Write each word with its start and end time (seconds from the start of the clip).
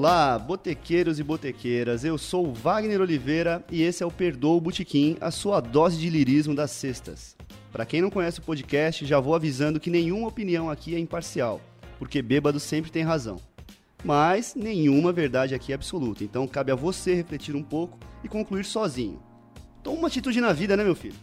Olá, 0.00 0.38
botequeiros 0.38 1.18
e 1.18 1.24
botequeiras. 1.24 2.04
Eu 2.04 2.16
sou 2.16 2.46
o 2.46 2.54
Wagner 2.54 3.00
Oliveira 3.00 3.64
e 3.68 3.82
esse 3.82 4.00
é 4.00 4.06
o 4.06 4.12
Perdoa 4.12 4.54
o 4.54 4.60
Botequim, 4.60 5.16
a 5.20 5.32
sua 5.32 5.58
dose 5.58 5.98
de 5.98 6.08
lirismo 6.08 6.54
das 6.54 6.70
sextas. 6.70 7.36
Para 7.72 7.84
quem 7.84 8.00
não 8.00 8.08
conhece 8.08 8.38
o 8.38 8.42
podcast, 8.42 9.04
já 9.04 9.18
vou 9.18 9.34
avisando 9.34 9.80
que 9.80 9.90
nenhuma 9.90 10.28
opinião 10.28 10.70
aqui 10.70 10.94
é 10.94 11.00
imparcial, 11.00 11.60
porque 11.98 12.22
bêbado 12.22 12.60
sempre 12.60 12.92
tem 12.92 13.02
razão. 13.02 13.40
Mas 14.04 14.54
nenhuma 14.54 15.12
verdade 15.12 15.52
aqui 15.52 15.72
é 15.72 15.74
absoluta, 15.74 16.22
então 16.22 16.46
cabe 16.46 16.70
a 16.70 16.76
você 16.76 17.12
refletir 17.12 17.56
um 17.56 17.62
pouco 17.64 17.98
e 18.22 18.28
concluir 18.28 18.64
sozinho. 18.64 19.20
Toma 19.82 19.98
uma 19.98 20.06
atitude 20.06 20.40
na 20.40 20.52
vida, 20.52 20.76
né, 20.76 20.84
meu 20.84 20.94
filho? 20.94 21.16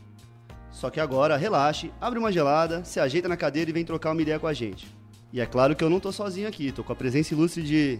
Só 0.69 0.89
que 0.89 0.99
agora, 0.99 1.37
relaxe, 1.37 1.93
abre 2.01 2.19
uma 2.19 2.29
gelada, 2.29 2.83
se 2.83 2.99
ajeita 2.99 3.29
na 3.29 3.37
cadeira 3.37 3.69
e 3.69 3.73
vem 3.73 3.85
trocar 3.85 4.11
uma 4.11 4.21
ideia 4.21 4.37
com 4.37 4.47
a 4.47 4.53
gente. 4.53 4.85
E 5.31 5.41
é 5.41 5.45
claro 5.45 5.75
que 5.75 5.83
eu 5.83 5.89
não 5.89 5.99
tô 5.99 6.11
sozinho 6.11 6.47
aqui, 6.47 6.71
tô 6.71 6.83
com 6.83 6.93
a 6.93 6.95
presença 6.95 7.33
ilustre 7.33 7.63
de 7.63 7.99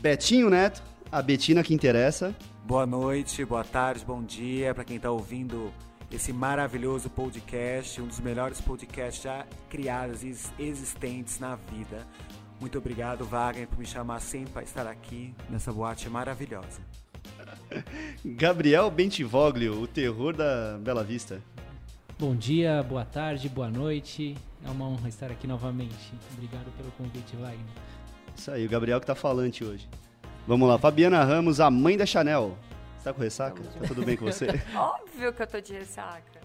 Betinho 0.00 0.50
Neto, 0.50 0.82
a 1.10 1.22
Betina 1.22 1.62
que 1.62 1.74
interessa. 1.74 2.34
Boa 2.64 2.86
noite, 2.86 3.44
boa 3.44 3.64
tarde, 3.64 4.04
bom 4.04 4.22
dia 4.22 4.74
para 4.74 4.84
quem 4.84 4.96
está 4.96 5.10
ouvindo 5.10 5.72
esse 6.10 6.32
maravilhoso 6.32 7.10
podcast, 7.10 8.00
um 8.00 8.06
dos 8.06 8.20
melhores 8.20 8.60
podcasts 8.60 9.22
já 9.22 9.46
criados 9.68 10.22
e 10.22 10.34
existentes 10.58 11.38
na 11.38 11.56
vida. 11.56 12.06
Muito 12.60 12.78
obrigado, 12.78 13.24
Wagner, 13.24 13.66
por 13.66 13.78
me 13.78 13.86
chamar 13.86 14.20
sempre 14.20 14.52
para 14.52 14.62
estar 14.62 14.86
aqui 14.86 15.34
nessa 15.50 15.72
boate 15.72 16.08
maravilhosa. 16.08 16.80
Gabriel 18.24 18.90
Bentivoglio, 18.90 19.82
o 19.82 19.86
terror 19.86 20.34
da 20.36 20.78
Bela 20.78 21.02
Vista. 21.02 21.42
Bom 22.18 22.34
dia, 22.36 22.82
boa 22.82 23.04
tarde, 23.04 23.48
boa 23.48 23.68
noite. 23.68 24.36
É 24.64 24.70
uma 24.70 24.86
honra 24.86 25.08
estar 25.08 25.30
aqui 25.30 25.46
novamente. 25.46 26.12
Obrigado 26.32 26.70
pelo 26.76 26.90
convite, 26.92 27.34
Wagner. 27.36 27.58
Isso 28.36 28.50
aí, 28.50 28.66
o 28.66 28.68
Gabriel 28.68 29.00
que 29.00 29.06
tá 29.06 29.14
falante 29.14 29.64
hoje. 29.64 29.88
Vamos 30.46 30.68
lá, 30.68 30.78
Fabiana 30.78 31.24
Ramos, 31.24 31.60
a 31.60 31.70
mãe 31.70 31.96
da 31.96 32.04
Chanel. 32.04 32.58
Você 32.98 33.04
tá 33.04 33.12
com 33.12 33.22
ressaca? 33.22 33.62
Tá 33.62 33.88
tudo 33.88 34.04
bem 34.04 34.16
com 34.16 34.26
você? 34.26 34.46
Óbvio 34.74 35.32
que 35.32 35.42
eu 35.42 35.46
tô 35.46 35.60
de 35.60 35.72
ressaca. 35.72 36.40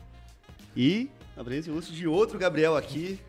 E 0.75 1.09
a 1.35 1.43
presença 1.43 1.69
ilustre 1.69 1.95
de 1.95 2.07
outro 2.07 2.37
Gabriel 2.37 2.75
aqui, 2.77 3.19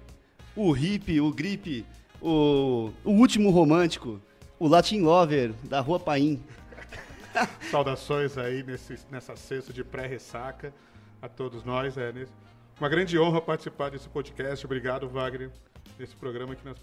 o 0.54 0.70
hippie, 0.72 1.20
o 1.20 1.32
gripe, 1.32 1.86
o, 2.20 2.90
o 3.04 3.10
último 3.10 3.50
romântico, 3.50 4.20
o 4.58 4.68
Latin 4.68 5.00
Lover 5.00 5.52
da 5.64 5.80
Rua 5.80 5.98
Paim. 5.98 6.42
Saudações 7.70 8.36
aí 8.36 8.62
nesse, 8.62 8.98
nessa 9.10 9.34
sexta 9.36 9.72
de 9.72 9.82
pré-ressaca 9.82 10.72
a 11.22 11.28
todos 11.28 11.64
nós. 11.64 11.96
É 11.96 12.12
uma 12.78 12.88
grande 12.88 13.18
honra 13.18 13.40
participar 13.40 13.90
desse 13.90 14.08
podcast. 14.08 14.64
Obrigado, 14.66 15.08
Wagner, 15.08 15.50
nesse 15.98 16.14
programa 16.14 16.54
que 16.54 16.64
nós 16.64 16.78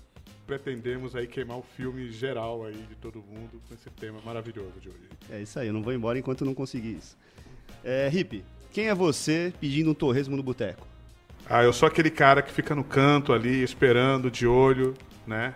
pretendemos 0.48 1.16
aí 1.16 1.28
queimar 1.28 1.58
o 1.58 1.62
filme 1.62 2.09
geral 2.09 2.66
aí 2.66 2.73
de 2.90 2.95
todo 2.95 3.20
mundo 3.20 3.62
com 3.67 3.73
esse 3.73 3.90
tema 3.90 4.20
maravilhoso 4.26 4.80
de 4.81 4.88
hoje. 4.88 5.09
É 5.30 5.42
isso 5.42 5.59
aí, 5.59 5.67
eu 5.67 5.73
não 5.73 5.84
vou 5.84 5.94
embora 5.94 6.17
enquanto 6.17 6.42
eu 6.42 6.45
não 6.45 6.54
conseguir 6.54 6.95
isso. 6.95 7.17
É, 7.84 8.09
Hip, 8.12 8.44
quem 8.72 8.88
é 8.88 8.95
você 8.95 9.54
pedindo 9.59 9.92
um 9.92 9.94
torresmo 9.94 10.38
no 10.38 10.42
boteco? 10.42 10.88
Ah, 11.50 11.64
eu 11.64 11.73
sou 11.73 11.88
aquele 11.88 12.09
cara 12.09 12.42
que 12.42 12.52
fica 12.52 12.73
no 12.73 12.84
canto 12.84 13.34
ali, 13.34 13.62
esperando, 13.62 14.31
de 14.31 14.48
olho, 14.48 14.94
né? 15.26 15.54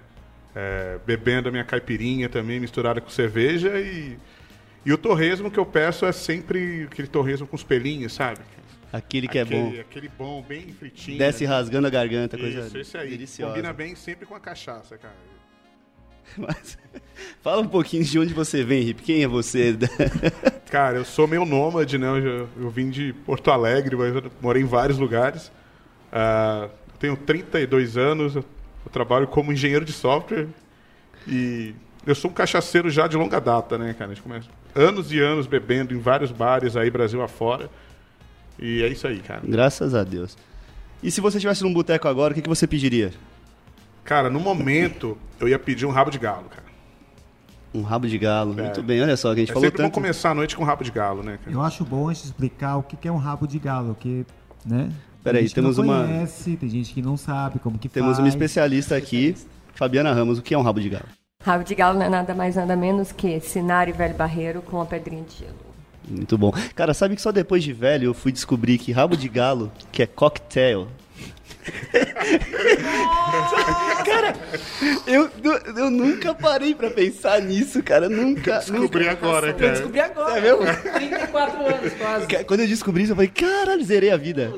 É, 0.54 1.00
bebendo 1.06 1.48
a 1.48 1.52
minha 1.52 1.64
caipirinha 1.64 2.28
também, 2.28 2.60
misturada 2.60 3.00
com 3.00 3.10
cerveja 3.10 3.80
e... 3.80 4.18
E 4.84 4.92
o 4.92 4.98
torresmo 4.98 5.52
que 5.52 5.60
eu 5.60 5.66
peço 5.66 6.08
é 6.08 6.12
sempre 6.12 6.88
aquele 6.92 7.08
torresmo 7.08 7.46
com 7.46 7.56
os 7.56 7.64
pelinhos, 7.64 8.14
sabe? 8.14 8.40
Aquele 8.92 9.28
que 9.28 9.40
aquele, 9.40 9.60
é 9.60 9.64
bom. 9.64 9.80
Aquele 9.80 10.10
bom, 10.10 10.42
bem 10.42 10.74
fritinho. 10.74 11.18
Desce 11.18 11.44
né? 11.44 11.50
rasgando 11.50 11.88
a 11.88 11.90
garganta, 11.90 12.36
Isso, 12.36 12.60
coisa 12.60 12.80
esse 12.80 12.98
aí. 12.98 13.10
deliciosa. 13.10 13.54
Combina 13.54 13.74
bem 13.74 13.96
sempre 13.96 14.26
com 14.26 14.36
a 14.36 14.40
cachaça, 14.40 14.98
cara. 14.98 15.16
Mas, 16.38 16.78
fala 17.42 17.62
um 17.62 17.68
pouquinho 17.68 18.04
de 18.04 18.20
onde 18.20 18.34
você 18.34 18.64
vem, 18.64 18.84
Rip. 18.84 19.02
Quem 19.02 19.24
é 19.24 19.28
você? 19.28 19.78
cara, 20.70 20.98
eu 20.98 21.06
sou 21.06 21.28
meio 21.28 21.46
nômade, 21.46 21.98
né? 21.98 22.08
Eu, 22.08 22.50
eu 22.58 22.70
vim 22.70 22.90
de 22.90 23.14
Porto 23.26 23.52
Alegre, 23.52 23.96
mas 23.96 24.16
eu 24.16 24.32
morei 24.42 24.62
em 24.62 24.66
vários 24.66 24.98
lugares. 24.98 25.52
Uh, 26.12 26.70
tenho 27.00 27.16
32 27.18 27.98
anos, 27.98 28.36
eu 28.36 28.46
trabalho 28.92 29.28
como 29.28 29.52
engenheiro 29.52 29.86
de 29.86 29.94
software 29.94 30.48
e 31.28 31.74
eu 32.06 32.16
sou 32.16 32.32
um 32.32 32.34
cachaceiro 32.34 32.90
já 32.90 33.08
de 33.08 33.16
longa 33.16 33.40
data, 33.40 33.78
né, 33.78 33.94
cara? 33.94 34.12
A 34.12 34.14
gente 34.14 34.24
começa 34.24 34.50
anos 34.76 35.12
e 35.12 35.20
anos 35.20 35.48
bebendo 35.48 35.94
em 35.94 36.00
vários 36.00 36.32
bares 36.32 36.76
aí, 36.76 36.90
Brasil 36.90 37.22
afora. 37.22 37.70
E 38.60 38.84
é 38.84 38.88
isso 38.88 39.08
aí, 39.08 39.20
cara. 39.20 39.42
Graças 39.44 39.96
a 39.96 40.04
Deus. 40.04 40.38
E 41.02 41.10
se 41.10 41.20
você 41.20 41.38
estivesse 41.38 41.64
num 41.64 41.74
boteco 41.74 42.08
agora, 42.08 42.32
o 42.32 42.36
que, 42.36 42.42
que 42.42 42.50
você 42.50 42.68
pediria? 42.68 43.12
Cara, 44.04 44.30
no 44.30 44.40
momento, 44.40 45.18
eu 45.40 45.48
ia 45.48 45.58
pedir 45.58 45.86
um 45.86 45.92
rabo 45.92 46.12
de 46.12 46.20
galo, 46.20 46.46
cara. 46.50 46.62
Um 47.74 47.82
rabo 47.82 48.08
de 48.08 48.18
galo, 48.18 48.60
é. 48.60 48.64
muito 48.64 48.84
bem. 48.84 49.02
Olha 49.02 49.16
só, 49.16 49.30
que 49.34 49.40
a 49.40 49.40
gente 49.40 49.52
é 49.52 49.54
falou 49.54 49.68
sempre 49.68 49.78
tanto... 49.78 49.94
bom 49.94 50.02
começar 50.02 50.32
a 50.32 50.36
noite 50.36 50.56
com 50.56 50.64
um 50.64 50.66
rabo 50.66 50.84
de 50.84 50.92
galo, 50.92 51.24
né, 51.24 51.40
cara? 51.44 51.56
Eu 51.56 51.62
acho 51.62 51.86
bom 51.86 52.10
a 52.10 52.14
gente 52.14 52.26
explicar 52.26 52.78
o 52.78 52.84
que 52.84 53.08
é 53.08 53.12
um 53.12 53.18
rabo 53.18 53.48
de 53.48 53.58
galo, 53.58 53.96
que, 54.00 54.26
né? 54.66 54.92
Peraí, 55.24 55.50
temos 55.50 55.78
não 55.78 55.86
uma... 55.86 56.04
conhece, 56.06 56.58
tem 56.58 56.70
gente 56.70 56.94
que 56.94 57.02
não 57.02 57.16
sabe 57.16 57.60
como 57.60 57.78
que 57.78 57.88
Temos 57.88 58.10
faz. 58.10 58.20
uma 58.20 58.28
especialista 58.28 58.96
aqui, 58.96 59.36
Fabiana 59.76 60.12
Ramos. 60.14 60.40
O 60.40 60.42
que 60.42 60.54
é 60.54 60.58
um 60.58 60.64
rabo 60.64 60.80
de 60.80 60.90
galo? 60.90 61.06
Rabo 61.44 61.64
de 61.64 61.76
galo 61.76 61.98
não 61.98 62.06
é 62.06 62.10
nada 62.10 62.34
mais 62.34 62.56
nada 62.56 62.76
menos 62.76 63.12
que 63.12 63.40
cenário 63.40 63.94
velho 63.94 64.16
barreiro 64.16 64.62
com 64.62 64.78
uma 64.78 64.86
pedrinha 64.86 65.24
de 65.24 65.38
gelo. 65.38 65.71
Muito 66.12 66.38
bom. 66.38 66.52
Cara, 66.76 66.94
sabe 66.94 67.16
que 67.16 67.22
só 67.22 67.32
depois 67.32 67.64
de 67.64 67.74
velho 67.74 68.06
eu 68.06 68.14
fui 68.14 68.32
descobrir 68.32 68.78
que 68.78 68.92
rabo 68.92 69.16
de 69.16 69.30
galo, 69.30 69.72
que 69.92 70.04
é 70.04 70.06
cocktail. 70.06 70.88
cara, 74.04 74.36
eu, 75.06 75.30
eu 75.78 75.92
nunca 75.92 76.34
parei 76.34 76.74
pra 76.74 76.90
pensar 76.90 77.40
nisso, 77.42 77.84
cara. 77.84 78.10
Nunca. 78.10 78.60
Descobri 78.60 79.06
nunca. 79.06 79.12
agora, 79.12 79.54
cara. 79.54 79.66
Eu 79.66 79.72
descobri 79.72 80.00
agora. 80.00 80.38
É 80.38 80.42
mesmo? 80.42 80.60
34 80.94 81.66
anos 81.66 81.94
quase. 81.94 82.46
Quando 82.46 82.60
eu 82.62 82.68
descobri 82.68 83.04
isso, 83.04 83.12
eu 83.12 83.16
falei, 83.16 83.30
caralho, 83.30 83.84
zerei 83.84 84.12
a 84.12 84.18
vida. 84.18 84.54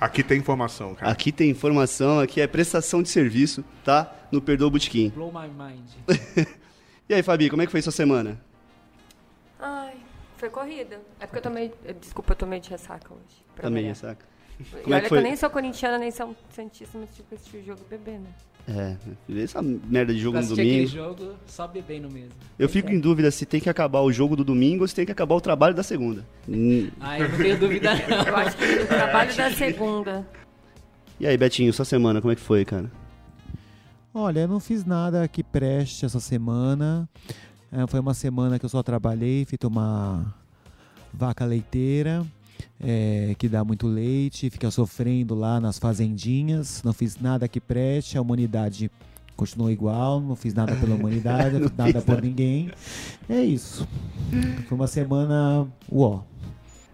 Aqui 0.00 0.22
tem 0.22 0.38
informação, 0.38 0.94
cara. 0.94 1.10
Aqui 1.10 1.32
tem 1.32 1.50
informação, 1.50 2.20
aqui 2.20 2.40
é 2.40 2.46
prestação 2.46 3.02
de 3.02 3.08
serviço, 3.08 3.64
tá? 3.82 4.12
No 4.30 4.42
Perdoa 4.42 4.70
Botequim. 4.70 5.10
Blow 5.10 5.32
my 5.32 5.48
mind. 5.48 5.88
e 7.08 7.14
aí, 7.14 7.22
Fabi, 7.22 7.48
como 7.48 7.62
é 7.62 7.66
que 7.66 7.72
foi 7.72 7.80
sua 7.80 7.92
semana? 7.92 8.38
Foi 10.36 10.50
corrida. 10.50 11.00
É 11.20 11.26
porque 11.26 11.38
eu 11.38 11.42
tomei. 11.42 11.72
Desculpa, 12.00 12.32
eu 12.32 12.36
tomei 12.36 12.60
de 12.60 12.70
ressaca 12.70 13.12
hoje. 13.12 13.44
Também, 13.56 13.82
variar. 13.84 13.96
saca? 13.96 14.26
E 14.58 14.64
Como 14.64 14.94
é 14.94 14.96
olha 14.98 15.02
que 15.02 15.08
que 15.08 15.14
eu 15.14 15.18
foi? 15.18 15.22
nem 15.28 15.36
sou 15.36 15.50
corintiana, 15.50 15.98
nem 15.98 16.10
sou 16.10 16.34
santista, 16.50 16.98
mas 16.98 17.14
tipo, 17.14 17.34
assistir 17.34 17.58
o 17.58 17.64
jogo 17.64 17.80
beber, 17.90 18.18
né? 18.20 18.28
É, 18.68 18.96
essa 19.42 19.62
merda 19.62 20.12
de 20.12 20.18
jogo 20.18 20.38
Pra 20.38 20.46
no 20.46 20.56
domingo. 20.56 20.86
jogo, 20.88 21.34
só 21.46 21.68
bebendo 21.68 22.10
mesmo. 22.10 22.32
Eu 22.58 22.68
fico 22.68 22.90
em 22.90 22.98
dúvida 22.98 23.30
se 23.30 23.46
tem 23.46 23.60
que 23.60 23.70
acabar 23.70 24.00
o 24.00 24.10
jogo 24.10 24.34
do 24.34 24.42
domingo 24.44 24.82
ou 24.82 24.88
se 24.88 24.94
tem 24.94 25.06
que 25.06 25.12
acabar 25.12 25.36
o 25.36 25.40
trabalho 25.40 25.72
da 25.74 25.82
segunda. 25.84 26.26
Hum. 26.48 26.90
Ah, 26.98 27.18
eu 27.20 27.28
não 27.28 27.36
tenho 27.38 27.58
dúvida 27.60 27.90
não. 28.08 28.22
Eu 28.24 28.36
acho 28.36 28.56
que 28.56 28.64
o 28.64 28.86
trabalho 28.86 29.36
da 29.36 29.50
segunda. 29.52 30.26
E 31.20 31.26
aí, 31.26 31.36
Betinho, 31.36 31.72
sua 31.72 31.84
semana, 31.84 32.20
como 32.20 32.32
é 32.32 32.34
que 32.34 32.40
foi, 32.42 32.64
cara? 32.64 32.90
Olha, 34.12 34.40
eu 34.40 34.48
não 34.48 34.58
fiz 34.58 34.84
nada 34.84 35.28
que 35.28 35.44
preste 35.44 36.04
essa 36.04 36.18
semana. 36.18 37.08
É, 37.76 37.86
foi 37.86 38.00
uma 38.00 38.14
semana 38.14 38.58
que 38.58 38.64
eu 38.64 38.70
só 38.70 38.82
trabalhei, 38.82 39.44
fiz 39.44 39.58
uma 39.64 40.34
vaca 41.12 41.44
leiteira, 41.44 42.24
é, 42.80 43.34
que 43.38 43.50
dá 43.50 43.62
muito 43.62 43.86
leite, 43.86 44.48
fica 44.48 44.70
sofrendo 44.70 45.34
lá 45.34 45.60
nas 45.60 45.78
fazendinhas. 45.78 46.82
Não 46.82 46.94
fiz 46.94 47.18
nada 47.20 47.46
que 47.46 47.60
preste, 47.60 48.16
a 48.16 48.22
humanidade 48.22 48.90
continuou 49.36 49.70
igual, 49.70 50.22
não 50.22 50.34
fiz 50.34 50.54
nada 50.54 50.74
pela 50.76 50.94
humanidade, 50.94 51.58
Não 51.60 51.70
nada 51.76 51.92
fiz 51.92 52.04
por 52.04 52.14
nada. 52.14 52.26
ninguém. 52.26 52.70
É 53.28 53.42
isso. 53.42 53.86
Foi 54.66 54.78
uma 54.78 54.86
semana 54.86 55.66
uó. 55.92 56.22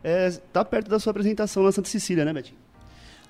É, 0.02 0.30
tá 0.52 0.64
perto 0.64 0.90
da 0.90 0.98
sua 0.98 1.12
apresentação 1.12 1.62
na 1.62 1.70
Santa 1.70 1.88
Cecília, 1.88 2.24
né, 2.24 2.32
Betinho? 2.32 2.58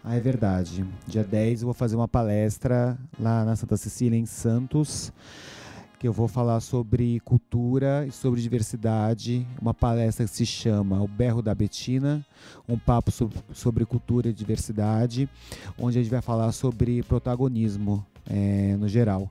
Ah, 0.03 0.17
é 0.17 0.21
verdade. 0.21 0.87
Dia 1.07 1.23
10 1.23 1.61
eu 1.61 1.67
vou 1.67 1.75
fazer 1.75 1.97
uma 1.97 2.09
palestra 2.09 2.97
lá 3.21 3.45
na 3.45 3.55
Santa 3.55 3.77
Cecília, 3.77 4.19
em 4.19 4.25
Santos, 4.25 5.13
que 6.03 6.09
eu 6.09 6.13
vou 6.13 6.27
falar 6.27 6.59
sobre 6.59 7.21
cultura 7.21 8.05
e 8.05 8.11
sobre 8.11 8.43
diversidade. 8.43 9.47
Uma 9.61 9.73
palestra 9.73 10.25
que 10.27 10.33
se 10.33 10.45
chama 10.45 11.01
O 11.01 11.07
Berro 11.07 11.41
da 11.41 11.55
Betina, 11.55 12.27
um 12.69 12.77
papo 12.77 13.13
so- 13.13 13.31
sobre 13.53 13.87
cultura 13.87 14.29
e 14.29 14.33
diversidade, 14.33 15.29
onde 15.79 16.01
a 16.01 16.03
gente 16.03 16.11
vai 16.11 16.21
falar 16.21 16.51
sobre 16.51 17.05
protagonismo. 17.05 18.05
Eh, 18.29 18.77
no 18.79 18.89
geral, 18.89 19.31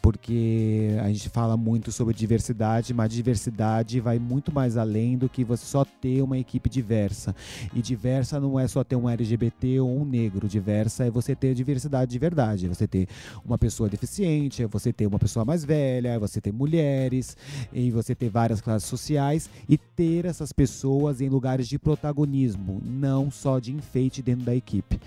porque 0.00 0.96
a 1.02 1.08
gente 1.08 1.28
fala 1.28 1.56
muito 1.56 1.90
sobre 1.90 2.14
diversidade, 2.14 2.94
mas 2.94 3.12
diversidade 3.12 4.00
vai 4.00 4.18
muito 4.18 4.52
mais 4.52 4.76
além 4.76 5.18
do 5.18 5.28
que 5.28 5.44
você 5.44 5.66
só 5.66 5.84
ter 5.84 6.22
uma 6.22 6.38
equipe 6.38 6.68
diversa. 6.70 7.34
E 7.74 7.82
diversa 7.82 8.38
não 8.38 8.58
é 8.58 8.66
só 8.68 8.84
ter 8.84 8.96
um 8.96 9.08
LGBT 9.08 9.80
ou 9.80 10.00
um 10.00 10.04
negro. 10.04 10.48
Diversa 10.48 11.04
é 11.04 11.10
você 11.10 11.34
ter 11.34 11.54
diversidade 11.54 12.10
de 12.10 12.18
verdade. 12.18 12.66
É 12.66 12.68
você 12.68 12.86
ter 12.86 13.08
uma 13.44 13.58
pessoa 13.58 13.88
deficiente, 13.88 14.62
é 14.62 14.66
você 14.66 14.92
ter 14.92 15.06
uma 15.06 15.18
pessoa 15.18 15.44
mais 15.44 15.64
velha, 15.64 16.10
é 16.10 16.18
você 16.18 16.40
ter 16.40 16.52
mulheres, 16.52 17.36
e 17.72 17.90
você 17.90 18.14
ter 18.14 18.28
várias 18.28 18.60
classes 18.60 18.88
sociais 18.88 19.50
e 19.68 19.76
ter 19.76 20.24
essas 20.24 20.52
pessoas 20.52 21.20
em 21.20 21.28
lugares 21.28 21.68
de 21.68 21.78
protagonismo, 21.78 22.80
não 22.84 23.30
só 23.30 23.58
de 23.58 23.72
enfeite 23.72 24.22
dentro 24.22 24.44
da 24.44 24.54
equipe. 24.54 25.00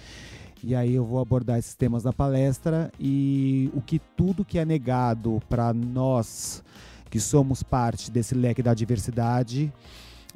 E 0.63 0.75
aí 0.75 0.93
eu 0.93 1.03
vou 1.03 1.19
abordar 1.19 1.57
esses 1.57 1.73
temas 1.75 2.03
na 2.03 2.13
palestra 2.13 2.91
e 2.99 3.71
o 3.73 3.81
que 3.81 3.99
tudo 4.15 4.45
que 4.45 4.59
é 4.59 4.65
negado 4.65 5.41
para 5.49 5.73
nós 5.73 6.63
que 7.09 7.19
somos 7.19 7.63
parte 7.63 8.11
desse 8.11 8.35
leque 8.35 8.61
da 8.61 8.73
diversidade 8.73 9.71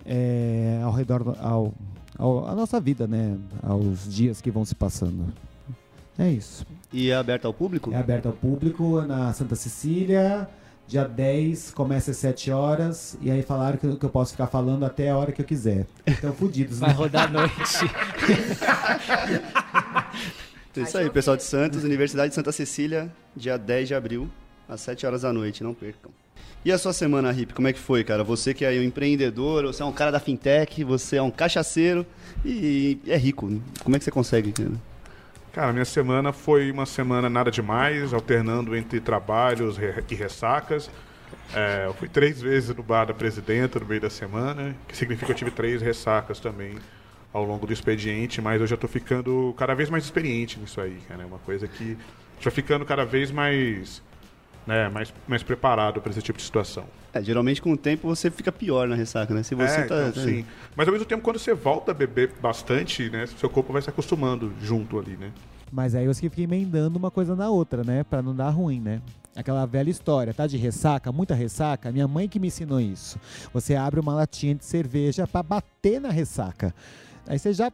é, 0.06 0.82
ao 0.84 0.92
redor 0.92 1.24
do- 1.24 1.38
ao, 1.40 1.74
ao, 2.18 2.48
a 2.48 2.56
nossa 2.56 2.80
vida, 2.82 3.08
né? 3.08 3.38
Aos 3.64 4.12
dias 4.14 4.42
que 4.42 4.52
vão 4.52 4.66
se 4.66 4.76
passando. 4.76 5.26
É 6.18 6.30
isso. 6.30 6.66
E 6.92 7.10
é 7.12 7.16
aberto 7.16 7.46
ao 7.46 7.54
público? 7.54 7.92
É 7.94 7.98
aberto 7.98 8.26
ao 8.28 8.34
público 8.34 9.02
na 9.02 9.32
Santa 9.34 9.56
Cecília. 9.56 10.50
Dia 10.88 11.04
10, 11.08 11.72
começa 11.72 12.12
às 12.12 12.18
7 12.18 12.52
horas. 12.52 13.18
E 13.22 13.32
aí 13.32 13.42
falaram 13.42 13.78
que, 13.78 13.86
eu- 13.88 13.98
que 13.98 14.06
eu 14.06 14.10
posso 14.10 14.32
ficar 14.34 14.48
falando 14.48 14.86
até 14.86 15.10
a 15.10 15.18
hora 15.18 15.32
que 15.32 15.42
eu 15.42 15.46
quiser. 15.46 15.88
Então, 16.06 16.32
fudidos, 16.34 16.80
Vai 16.80 16.90
né? 16.90 16.96
rodar 16.96 17.28
a 17.28 17.32
noite. 17.32 17.56
Então, 20.76 20.84
isso 20.84 20.98
aí, 20.98 21.10
pessoal 21.10 21.38
de 21.38 21.44
Santos, 21.44 21.86
Universidade 21.86 22.30
de 22.30 22.36
Santa 22.36 22.52
Cecília, 22.52 23.10
dia 23.34 23.58
10 23.58 23.88
de 23.88 23.96
abril, 23.96 24.30
às 24.68 24.82
7 24.82 25.06
horas 25.06 25.22
da 25.22 25.32
noite, 25.32 25.64
não 25.64 25.74
percam. 25.74 26.12
E 26.66 26.72
a 26.72 26.78
sua 26.78 26.92
semana, 26.92 27.32
Rip, 27.32 27.54
como 27.54 27.70
é 27.70 27.72
que 27.72 27.80
foi, 27.80 28.04
cara? 28.04 28.26
Você 28.26 28.54
que 28.54 28.66
é 28.66 28.72
um 28.72 28.84
empreendedor, 28.84 29.64
você 29.64 29.82
é 29.82 29.86
um 29.86 29.94
cara 29.94 30.12
da 30.12 30.20
fintech, 30.20 30.84
você 30.84 31.16
é 31.16 31.22
um 31.22 31.32
cachaceiro 31.32 32.06
e 32.44 33.00
é 33.08 33.16
rico. 33.16 33.50
Como 33.86 33.96
é 33.96 34.00
que 34.00 34.04
você 34.04 34.12
consegue, 34.12 34.52
cara? 34.52 34.72
Cara, 35.54 35.72
minha 35.72 35.86
semana 35.86 36.34
foi 36.34 36.70
uma 36.70 36.86
semana 36.86 37.30
nada 37.30 37.50
demais, 37.50 38.14
alternando 38.14 38.76
entre 38.76 39.00
trabalhos 39.00 39.78
e 39.78 40.14
ressacas. 40.14 40.90
É, 41.54 41.86
eu 41.86 41.94
fui 41.94 42.10
três 42.10 42.42
vezes 42.42 42.76
no 42.76 42.84
bar 42.84 43.06
da 43.06 43.14
presidenta 43.14 43.80
no 43.80 43.86
meio 43.86 44.02
da 44.02 44.10
semana, 44.10 44.76
que 44.90 44.98
significa 44.98 45.28
que 45.28 45.32
eu 45.32 45.38
tive 45.38 45.52
três 45.52 45.82
ressacas 45.82 46.38
também 46.38 46.76
ao 47.36 47.44
longo 47.44 47.68
do 47.68 47.74
expediente, 47.74 48.42
mas 48.42 48.62
eu 48.62 48.66
já 48.66 48.78
tô 48.78 48.88
ficando 48.88 49.54
cada 49.58 49.74
vez 49.74 49.90
mais 49.90 50.06
experiente 50.06 50.58
nisso 50.58 50.80
aí, 50.80 50.98
cara. 51.06 51.24
É 51.24 51.26
uma 51.26 51.40
coisa 51.40 51.68
que 51.68 51.98
já 52.40 52.50
ficando 52.50 52.86
cada 52.86 53.04
vez 53.04 53.30
mais, 53.30 54.02
né, 54.66 54.88
mais, 54.88 55.14
mais 55.28 55.44
preparado 55.44 56.00
para 56.00 56.12
esse 56.12 56.22
tipo 56.22 56.38
de 56.38 56.46
situação. 56.46 56.86
É, 57.14 57.22
geralmente 57.22 57.62
com 57.62 57.74
o 57.74 57.78
tempo 57.78 58.08
você 58.08 58.32
fica 58.32 58.54
pior 58.54 58.88
na 58.88 58.96
ressaca, 58.96 59.34
né? 59.34 59.44
Se 59.44 59.54
você 59.54 59.82
é, 59.82 59.84
tá. 59.84 60.08
então, 60.08 60.24
sim. 60.24 60.46
Mas 60.78 60.88
ao 60.88 60.94
mesmo 60.94 61.06
tempo, 61.06 61.22
quando 61.22 61.38
você 61.38 61.54
volta 61.54 61.92
a 61.92 61.94
beber 61.94 62.32
bastante, 62.42 63.10
né, 63.10 63.26
seu 63.26 63.50
corpo 63.50 63.74
vai 63.74 63.82
se 63.82 63.90
acostumando 63.90 64.54
junto 64.62 64.98
ali, 64.98 65.18
né? 65.18 65.34
Mas 65.70 65.94
aí 65.94 66.06
eu 66.06 66.16
fiquei 66.16 66.46
emendando 66.46 66.98
uma 66.98 67.12
coisa 67.12 67.36
na 67.36 67.50
outra, 67.50 67.84
né? 67.84 68.06
Pra 68.06 68.22
não 68.22 68.34
dar 68.34 68.50
ruim, 68.50 68.80
né? 68.80 69.02
Aquela 69.36 69.66
velha 69.66 69.90
história, 69.90 70.34
tá 70.34 70.48
de 70.48 70.56
ressaca, 70.56 71.12
muita 71.12 71.36
ressaca. 71.36 71.92
Minha 71.92 72.08
mãe 72.08 72.30
que 72.30 72.40
me 72.40 72.48
ensinou 72.48 72.80
isso. 72.80 73.20
Você 73.52 73.76
abre 73.76 74.00
uma 74.00 74.14
latinha 74.14 74.56
de 74.56 74.64
cerveja 74.64 75.28
pra 75.28 75.44
bater 75.44 76.00
na 76.00 76.10
ressaca. 76.10 76.74
Aí 77.28 77.40
você 77.40 77.54
já 77.54 77.72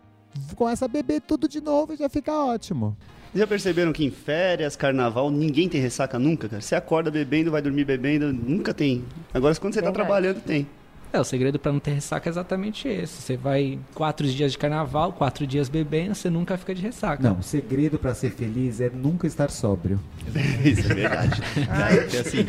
começa 0.56 0.86
a 0.86 0.88
beber 0.88 1.22
tudo 1.22 1.48
de 1.48 1.62
novo 1.62 1.94
e 1.94 1.98
já 1.98 2.10
fica 2.10 2.32
ótimo. 2.34 2.96
Já 3.34 3.48
perceberam 3.48 3.94
que 3.94 4.04
em 4.04 4.12
férias, 4.12 4.76
carnaval, 4.76 5.32
ninguém 5.32 5.70
tem 5.70 5.80
ressaca 5.80 6.20
nunca, 6.20 6.50
cara? 6.50 6.62
Você 6.62 6.76
acorda 6.76 7.10
bebendo, 7.10 7.50
vai 7.52 7.62
dormir 7.62 7.86
bebendo, 7.86 8.32
nunca 8.34 8.74
tem. 8.74 9.06
Agora, 9.34 9.56
quando 9.56 9.74
você 9.74 9.80
tá 9.82 9.86
Verdade. 9.88 10.06
trabalhando, 10.06 10.42
tem. 10.42 10.68
É, 11.14 11.20
o 11.20 11.24
segredo 11.26 11.60
pra 11.60 11.74
não 11.74 11.80
ter 11.80 11.92
ressaca 11.92 12.30
é 12.30 12.32
exatamente 12.32 12.88
esse. 12.88 13.22
Você 13.22 13.36
vai 13.36 13.78
quatro 13.94 14.26
dias 14.26 14.54
de 14.54 14.58
carnaval, 14.58 15.12
quatro 15.12 15.46
dias 15.46 15.68
bebendo, 15.68 16.16
você 16.16 16.30
nunca 16.30 16.58
fica 16.58 16.74
de 16.74 16.82
ressaca. 16.82 17.22
Não, 17.22 17.40
o 17.40 17.44
segredo 17.44 18.00
pra 18.00 18.14
ser 18.14 18.32
feliz 18.32 18.80
é 18.80 18.90
nunca 18.90 19.28
estar 19.28 19.50
sóbrio. 19.50 20.00
Isso 20.64 20.90
é 20.90 20.94
verdade. 20.96 21.42
Cara, 21.68 22.04
que 22.06 22.18
assim, 22.18 22.46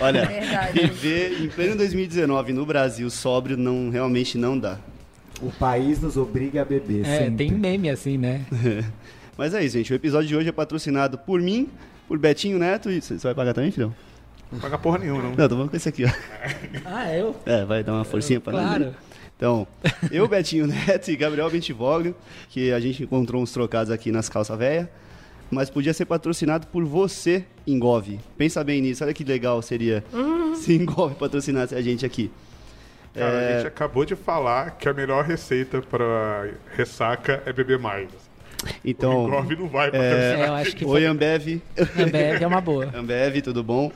olha, 0.00 0.26
Verdade. 0.30 0.80
viver 0.80 1.40
em 1.44 1.48
pleno 1.48 1.76
2019 1.76 2.52
no 2.52 2.66
Brasil 2.66 3.08
sóbrio 3.10 3.56
não, 3.56 3.90
realmente 3.90 4.36
não 4.36 4.58
dá. 4.58 4.78
O 5.42 5.50
país 5.52 6.00
nos 6.00 6.16
obriga 6.16 6.62
a 6.62 6.64
beber, 6.64 7.04
É, 7.06 7.18
sempre. 7.18 7.48
tem 7.48 7.50
meme 7.56 7.88
assim, 7.88 8.18
né? 8.18 8.44
Mas 9.38 9.54
é 9.54 9.64
isso, 9.64 9.78
gente. 9.78 9.92
O 9.92 9.96
episódio 9.96 10.28
de 10.28 10.36
hoje 10.36 10.48
é 10.48 10.52
patrocinado 10.52 11.16
por 11.16 11.40
mim, 11.40 11.68
por 12.06 12.18
Betinho 12.18 12.58
Neto 12.58 12.90
e... 12.90 13.00
Você 13.00 13.16
vai 13.16 13.34
pagar 13.34 13.54
também, 13.54 13.70
filhão? 13.70 13.94
Não 14.52 14.58
paga 14.58 14.76
porra 14.76 14.98
nenhuma, 14.98 15.22
não. 15.22 15.30
Não, 15.30 15.48
tô 15.48 15.54
falando 15.54 15.70
com 15.70 15.76
esse 15.76 15.88
aqui, 15.88 16.04
ó. 16.04 16.10
Ah, 16.84 17.14
eu? 17.16 17.34
É, 17.46 17.64
vai 17.64 17.82
dar 17.82 17.94
uma 17.94 18.04
forcinha 18.04 18.40
pra 18.40 18.52
nós. 18.52 18.62
Claro. 18.66 18.84
né? 18.86 18.94
Então, 19.36 19.66
eu, 20.10 20.28
Betinho 20.28 20.66
Neto 20.66 21.10
e 21.10 21.16
Gabriel 21.16 21.48
Bentivoglio, 21.50 22.14
que 22.50 22.70
a 22.72 22.78
gente 22.80 23.02
encontrou 23.04 23.42
uns 23.42 23.50
trocados 23.52 23.90
aqui 23.90 24.12
nas 24.12 24.28
calças 24.28 24.58
véia, 24.58 24.90
mas 25.50 25.70
podia 25.70 25.94
ser 25.94 26.04
patrocinado 26.04 26.66
por 26.66 26.84
você, 26.84 27.46
Engove. 27.66 28.20
Pensa 28.36 28.62
bem 28.62 28.82
nisso, 28.82 29.02
olha 29.02 29.14
que 29.14 29.24
legal 29.24 29.62
seria 29.62 30.04
se 30.56 30.74
Engove 30.74 31.14
patrocinasse 31.14 31.74
a 31.74 31.80
gente 31.80 32.04
aqui. 32.04 32.30
Cara, 33.14 33.32
É, 33.32 33.54
a 33.54 33.56
gente 33.58 33.68
acabou 33.68 34.04
de 34.04 34.14
falar 34.14 34.72
que 34.72 34.88
a 34.88 34.94
melhor 34.94 35.24
receita 35.24 35.82
para 35.82 36.50
ressaca 36.76 37.42
é 37.44 37.52
beber 37.52 37.78
mais. 37.78 38.08
o 38.62 38.68
Então, 38.84 39.26
engove 39.26 39.56
não 39.56 39.68
vai 39.68 39.88
é, 39.88 39.90
patrocinar. 39.90 40.40
É, 40.40 40.48
eu 40.48 40.54
acho 40.54 40.76
que 40.76 40.84
oi 40.84 41.04
Ambev. 41.06 41.60
Ambev 41.98 42.42
é 42.42 42.46
uma 42.46 42.60
boa. 42.60 42.90
Ambev, 42.94 43.40
tudo 43.42 43.64
bom? 43.64 43.90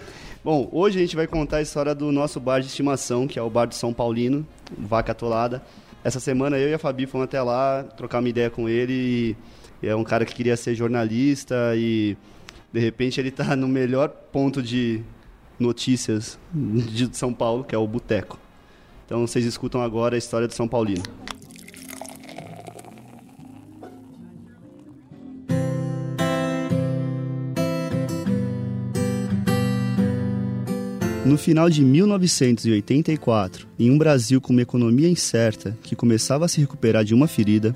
Bom, 0.44 0.68
hoje 0.72 0.98
a 0.98 1.00
gente 1.00 1.16
vai 1.16 1.26
contar 1.26 1.58
a 1.58 1.62
história 1.62 1.94
do 1.94 2.10
nosso 2.12 2.38
bar 2.38 2.60
de 2.60 2.66
estimação, 2.66 3.26
que 3.26 3.38
é 3.38 3.42
o 3.42 3.48
bar 3.48 3.66
de 3.66 3.76
São 3.76 3.92
Paulino, 3.92 4.46
Vaca 4.76 5.12
Atolada. 5.12 5.62
Essa 6.02 6.20
semana 6.20 6.58
eu 6.58 6.68
e 6.68 6.74
a 6.74 6.78
Fabi 6.78 7.06
fomos 7.06 7.24
até 7.24 7.40
lá 7.40 7.82
trocar 7.96 8.18
uma 8.18 8.28
ideia 8.28 8.50
com 8.50 8.68
ele. 8.68 9.36
E 9.82 9.88
é 9.88 9.96
um 9.96 10.04
cara 10.04 10.24
que 10.24 10.34
queria 10.34 10.56
ser 10.56 10.74
jornalista 10.74 11.72
e 11.76 12.16
de 12.72 12.80
repente 12.80 13.20
ele 13.20 13.30
tá 13.30 13.54
no 13.56 13.68
melhor 13.68 14.08
ponto 14.08 14.62
de 14.62 15.00
notícias 15.58 16.38
de 16.52 17.16
São 17.16 17.32
Paulo, 17.32 17.64
que 17.64 17.74
é 17.74 17.78
o 17.78 17.86
Boteco. 17.86 18.43
Então 19.04 19.26
vocês 19.26 19.44
escutam 19.44 19.82
agora 19.82 20.14
a 20.14 20.18
história 20.18 20.48
do 20.48 20.54
São 20.54 20.66
Paulino. 20.66 21.02
No 31.24 31.38
final 31.38 31.70
de 31.70 31.82
1984, 31.82 33.66
em 33.78 33.90
um 33.90 33.96
Brasil 33.96 34.40
com 34.40 34.52
uma 34.52 34.60
economia 34.60 35.08
incerta 35.08 35.76
que 35.82 35.96
começava 35.96 36.44
a 36.44 36.48
se 36.48 36.60
recuperar 36.60 37.02
de 37.02 37.14
uma 37.14 37.26
ferida, 37.26 37.74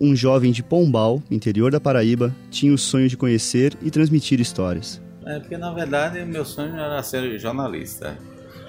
um 0.00 0.16
jovem 0.16 0.50
de 0.50 0.62
Pombal, 0.62 1.22
interior 1.30 1.70
da 1.70 1.80
Paraíba, 1.80 2.34
tinha 2.50 2.74
o 2.74 2.78
sonho 2.78 3.08
de 3.08 3.16
conhecer 3.16 3.76
e 3.80 3.90
transmitir 3.90 4.40
histórias. 4.40 5.00
É 5.24 5.38
porque 5.38 5.56
na 5.56 5.72
verdade 5.72 6.24
meu 6.24 6.44
sonho 6.44 6.74
era 6.74 7.02
ser 7.02 7.38
jornalista. 7.38 8.18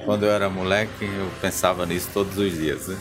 Quando 0.06 0.26
eu 0.26 0.32
era 0.32 0.50
moleque 0.50 1.06
eu 1.06 1.30
pensava 1.40 1.86
nisso 1.86 2.10
todos 2.14 2.38
os 2.38 2.54
dias, 2.54 2.88
né? 2.88 2.98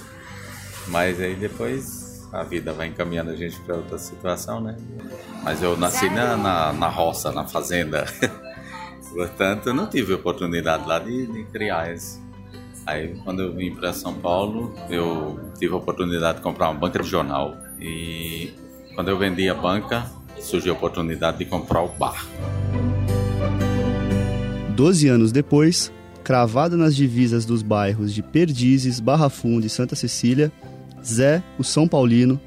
Mas 0.88 1.20
aí 1.20 1.34
depois 1.34 2.28
a 2.32 2.42
vida 2.42 2.72
vai 2.72 2.88
encaminhando 2.88 3.30
a 3.30 3.36
gente 3.36 3.58
para 3.60 3.76
outra 3.76 3.98
situação, 3.98 4.60
né? 4.60 4.76
Mas 5.42 5.62
eu 5.62 5.76
nasci 5.76 6.08
na, 6.10 6.36
na, 6.36 6.72
na 6.72 6.88
roça, 6.88 7.32
na 7.32 7.44
fazenda. 7.44 8.06
Portanto, 9.12 9.68
eu 9.68 9.74
não 9.74 9.88
tive 9.88 10.12
oportunidade 10.14 10.86
lá 10.86 10.98
de, 10.98 11.26
de 11.26 11.44
criar 11.44 11.92
isso. 11.92 12.20
Aí, 12.86 13.14
quando 13.24 13.42
eu 13.42 13.52
vim 13.52 13.74
para 13.74 13.92
São 13.92 14.14
Paulo, 14.14 14.74
eu 14.88 15.40
tive 15.58 15.74
a 15.74 15.76
oportunidade 15.76 16.38
de 16.38 16.42
comprar 16.42 16.70
uma 16.70 16.78
banca 16.78 17.00
de 17.00 17.08
jornal. 17.08 17.56
E 17.80 18.52
quando 18.94 19.08
eu 19.08 19.18
vendi 19.18 19.48
a 19.48 19.54
banca, 19.54 20.06
surgiu 20.38 20.74
a 20.74 20.76
oportunidade 20.76 21.38
de 21.38 21.44
comprar 21.44 21.82
o 21.82 21.88
bar. 21.88 22.24
Doze 24.74 25.08
anos 25.08 25.32
depois, 25.32 25.92
cravado 26.22 26.76
nas 26.76 26.94
divisas 26.94 27.44
dos 27.44 27.62
bairros 27.62 28.12
de 28.12 28.22
Perdizes, 28.22 29.00
Barra 29.00 29.28
Funda 29.28 29.66
e 29.66 29.70
Santa 29.70 29.96
Cecília, 29.96 30.52
Zé, 31.04 31.42
o 31.58 31.64
São 31.64 31.88
Paulino, 31.88 32.40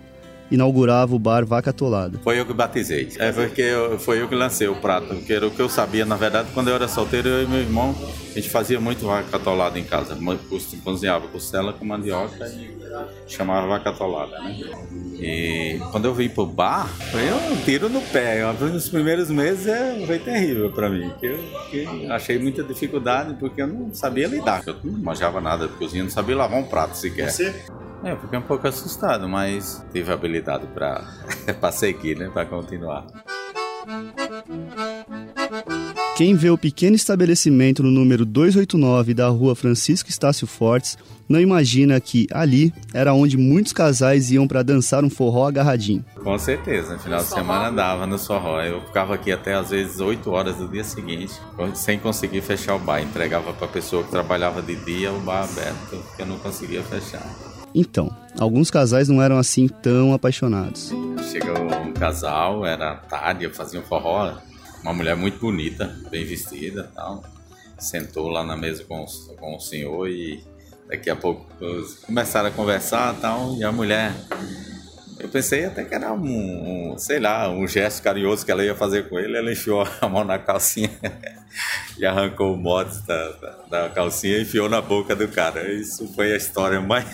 inaugurava 0.54 1.16
o 1.16 1.20
bar 1.20 1.46
Vaca 1.46 1.72
Atolada. 1.72 2.20
Foi 2.24 2.40
eu 2.40 2.46
que 2.46 2.54
batizei. 2.54 3.10
É 3.18 3.32
porque 3.32 3.62
eu- 3.62 3.98
foi 4.00 4.22
eu 4.22 4.28
que 4.28 4.36
lancei 4.36 4.68
o 4.68 4.76
prato, 4.76 5.16
que 5.16 5.34
era 5.34 5.48
o 5.48 5.52
que 5.52 5.60
eu 5.62 5.68
sabia. 5.68 6.06
Na 6.06 6.16
verdade, 6.16 6.50
quando 6.54 6.70
eu 6.70 6.76
era 6.76 6.88
solteiro, 6.88 7.28
eu 7.28 7.44
e 7.44 7.48
meu 7.48 7.60
irmão, 7.60 7.96
a 8.32 8.34
gente 8.36 8.50
fazia 8.50 8.80
muito 8.80 9.06
vaca 9.06 9.36
atolada 9.36 9.78
em 9.80 9.84
casa. 9.84 10.18
Cozinhava 10.84 11.28
costela 11.28 11.74
com 11.74 11.84
mandioca 11.86 12.48
e 12.48 12.78
chamava 13.28 13.68
vaca 13.68 13.90
atolada, 13.90 14.38
né? 14.40 14.60
E 15.20 15.80
quando 15.92 16.06
eu 16.06 16.14
vim 16.14 16.30
pro 16.30 16.46
bar, 16.46 16.88
foi 17.12 17.32
um 17.32 17.56
tiro 17.64 17.90
no 17.90 18.02
pé. 18.02 18.44
Nos 18.54 18.90
primeiros 18.90 19.30
meses 19.30 19.68
é, 19.68 20.04
foi 20.06 20.20
terrível 20.20 20.72
para 20.72 20.90
mim. 20.90 21.12
Eu, 21.22 21.40
achei 22.12 22.38
muita 22.38 22.64
dificuldade 22.64 23.36
porque 23.40 23.62
eu 23.62 23.68
não 23.68 23.94
sabia 23.94 24.28
lidar. 24.28 24.62
Eu 24.68 24.76
não 24.84 25.00
manjava 25.00 25.40
nada 25.42 25.68
de 25.68 25.74
cozinha, 25.74 26.04
não 26.04 26.12
sabia 26.12 26.36
lavar 26.36 26.60
um 26.60 26.64
prato 26.66 26.96
sequer. 26.96 27.30
É, 27.30 27.54
eu 28.12 28.20
fiquei 28.20 28.38
um 28.38 28.44
pouco 28.44 28.68
assustado, 28.68 29.28
mas 29.28 29.84
tive 29.92 30.12
habilidade 30.12 30.68
para 30.68 31.04
seguir, 31.72 32.18
né? 32.18 32.30
Para 32.30 32.46
continuar. 32.46 33.06
Quem 36.16 36.36
vê 36.36 36.50
o 36.50 36.58
pequeno 36.58 36.96
estabelecimento 36.96 37.82
no 37.82 37.90
número 37.90 38.24
289 38.26 39.14
da 39.14 39.28
rua 39.30 39.56
Francisco 39.56 40.10
Estácio 40.10 40.46
Fortes 40.46 40.98
não 41.28 41.40
imagina 41.40 42.00
que 42.00 42.28
ali 42.32 42.74
era 42.94 43.14
onde 43.14 43.38
muitos 43.38 43.74
casais 43.74 44.30
iam 44.32 44.48
para 44.48 44.62
dançar 44.62 45.04
um 45.04 45.10
forró 45.10 45.48
agarradinho. 45.48 46.06
Com 46.22 46.38
certeza, 46.38 46.94
no 46.94 47.00
final 47.00 47.20
de 47.20 47.30
semana 47.30 47.70
andava 47.70 48.06
no 48.06 48.20
forró. 48.20 48.62
Eu 48.62 48.82
ficava 48.82 49.16
aqui 49.16 49.32
até 49.32 49.56
às 49.56 49.72
vezes 49.72 50.00
8 50.00 50.30
horas 50.30 50.58
do 50.58 50.68
dia 50.68 50.84
seguinte, 50.84 51.34
sem 51.74 51.98
conseguir 51.98 52.42
fechar 52.42 52.76
o 52.76 52.80
bar. 52.80 53.02
Entregava 53.02 53.52
para 53.54 53.66
a 53.66 53.70
pessoa 53.72 54.04
que 54.04 54.12
trabalhava 54.12 54.62
de 54.62 54.76
dia 54.76 55.12
o 55.12 55.20
bar 55.22 55.44
aberto, 55.44 56.04
porque 56.08 56.22
eu 56.22 56.28
não 56.28 56.38
conseguia 56.38 56.84
fechar. 56.84 57.26
Então, 57.74 58.16
alguns 58.38 58.70
casais 58.70 59.10
não 59.10 59.22
eram 59.22 59.38
assim 59.38 59.68
tão 59.68 60.14
apaixonados. 60.14 60.92
Chegou 61.32 61.56
um 61.82 61.94
casal, 61.94 62.66
era 62.66 62.96
tarde, 62.96 63.46
eu 63.46 63.54
fazia 63.54 63.80
um 63.80 63.84
forró, 63.84 64.38
uma 64.82 64.94
mulher 64.94 65.16
muito 65.16 65.40
bonita, 65.40 65.96
bem 66.12 66.26
vestida 66.26 66.92
tal. 66.94 67.24
sentou 67.80 68.30
lá 68.30 68.44
na 68.44 68.56
mesa 68.56 68.84
com, 68.84 69.06
com 69.40 69.56
o 69.56 69.60
senhor 69.60 70.08
e 70.08 70.44
daqui 70.88 71.10
a 71.10 71.16
pouco 71.16 71.46
começaram 72.06 72.50
a 72.50 72.52
conversar 72.52 73.16
tal, 73.20 73.56
e 73.56 73.64
a 73.64 73.72
mulher 73.72 74.14
eu 75.20 75.30
pensei 75.30 75.66
até 75.66 75.84
que 75.84 75.94
era 75.94 76.12
um, 76.14 76.94
um, 76.94 76.98
sei 76.98 77.20
lá, 77.20 77.50
um 77.50 77.68
gesto 77.68 78.02
carinhoso 78.02 78.46
que 78.46 78.52
ela 78.52 78.64
ia 78.64 78.76
fazer 78.76 79.10
com 79.10 79.20
ele. 79.20 79.38
Ela 79.38 79.52
enfiou 79.52 79.88
a 80.02 80.08
mão 80.08 80.24
na 80.24 80.40
calcinha 80.40 80.90
e 81.98 82.06
arrancou 82.06 82.54
o 82.54 82.58
mods 82.58 83.02
da, 83.02 83.32
da, 83.32 83.58
da, 83.70 83.90
calcinha 83.90 84.38
e 84.38 84.42
enfiou 84.44 84.70
na 84.70 84.82
boca 84.82 85.16
do 85.16 85.28
cara. 85.28 85.72
Isso 85.72 86.12
foi 86.14 86.34
a 86.34 86.38
história 86.38 86.82
mais. 86.82 87.06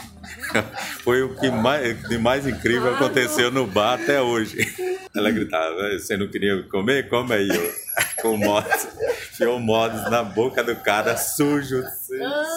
foi 1.03 1.22
o 1.24 1.36
que 1.36 1.50
mais, 1.50 2.01
de 2.08 2.18
mais 2.18 2.46
incrível 2.46 2.94
aconteceu 2.94 3.51
no 3.51 3.65
bar 3.65 3.96
até 3.96 4.22
hoje. 4.22 4.58
Ela 5.15 5.32
gritava: 5.32 5.91
Você 5.98 6.15
não 6.15 6.27
queria 6.27 6.62
comer? 6.63 7.10
Come 7.10 7.34
aí, 7.34 7.50
com 8.22 8.34
o 8.34 8.38
mods. 8.38 8.88
Enfiou 9.34 9.58
o 9.58 9.60
mods 9.60 10.10
na 10.10 10.24
boca 10.24 10.63
do 10.63 10.75
cara, 10.75 11.18
sujo, 11.18 11.84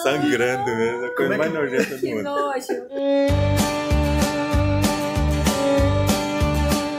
sangrando 0.03 0.65
mesmo. 0.65 1.05
A 1.05 1.15
coisa 1.15 1.37
mais 1.37 1.53
nojenta 1.53 1.97
do 1.97 2.07
mundo. 2.07 2.17
Que 2.17 2.23
nojo. 2.23 3.82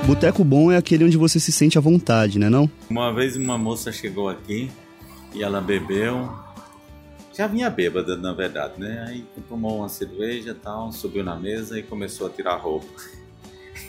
Boteco 0.06 0.44
bom 0.44 0.70
é 0.70 0.76
aquele 0.76 1.04
onde 1.04 1.16
você 1.16 1.40
se 1.40 1.50
sente 1.50 1.78
à 1.78 1.80
vontade, 1.80 2.38
né 2.38 2.50
não? 2.50 2.70
Uma 2.90 3.10
vez 3.10 3.36
uma 3.36 3.56
moça 3.56 3.90
chegou 3.90 4.28
aqui 4.28 4.70
e 5.34 5.42
ela 5.42 5.62
bebeu. 5.62 6.30
Já 7.32 7.46
vinha 7.46 7.70
bêbada, 7.70 8.14
na 8.14 8.34
verdade, 8.34 8.78
né? 8.78 9.06
Aí 9.08 9.24
tomou 9.48 9.78
uma 9.78 9.88
cerveja 9.88 10.50
e 10.50 10.54
tal, 10.54 10.92
subiu 10.92 11.24
na 11.24 11.34
mesa 11.36 11.78
e 11.78 11.82
começou 11.82 12.26
a 12.26 12.30
tirar 12.30 12.56
roupa. 12.56 12.86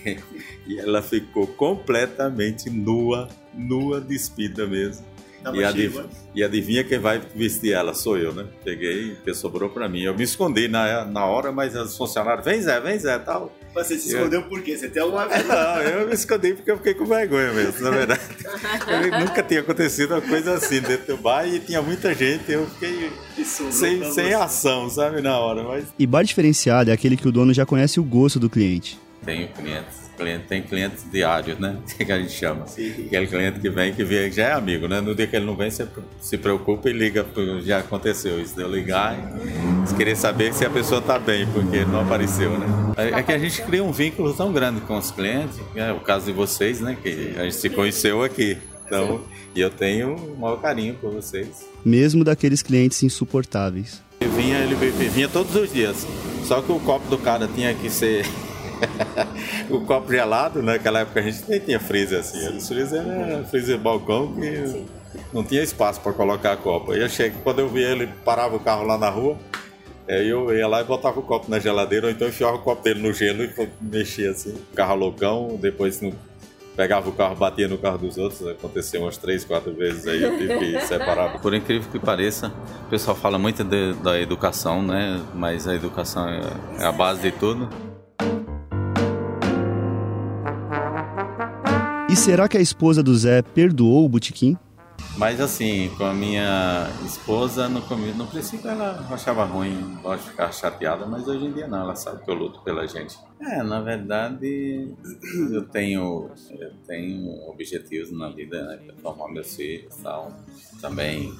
e 0.65 0.79
ela 0.79 1.01
ficou 1.01 1.47
completamente 1.47 2.69
nua, 2.69 3.27
nua, 3.53 3.99
despida 3.99 4.65
mesmo. 4.65 5.05
E, 5.53 5.63
adiv 5.63 6.05
e, 6.33 6.43
adivinha 6.43 6.83
quem 6.83 6.99
vai 6.99 7.21
vestir 7.35 7.73
ela? 7.73 7.93
Sou 7.93 8.17
eu, 8.17 8.33
né? 8.33 8.45
Peguei, 8.63 9.15
que 9.23 9.33
sobrou 9.33 9.69
pra 9.69 9.87
mim. 9.87 10.01
Eu 10.03 10.15
me 10.15 10.23
escondi 10.23 10.67
na, 10.67 11.05
na 11.05 11.25
hora, 11.25 11.51
mas 11.51 11.75
os 11.75 11.95
funcionários, 11.95 12.45
vem 12.45 12.61
Zé, 12.61 12.79
vem 12.79 12.97
Zé, 12.97 13.19
tal. 13.19 13.55
Mas 13.73 13.87
você 13.87 13.97
se 13.97 14.07
escondeu 14.09 14.41
eu... 14.41 14.47
por 14.47 14.61
quê? 14.61 14.77
Você 14.77 14.89
tem 14.89 15.03
alguma 15.03 15.27
vergonha? 15.27 15.55
Não, 15.75 15.81
eu 15.81 16.07
me 16.07 16.13
escondi 16.13 16.53
porque 16.53 16.71
eu 16.71 16.77
fiquei 16.77 16.93
com 16.93 17.05
vergonha 17.05 17.51
mesmo, 17.53 17.81
na 17.81 17.89
verdade. 17.91 18.21
eu, 18.87 19.19
nunca 19.19 19.43
tinha 19.43 19.59
acontecido 19.59 20.11
uma 20.11 20.21
coisa 20.21 20.53
assim 20.53 20.81
dentro 20.81 21.15
do 21.15 21.21
bar 21.21 21.47
e 21.47 21.59
tinha 21.59 21.81
muita 21.81 22.13
gente, 22.13 22.51
eu 22.51 22.65
fiquei 22.67 23.11
sem, 23.43 24.11
sem 24.11 24.33
ação, 24.33 24.89
sabe, 24.89 25.21
na 25.21 25.37
hora. 25.37 25.63
Mas... 25.63 25.85
E 25.99 26.07
bar 26.07 26.23
diferenciado 26.23 26.89
é 26.89 26.93
aquele 26.93 27.17
que 27.17 27.27
o 27.27 27.31
dono 27.31 27.53
já 27.53 27.65
conhece 27.65 27.99
o 27.99 28.03
gosto 28.03 28.39
do 28.39 28.49
cliente. 28.49 28.99
Tenho 29.23 29.47
clientes 29.49 30.04
cliente, 30.15 30.45
tem 30.47 30.61
clientes 30.61 31.05
diários, 31.11 31.59
né? 31.59 31.77
Que 32.05 32.11
a 32.11 32.19
gente 32.19 32.33
chama. 32.33 32.67
Sim. 32.67 33.05
Aquele 33.07 33.27
cliente 33.27 33.59
que 33.59 33.69
vem, 33.69 33.93
que 33.93 34.03
vem, 34.03 34.31
já 34.31 34.49
é 34.49 34.51
amigo, 34.53 34.87
né? 34.87 35.01
No 35.01 35.15
dia 35.15 35.27
que 35.27 35.35
ele 35.35 35.45
não 35.45 35.55
vem, 35.55 35.69
você 35.69 35.87
se 36.19 36.37
preocupa 36.37 36.89
e 36.89 36.93
liga, 36.93 37.25
já 37.63 37.79
aconteceu 37.79 38.39
isso, 38.39 38.55
de 38.55 38.61
eu 38.61 38.69
ligar 38.69 39.15
e 39.17 39.95
querer 39.95 40.15
saber 40.15 40.53
se 40.53 40.65
a 40.65 40.69
pessoa 40.69 40.99
está 40.99 41.17
bem, 41.17 41.47
porque 41.47 41.85
não 41.85 42.01
apareceu, 42.01 42.51
né? 42.57 42.67
É, 42.97 43.19
é 43.19 43.23
que 43.23 43.31
a 43.31 43.37
gente 43.37 43.61
cria 43.61 43.83
um 43.83 43.91
vínculo 43.91 44.33
tão 44.33 44.51
grande 44.51 44.81
com 44.81 44.97
os 44.97 45.11
clientes, 45.11 45.59
é 45.75 45.91
o 45.91 45.99
caso 45.99 46.25
de 46.25 46.31
vocês, 46.31 46.81
né? 46.81 46.97
Que 47.01 47.35
a 47.37 47.43
gente 47.43 47.55
se 47.55 47.69
conheceu 47.69 48.23
aqui. 48.23 48.57
Então, 48.85 49.21
e 49.55 49.61
eu 49.61 49.69
tenho 49.69 50.15
o 50.15 50.37
maior 50.37 50.57
carinho 50.57 50.93
por 50.95 51.11
vocês. 51.11 51.65
Mesmo 51.83 52.23
daqueles 52.23 52.61
clientes 52.61 53.01
insuportáveis. 53.01 54.01
Ele 54.21 54.29
vinha, 54.29 54.59
ele 54.59 54.75
vinha 55.09 55.27
todos 55.27 55.55
os 55.55 55.71
dias. 55.73 56.05
Só 56.43 56.61
que 56.61 56.71
o 56.71 56.79
copo 56.79 57.07
do 57.09 57.17
cara 57.17 57.47
tinha 57.47 57.73
que 57.73 57.89
ser 57.89 58.25
o 59.69 59.81
copo 59.81 60.11
gelado, 60.11 60.61
naquela 60.61 60.99
época 60.99 61.19
a 61.19 61.23
gente 61.23 61.43
nem 61.47 61.59
tinha 61.59 61.79
freezer 61.79 62.19
assim. 62.19 62.39
Sim. 62.39 62.57
Os 62.57 62.67
freezer 62.67 63.01
era 63.01 63.43
freezer 63.45 63.77
balcão 63.77 64.33
que 64.33 64.67
Sim. 64.67 64.85
não 65.33 65.43
tinha 65.43 65.61
espaço 65.61 65.99
para 66.01 66.13
colocar 66.13 66.53
a 66.53 66.57
copa. 66.57 66.93
Eu 66.93 67.09
cheguei, 67.09 67.39
quando 67.43 67.59
eu 67.59 67.69
vi 67.69 67.81
ele, 67.81 68.07
parava 68.23 68.55
o 68.55 68.59
carro 68.59 68.85
lá 68.85 68.97
na 68.97 69.09
rua, 69.09 69.37
aí 70.07 70.27
eu 70.27 70.55
ia 70.55 70.67
lá 70.67 70.81
e 70.81 70.83
botava 70.83 71.19
o 71.19 71.23
copo 71.23 71.49
na 71.49 71.59
geladeira, 71.59 72.07
ou 72.07 72.11
então 72.11 72.27
enfiava 72.27 72.55
o 72.55 72.59
copo 72.59 72.83
dele 72.83 73.01
no 73.01 73.13
gelo 73.13 73.43
e 73.43 73.69
mexia 73.81 74.31
assim. 74.31 74.55
Carro 74.75 74.95
loucão, 74.95 75.57
depois 75.59 76.01
no, 76.01 76.13
pegava 76.75 77.09
o 77.09 77.13
carro, 77.13 77.35
batia 77.35 77.67
no 77.67 77.77
carro 77.77 77.97
dos 77.97 78.17
outros, 78.17 78.45
aconteceu 78.47 79.01
umas 79.01 79.17
três, 79.17 79.45
quatro 79.45 79.73
vezes 79.73 80.05
aí, 80.07 80.21
eu 80.21 80.37
tive 80.37 80.57
que 80.57 80.81
separar. 80.85 81.39
Por 81.39 81.53
incrível 81.53 81.89
que 81.91 81.99
pareça, 81.99 82.51
o 82.85 82.89
pessoal 82.89 83.15
fala 83.15 83.39
muito 83.39 83.63
de, 83.63 83.93
da 83.93 84.19
educação, 84.19 84.83
né? 84.83 85.21
Mas 85.33 85.67
a 85.67 85.73
educação 85.73 86.27
é, 86.27 86.41
é 86.79 86.85
a 86.85 86.91
base 86.91 87.21
de 87.21 87.31
tudo. 87.31 87.69
E 92.15 92.17
será 92.17 92.47
que 92.47 92.57
a 92.57 92.61
esposa 92.61 93.03
do 93.03 93.13
Zé 93.13 93.41
perdoou 93.41 94.05
o 94.05 94.07
Botequim? 94.07 94.57
Mas 95.17 95.41
assim, 95.41 95.91
com 95.97 96.05
a 96.05 96.13
minha 96.13 96.89
esposa, 97.05 97.67
no, 97.67 97.81
começo, 97.81 98.17
no 98.17 98.25
princípio 98.25 98.69
ela 98.69 99.05
achava 99.11 99.43
ruim, 99.43 99.97
gosta 100.01 100.23
de 100.23 100.29
ficar 100.29 100.49
chateada, 100.53 101.05
mas 101.05 101.27
hoje 101.27 101.43
em 101.43 101.51
dia 101.51 101.67
não, 101.67 101.81
ela 101.81 101.93
sabe 101.93 102.23
que 102.23 102.31
eu 102.31 102.35
luto 102.35 102.61
pela 102.61 102.87
gente. 102.87 103.17
É, 103.41 103.61
na 103.61 103.81
verdade, 103.81 104.93
eu 105.51 105.65
tenho, 105.67 106.31
eu 106.57 106.71
tenho 106.87 107.49
objetivos 107.49 108.17
na 108.17 108.29
vida, 108.29 108.63
né? 108.63 108.79
Formar 109.01 109.27
meus 109.27 109.53
filhos 109.53 109.93
tal. 109.97 110.31
Também 110.79 111.33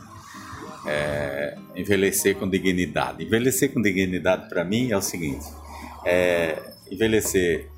é, 0.86 1.58
envelhecer 1.74 2.36
com 2.36 2.50
dignidade. 2.50 3.24
Envelhecer 3.24 3.74
com 3.74 3.82
dignidade 3.82 4.50
para 4.50 4.66
mim 4.66 4.92
é 4.92 4.98
o 4.98 5.02
seguinte: 5.02 5.46
é, 6.06 6.62
envelhecer 6.92 7.72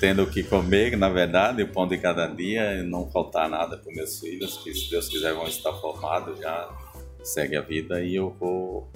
tendo 0.00 0.22
o 0.22 0.26
que 0.26 0.42
comer, 0.42 0.96
na 0.96 1.10
verdade, 1.10 1.62
o 1.62 1.68
pão 1.68 1.86
de 1.86 1.98
cada 1.98 2.26
dia, 2.26 2.78
e 2.78 2.82
não 2.82 3.10
faltar 3.10 3.48
nada 3.50 3.76
para 3.76 3.92
meus 3.92 4.18
filhos, 4.18 4.56
que 4.64 4.72
se 4.74 4.90
Deus 4.90 5.08
quiser 5.08 5.34
vão 5.34 5.46
estar 5.46 5.74
formados 5.74 6.38
já, 6.38 6.70
segue 7.22 7.54
a 7.54 7.60
vida 7.60 8.02
e 8.02 8.16
eu 8.16 8.34
vou 8.40 8.90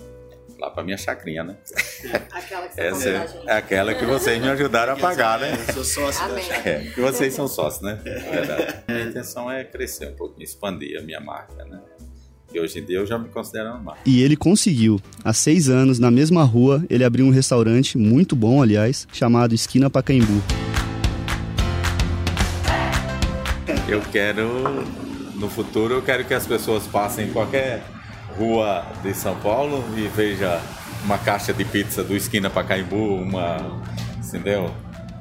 lá 0.58 0.70
para 0.70 0.82
minha 0.82 0.96
chacrinha, 0.96 1.44
né? 1.44 1.56
Aquela 2.32 2.68
que, 2.68 2.80
Essa 2.80 3.08
é, 3.10 3.42
é 3.46 3.52
aquela 3.52 3.94
que 3.94 4.06
vocês 4.06 4.40
me 4.40 4.48
ajudaram 4.48 4.94
a 4.94 4.96
pagar, 4.96 5.38
né? 5.38 5.52
Eu 5.68 5.74
sou 5.74 5.84
sócio 5.84 6.26
da 6.28 6.40
chacrinha. 6.40 6.76
É, 6.76 6.90
que 6.90 7.00
vocês 7.00 7.34
são 7.34 7.46
sócios, 7.46 7.82
né? 7.82 8.00
É. 8.06 8.82
A 8.88 8.92
minha 8.92 9.10
intenção 9.10 9.50
é 9.50 9.62
crescer 9.62 10.08
um 10.08 10.14
pouquinho, 10.14 10.44
expandir 10.44 10.98
a 10.98 11.02
minha 11.02 11.20
marca, 11.20 11.64
né? 11.64 11.80
E 12.52 12.60
hoje 12.60 12.78
em 12.78 12.84
dia 12.84 12.98
eu 12.98 13.06
já 13.06 13.18
me 13.18 13.28
considero 13.28 13.70
uma 13.70 13.80
marca. 13.80 14.02
E 14.06 14.22
ele 14.22 14.36
conseguiu. 14.36 15.00
Há 15.24 15.32
seis 15.32 15.68
anos, 15.68 15.98
na 15.98 16.10
mesma 16.10 16.44
rua, 16.44 16.84
ele 16.88 17.04
abriu 17.04 17.26
um 17.26 17.30
restaurante, 17.30 17.98
muito 17.98 18.36
bom, 18.36 18.62
aliás, 18.62 19.08
chamado 19.12 19.54
Esquina 19.54 19.90
Pacaembu. 19.90 20.63
Eu 23.86 24.00
quero, 24.00 24.48
no 25.34 25.48
futuro, 25.50 25.94
eu 25.94 26.02
quero 26.02 26.24
que 26.24 26.32
as 26.32 26.46
pessoas 26.46 26.86
passem 26.86 27.28
em 27.28 27.32
qualquer 27.32 27.84
rua 28.38 28.84
de 29.02 29.12
São 29.14 29.36
Paulo 29.40 29.84
e 29.96 30.08
veja 30.08 30.60
uma 31.04 31.18
caixa 31.18 31.52
de 31.52 31.64
pizza 31.64 32.02
do 32.02 32.16
Esquina 32.16 32.48
Pacaembu, 32.48 33.14
uma. 33.14 33.82
Entendeu? 34.26 34.70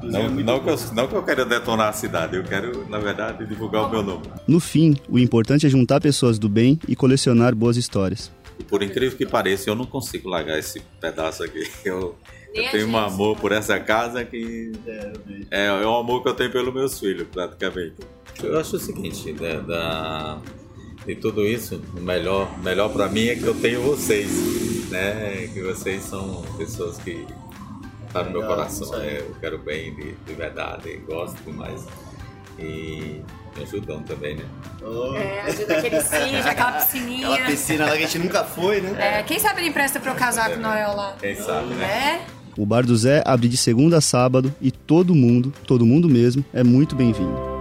Não, 0.01 0.29
não, 0.29 0.59
que 0.59 0.69
eu, 0.69 0.79
não 0.93 1.07
que 1.07 1.15
eu 1.15 1.23
quero 1.23 1.45
detonar 1.45 1.89
a 1.89 1.93
cidade, 1.93 2.35
eu 2.35 2.43
quero, 2.43 2.87
na 2.89 2.99
verdade, 2.99 3.45
divulgar 3.45 3.85
o 3.85 3.89
meu 3.89 4.03
nome. 4.03 4.23
No 4.47 4.59
fim, 4.59 4.95
o 5.07 5.17
importante 5.17 5.65
é 5.65 5.69
juntar 5.69 6.01
pessoas 6.01 6.37
do 6.37 6.49
bem 6.49 6.79
e 6.87 6.95
colecionar 6.95 7.55
boas 7.55 7.77
histórias. 7.77 8.31
Por 8.67 8.83
incrível 8.83 9.17
que 9.17 9.25
pareça, 9.25 9.69
eu 9.69 9.75
não 9.75 9.85
consigo 9.85 10.29
largar 10.29 10.57
esse 10.57 10.81
pedaço 10.99 11.43
aqui. 11.43 11.69
Eu, 11.83 12.15
eu 12.53 12.69
tenho 12.69 12.87
um 12.87 12.97
amor 12.97 13.35
por 13.37 13.51
essa 13.51 13.79
casa 13.79 14.23
que 14.23 14.71
é, 15.49 15.65
é 15.65 15.87
um 15.87 15.97
amor 15.97 16.21
que 16.21 16.29
eu 16.29 16.35
tenho 16.35 16.51
pelos 16.51 16.71
meus 16.71 16.99
filhos, 16.99 17.27
praticamente. 17.31 17.95
Eu 18.41 18.59
acho 18.59 18.75
o 18.75 18.79
seguinte, 18.79 19.31
né, 19.33 19.59
da, 19.59 20.39
de 21.05 21.15
tudo 21.15 21.45
isso, 21.45 21.81
o 21.95 22.01
melhor, 22.01 22.57
melhor 22.59 22.89
para 22.89 23.07
mim 23.09 23.27
é 23.27 23.35
que 23.35 23.43
eu 23.43 23.55
tenho 23.55 23.81
vocês, 23.81 24.89
né? 24.89 25.49
Que 25.53 25.61
vocês 25.61 26.03
são 26.03 26.43
pessoas 26.57 26.97
que 26.97 27.25
tá 28.11 28.23
no 28.23 28.31
meu 28.31 28.43
coração. 28.43 28.93
É, 29.01 29.19
eu 29.19 29.35
quero 29.39 29.57
bem 29.57 29.93
de, 29.95 30.13
de 30.13 30.33
verdade, 30.33 30.97
gosto 31.05 31.41
demais. 31.43 31.85
E 32.57 33.21
me 33.55 33.63
ajudam 33.63 34.01
também, 34.03 34.35
né? 34.35 34.45
Oh. 34.81 35.15
É, 35.15 35.41
ajuda 35.41 35.77
aquele 35.77 36.01
sítio, 36.01 36.39
aquela 36.39 36.71
piscininha. 36.73 37.29
Aquela 37.29 37.49
piscina 37.49 37.85
lá 37.85 37.91
que 37.91 38.03
a 38.03 38.07
gente 38.07 38.19
nunca 38.19 38.43
foi, 38.43 38.81
né? 38.81 39.19
É, 39.19 39.23
quem 39.23 39.39
sabe 39.39 39.61
ele 39.61 39.69
empresta 39.69 39.99
pro 39.99 40.13
casaco 40.15 40.53
é, 40.53 40.57
Noel 40.57 40.95
lá. 40.95 41.15
Quem 41.19 41.35
sabe, 41.35 41.73
né? 41.73 41.85
É. 41.85 42.25
O 42.55 42.65
Bar 42.65 42.85
do 42.85 42.95
Zé 42.95 43.23
abre 43.25 43.47
de 43.47 43.57
segunda 43.57 43.97
a 43.97 44.01
sábado 44.01 44.53
e 44.61 44.71
todo 44.71 45.15
mundo, 45.15 45.51
todo 45.65 45.85
mundo 45.85 46.07
mesmo, 46.07 46.45
é 46.53 46.63
muito 46.63 46.95
bem-vindo. 46.95 47.52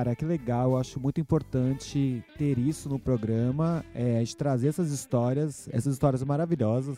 Cara, 0.00 0.16
que 0.16 0.24
legal. 0.24 0.70
Eu 0.70 0.78
acho 0.78 0.98
muito 0.98 1.20
importante 1.20 2.24
ter 2.38 2.58
isso 2.58 2.88
no 2.88 2.98
programa, 2.98 3.84
é, 3.94 4.22
de 4.22 4.34
trazer 4.34 4.68
essas 4.68 4.90
histórias, 4.90 5.68
essas 5.70 5.92
histórias 5.92 6.24
maravilhosas. 6.24 6.96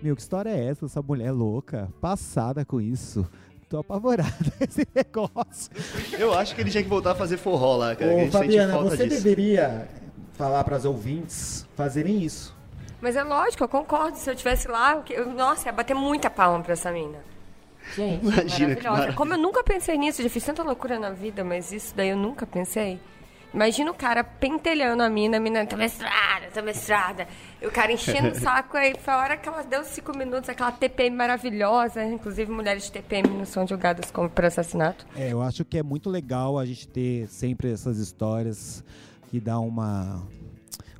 Meu, 0.00 0.14
que 0.14 0.22
história 0.22 0.50
é 0.50 0.66
essa? 0.66 0.84
Essa 0.84 1.02
mulher 1.02 1.32
louca, 1.32 1.88
passada 2.00 2.64
com 2.64 2.80
isso. 2.80 3.28
Tô 3.68 3.78
apavorada 3.78 4.30
com 4.56 4.62
esse 4.64 4.86
negócio. 4.94 5.72
Eu 6.16 6.32
acho 6.32 6.54
que 6.54 6.60
ele 6.60 6.70
tinha 6.70 6.84
que 6.84 6.88
voltar 6.88 7.10
a 7.10 7.14
fazer 7.16 7.38
forró 7.38 7.76
lá, 7.76 7.96
cara. 7.96 8.14
Ô, 8.14 8.30
Fabiana, 8.30 8.78
você 8.78 9.08
disso. 9.08 9.24
deveria 9.24 9.88
falar 10.34 10.62
para 10.62 10.76
as 10.76 10.84
ouvintes 10.84 11.66
fazerem 11.74 12.22
isso. 12.22 12.56
Mas 13.00 13.16
é 13.16 13.24
lógico, 13.24 13.64
eu 13.64 13.68
concordo. 13.68 14.16
Se 14.16 14.30
eu 14.30 14.34
estivesse 14.34 14.68
lá, 14.68 15.02
eu, 15.10 15.26
nossa, 15.34 15.66
ia 15.66 15.72
bater 15.72 15.94
muita 15.94 16.30
palma 16.30 16.62
pra 16.62 16.74
essa 16.74 16.92
mina. 16.92 17.18
Gente, 17.96 18.24
Imagina 18.24 18.68
maravilhosa. 18.68 19.12
Como 19.12 19.34
eu 19.34 19.38
nunca 19.38 19.62
pensei 19.62 19.96
nisso, 19.96 20.22
já 20.22 20.28
fiz 20.28 20.44
tanta 20.44 20.62
loucura 20.62 20.98
na 20.98 21.10
vida, 21.10 21.44
mas 21.44 21.72
isso 21.72 21.94
daí 21.94 22.10
eu 22.10 22.16
nunca 22.16 22.46
pensei. 22.46 23.00
Imagina 23.54 23.92
o 23.92 23.94
cara 23.94 24.24
pentelhando 24.24 25.00
a 25.00 25.08
mina, 25.08 25.36
a 25.36 25.40
mina 25.40 25.64
tá 25.64 25.76
mestrada, 25.76 26.48
tá 26.52 26.60
mestrada. 26.60 27.28
E 27.62 27.66
o 27.66 27.70
cara 27.70 27.92
enchendo 27.92 28.30
o 28.30 28.34
saco, 28.40 28.76
aí 28.76 28.96
foi 28.98 29.14
a 29.14 29.18
hora 29.18 29.36
que 29.36 29.48
ela 29.48 29.62
deu 29.62 29.84
cinco 29.84 30.16
minutos, 30.16 30.48
aquela 30.48 30.72
TPM 30.72 31.14
maravilhosa. 31.14 32.04
Inclusive, 32.04 32.50
mulheres 32.50 32.84
de 32.84 32.92
TPM 32.92 33.28
não 33.28 33.44
são 33.44 33.64
julgadas 33.64 34.10
como 34.10 34.28
por 34.28 34.44
assassinato. 34.44 35.06
É, 35.14 35.32
eu 35.32 35.40
acho 35.40 35.64
que 35.64 35.78
é 35.78 35.84
muito 35.84 36.10
legal 36.10 36.58
a 36.58 36.66
gente 36.66 36.88
ter 36.88 37.28
sempre 37.28 37.70
essas 37.70 37.98
histórias 37.98 38.82
que 39.30 39.38
dá 39.38 39.60
uma 39.60 40.20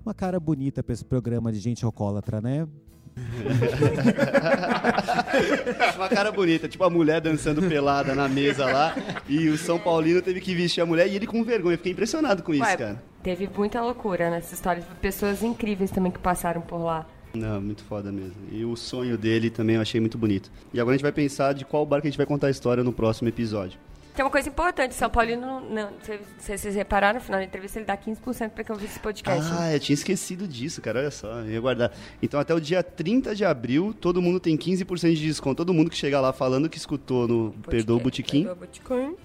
uma 0.04 0.14
cara 0.14 0.38
bonita 0.38 0.82
para 0.82 0.92
esse 0.92 1.04
programa 1.04 1.50
de 1.50 1.58
gente 1.58 1.84
alcoólatra, 1.84 2.40
né? 2.40 2.68
Uma 5.96 6.08
cara 6.08 6.32
bonita, 6.32 6.68
tipo 6.68 6.82
a 6.84 6.90
mulher 6.90 7.20
dançando 7.20 7.62
pelada 7.62 8.14
na 8.14 8.28
mesa 8.28 8.66
lá. 8.66 8.94
E 9.28 9.48
o 9.48 9.56
São 9.56 9.78
Paulino 9.78 10.20
teve 10.20 10.40
que 10.40 10.54
vestir 10.54 10.80
a 10.80 10.86
mulher 10.86 11.08
e 11.08 11.16
ele 11.16 11.26
com 11.26 11.42
vergonha. 11.44 11.76
Fiquei 11.76 11.92
impressionado 11.92 12.42
com 12.42 12.52
isso, 12.52 12.64
Ué, 12.64 12.76
cara. 12.76 13.02
Teve 13.22 13.48
muita 13.56 13.80
loucura 13.80 14.30
nessa 14.30 14.54
história. 14.54 14.82
Pessoas 15.00 15.42
incríveis 15.42 15.90
também 15.90 16.12
que 16.12 16.18
passaram 16.18 16.60
por 16.60 16.78
lá. 16.78 17.06
Não, 17.34 17.60
muito 17.60 17.82
foda 17.84 18.12
mesmo. 18.12 18.36
E 18.50 18.64
o 18.64 18.76
sonho 18.76 19.18
dele 19.18 19.50
também 19.50 19.76
eu 19.76 19.82
achei 19.82 20.00
muito 20.00 20.16
bonito. 20.16 20.50
E 20.72 20.80
agora 20.80 20.94
a 20.94 20.96
gente 20.96 21.02
vai 21.02 21.12
pensar 21.12 21.52
de 21.52 21.64
qual 21.64 21.84
bar 21.84 22.00
que 22.00 22.06
a 22.06 22.10
gente 22.10 22.16
vai 22.16 22.26
contar 22.26 22.46
a 22.46 22.50
história 22.50 22.84
no 22.84 22.92
próximo 22.92 23.28
episódio. 23.28 23.78
Tem 24.14 24.24
uma 24.24 24.30
coisa 24.30 24.48
importante, 24.48 24.94
São 24.94 25.10
Paulino, 25.10 25.40
não, 25.40 25.60
não 25.60 25.90
se 26.00 26.20
se 26.38 26.58
vocês 26.58 26.74
repararam, 26.76 27.18
no 27.18 27.24
final 27.24 27.40
da 27.40 27.44
entrevista 27.44 27.80
ele 27.80 27.86
dá 27.86 27.96
15% 27.96 28.50
pra 28.50 28.62
quem 28.62 28.72
ouvir 28.72 28.86
esse 28.86 29.00
podcast. 29.00 29.50
Ah, 29.52 29.72
eu 29.72 29.80
tinha 29.80 29.94
esquecido 29.94 30.46
disso, 30.46 30.80
cara. 30.80 31.00
Olha 31.00 31.10
só, 31.10 31.40
eu 31.40 31.50
ia 31.50 31.60
guardar. 31.60 31.92
Então, 32.22 32.38
até 32.38 32.54
o 32.54 32.60
dia 32.60 32.80
30 32.80 33.34
de 33.34 33.44
abril, 33.44 33.92
todo 33.92 34.22
mundo 34.22 34.38
tem 34.38 34.56
15% 34.56 35.14
de 35.14 35.26
desconto. 35.26 35.56
Todo 35.56 35.74
mundo 35.74 35.90
que 35.90 35.96
chegar 35.96 36.20
lá 36.20 36.32
falando 36.32 36.68
que 36.68 36.78
escutou 36.78 37.26
no 37.26 37.52
Perdoa 37.68 37.96
o 37.96 38.00
Botequim, 38.00 38.44
Perdoa 38.44 38.52
o 38.52 38.56
Botequim. 38.56 39.16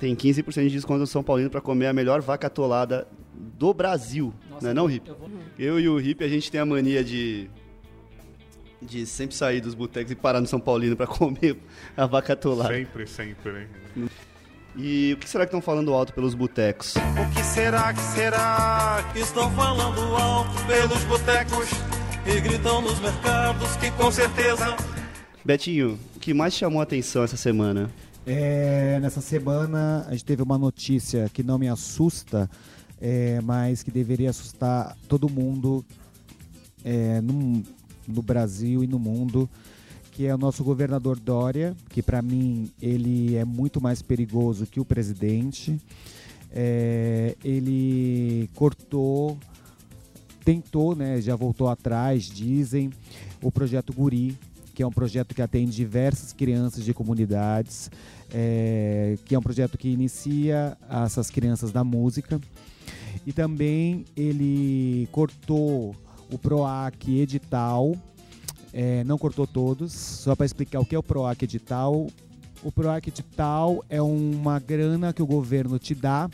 tem 0.00 0.16
15% 0.16 0.62
de 0.62 0.70
desconto 0.70 0.98
no 1.00 1.06
São 1.06 1.22
Paulino 1.22 1.48
pra 1.48 1.60
comer 1.60 1.86
a 1.86 1.92
melhor 1.92 2.20
vaca 2.20 2.48
atolada 2.48 3.06
do 3.32 3.72
Brasil. 3.72 4.34
não 4.60 4.70
é 4.70 4.74
não, 4.74 4.86
Rip? 4.86 5.08
Eu 5.08 5.14
vou... 5.14 5.30
Eu 5.56 5.78
e 5.78 5.88
o 5.88 5.96
Rip, 5.96 6.24
a 6.24 6.28
gente 6.28 6.50
tem 6.50 6.60
a 6.60 6.66
mania 6.66 7.04
de 7.04 7.48
de 8.80 9.06
sempre 9.06 9.36
sair 9.36 9.60
dos 9.60 9.74
botecos 9.74 10.10
e 10.12 10.14
parar 10.14 10.40
no 10.40 10.46
São 10.46 10.60
Paulino 10.60 10.96
pra 10.96 11.06
comer 11.08 11.56
a 11.96 12.06
vaca 12.06 12.32
atolada. 12.32 12.74
Sempre, 12.74 13.06
sempre, 13.06 13.52
né? 13.52 13.68
E 14.76 15.14
o 15.14 15.16
que 15.16 15.28
será 15.28 15.44
que 15.44 15.48
estão 15.48 15.60
falando 15.60 15.92
alto 15.92 16.12
pelos 16.12 16.34
botecos? 16.34 16.94
O 16.96 17.34
que 17.34 17.42
será 17.44 17.92
que 17.92 18.00
será 18.00 19.04
que 19.12 19.18
estão 19.18 19.50
falando 19.52 20.00
alto 20.16 20.64
pelos 20.66 21.02
botecos 21.04 21.68
e 22.24 22.40
gritam 22.40 22.80
nos 22.80 22.98
mercados 23.00 23.76
que 23.76 23.90
com 23.92 24.10
certeza 24.12 24.76
Betinho, 25.44 25.98
o 26.14 26.20
que 26.20 26.34
mais 26.34 26.54
chamou 26.54 26.80
a 26.80 26.82
atenção 26.82 27.24
essa 27.24 27.36
semana? 27.36 27.90
É, 28.26 29.00
nessa 29.00 29.20
semana 29.20 30.04
a 30.06 30.12
gente 30.12 30.24
teve 30.24 30.42
uma 30.42 30.58
notícia 30.58 31.30
que 31.32 31.42
não 31.42 31.58
me 31.58 31.66
assusta, 31.66 32.48
é, 33.00 33.40
mas 33.40 33.82
que 33.82 33.90
deveria 33.90 34.30
assustar 34.30 34.96
todo 35.08 35.28
mundo 35.30 35.84
é, 36.84 37.20
no, 37.22 37.64
no 38.10 38.22
Brasil 38.22 38.82
e 38.82 38.86
no 38.86 38.98
mundo, 38.98 39.48
que 40.12 40.26
é 40.26 40.34
o 40.34 40.38
nosso 40.38 40.62
governador 40.62 41.18
Dória, 41.18 41.74
que 41.88 42.02
para 42.02 42.20
mim 42.20 42.70
ele 42.80 43.36
é 43.36 43.44
muito 43.44 43.80
mais 43.80 44.02
perigoso 44.02 44.66
que 44.66 44.80
o 44.80 44.84
presidente. 44.84 45.80
É, 46.52 47.36
ele 47.44 48.50
cortou, 48.54 49.38
tentou, 50.44 50.96
né, 50.96 51.20
já 51.20 51.36
voltou 51.36 51.68
atrás, 51.68 52.24
dizem, 52.24 52.90
o 53.40 53.52
projeto 53.52 53.92
Guri, 53.92 54.36
que 54.74 54.82
é 54.82 54.86
um 54.86 54.90
projeto 54.90 55.34
que 55.34 55.42
atende 55.42 55.72
diversas 55.72 56.32
crianças 56.32 56.84
de 56.84 56.94
comunidades, 56.94 57.90
é, 58.32 59.16
que 59.24 59.34
é 59.34 59.38
um 59.38 59.42
projeto 59.42 59.76
que 59.76 59.88
inicia 59.88 60.76
essas 61.04 61.30
crianças 61.30 61.70
da 61.70 61.84
música. 61.84 62.40
E 63.26 63.32
também 63.32 64.04
ele 64.16 65.08
cortou 65.12 65.94
o 66.32 66.38
PROAC 66.38 67.20
edital, 67.20 67.94
é, 68.72 69.04
não 69.04 69.18
cortou 69.18 69.46
todos, 69.46 69.92
só 69.92 70.34
para 70.34 70.46
explicar 70.46 70.80
o 70.80 70.84
que 70.84 70.94
é 70.94 70.98
o 70.98 71.02
PROAC 71.02 71.42
edital. 71.44 72.06
O 72.62 72.70
PROAC 72.70 73.08
edital 73.08 73.84
é 73.88 74.00
uma 74.00 74.58
grana 74.58 75.12
que 75.12 75.22
o 75.22 75.26
governo 75.26 75.78
te 75.78 75.94
dá 75.94 76.28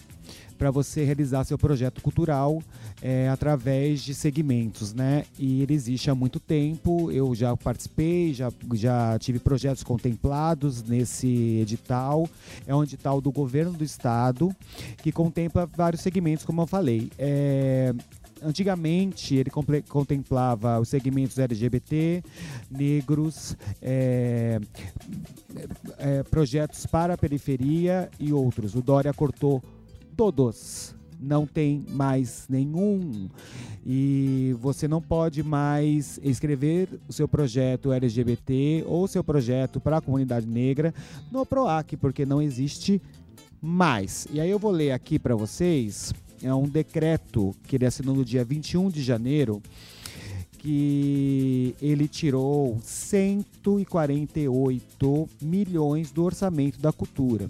para 0.56 0.70
você 0.70 1.04
realizar 1.04 1.44
seu 1.44 1.58
projeto 1.58 2.00
cultural 2.00 2.62
é, 3.02 3.28
através 3.28 4.00
de 4.00 4.14
segmentos, 4.14 4.92
né? 4.92 5.24
E 5.38 5.62
ele 5.62 5.74
existe 5.74 6.10
há 6.10 6.14
muito 6.14 6.40
tempo. 6.40 7.10
Eu 7.12 7.34
já 7.34 7.56
participei, 7.56 8.32
já, 8.32 8.50
já 8.72 9.18
tive 9.18 9.38
projetos 9.38 9.82
contemplados 9.82 10.82
nesse 10.82 11.58
edital. 11.60 12.28
É 12.66 12.74
um 12.74 12.82
edital 12.82 13.20
do 13.20 13.30
governo 13.30 13.72
do 13.72 13.84
estado 13.84 14.54
que 15.02 15.12
contempla 15.12 15.66
vários 15.66 16.00
segmentos, 16.00 16.44
como 16.44 16.62
eu 16.62 16.66
falei. 16.66 17.10
É, 17.18 17.94
Antigamente 18.42 19.34
ele 19.34 19.50
contemplava 19.88 20.78
os 20.78 20.88
segmentos 20.88 21.38
LGBT, 21.38 22.22
negros, 22.70 23.56
é, 23.80 24.60
é, 25.98 26.22
projetos 26.24 26.86
para 26.86 27.14
a 27.14 27.18
periferia 27.18 28.10
e 28.20 28.32
outros. 28.32 28.74
O 28.74 28.82
Dória 28.82 29.12
cortou 29.14 29.62
todos. 30.16 30.94
Não 31.18 31.46
tem 31.46 31.82
mais 31.90 32.46
nenhum. 32.46 33.28
E 33.84 34.54
você 34.60 34.86
não 34.86 35.00
pode 35.00 35.42
mais 35.42 36.20
escrever 36.22 36.88
o 37.08 37.12
seu 37.12 37.26
projeto 37.26 37.90
LGBT 37.90 38.84
ou 38.86 39.08
seu 39.08 39.24
projeto 39.24 39.80
para 39.80 39.96
a 39.96 40.00
comunidade 40.00 40.46
negra 40.46 40.92
no 41.32 41.46
PROAC, 41.46 41.96
porque 41.96 42.26
não 42.26 42.42
existe 42.42 43.00
mais. 43.62 44.26
E 44.30 44.40
aí 44.40 44.50
eu 44.50 44.58
vou 44.58 44.70
ler 44.70 44.92
aqui 44.92 45.18
para 45.18 45.34
vocês 45.34 46.12
é 46.42 46.54
um 46.54 46.68
decreto 46.68 47.54
que 47.66 47.76
ele 47.76 47.86
assinou 47.86 48.14
no 48.14 48.22
dia 48.24 48.44
21 48.44 48.90
de 48.90 49.02
janeiro 49.02 49.62
que 50.58 51.74
ele 51.80 52.06
tirou 52.08 52.78
148 52.82 55.28
milhões 55.40 56.10
do 56.10 56.24
orçamento 56.24 56.80
da 56.80 56.92
cultura. 56.92 57.48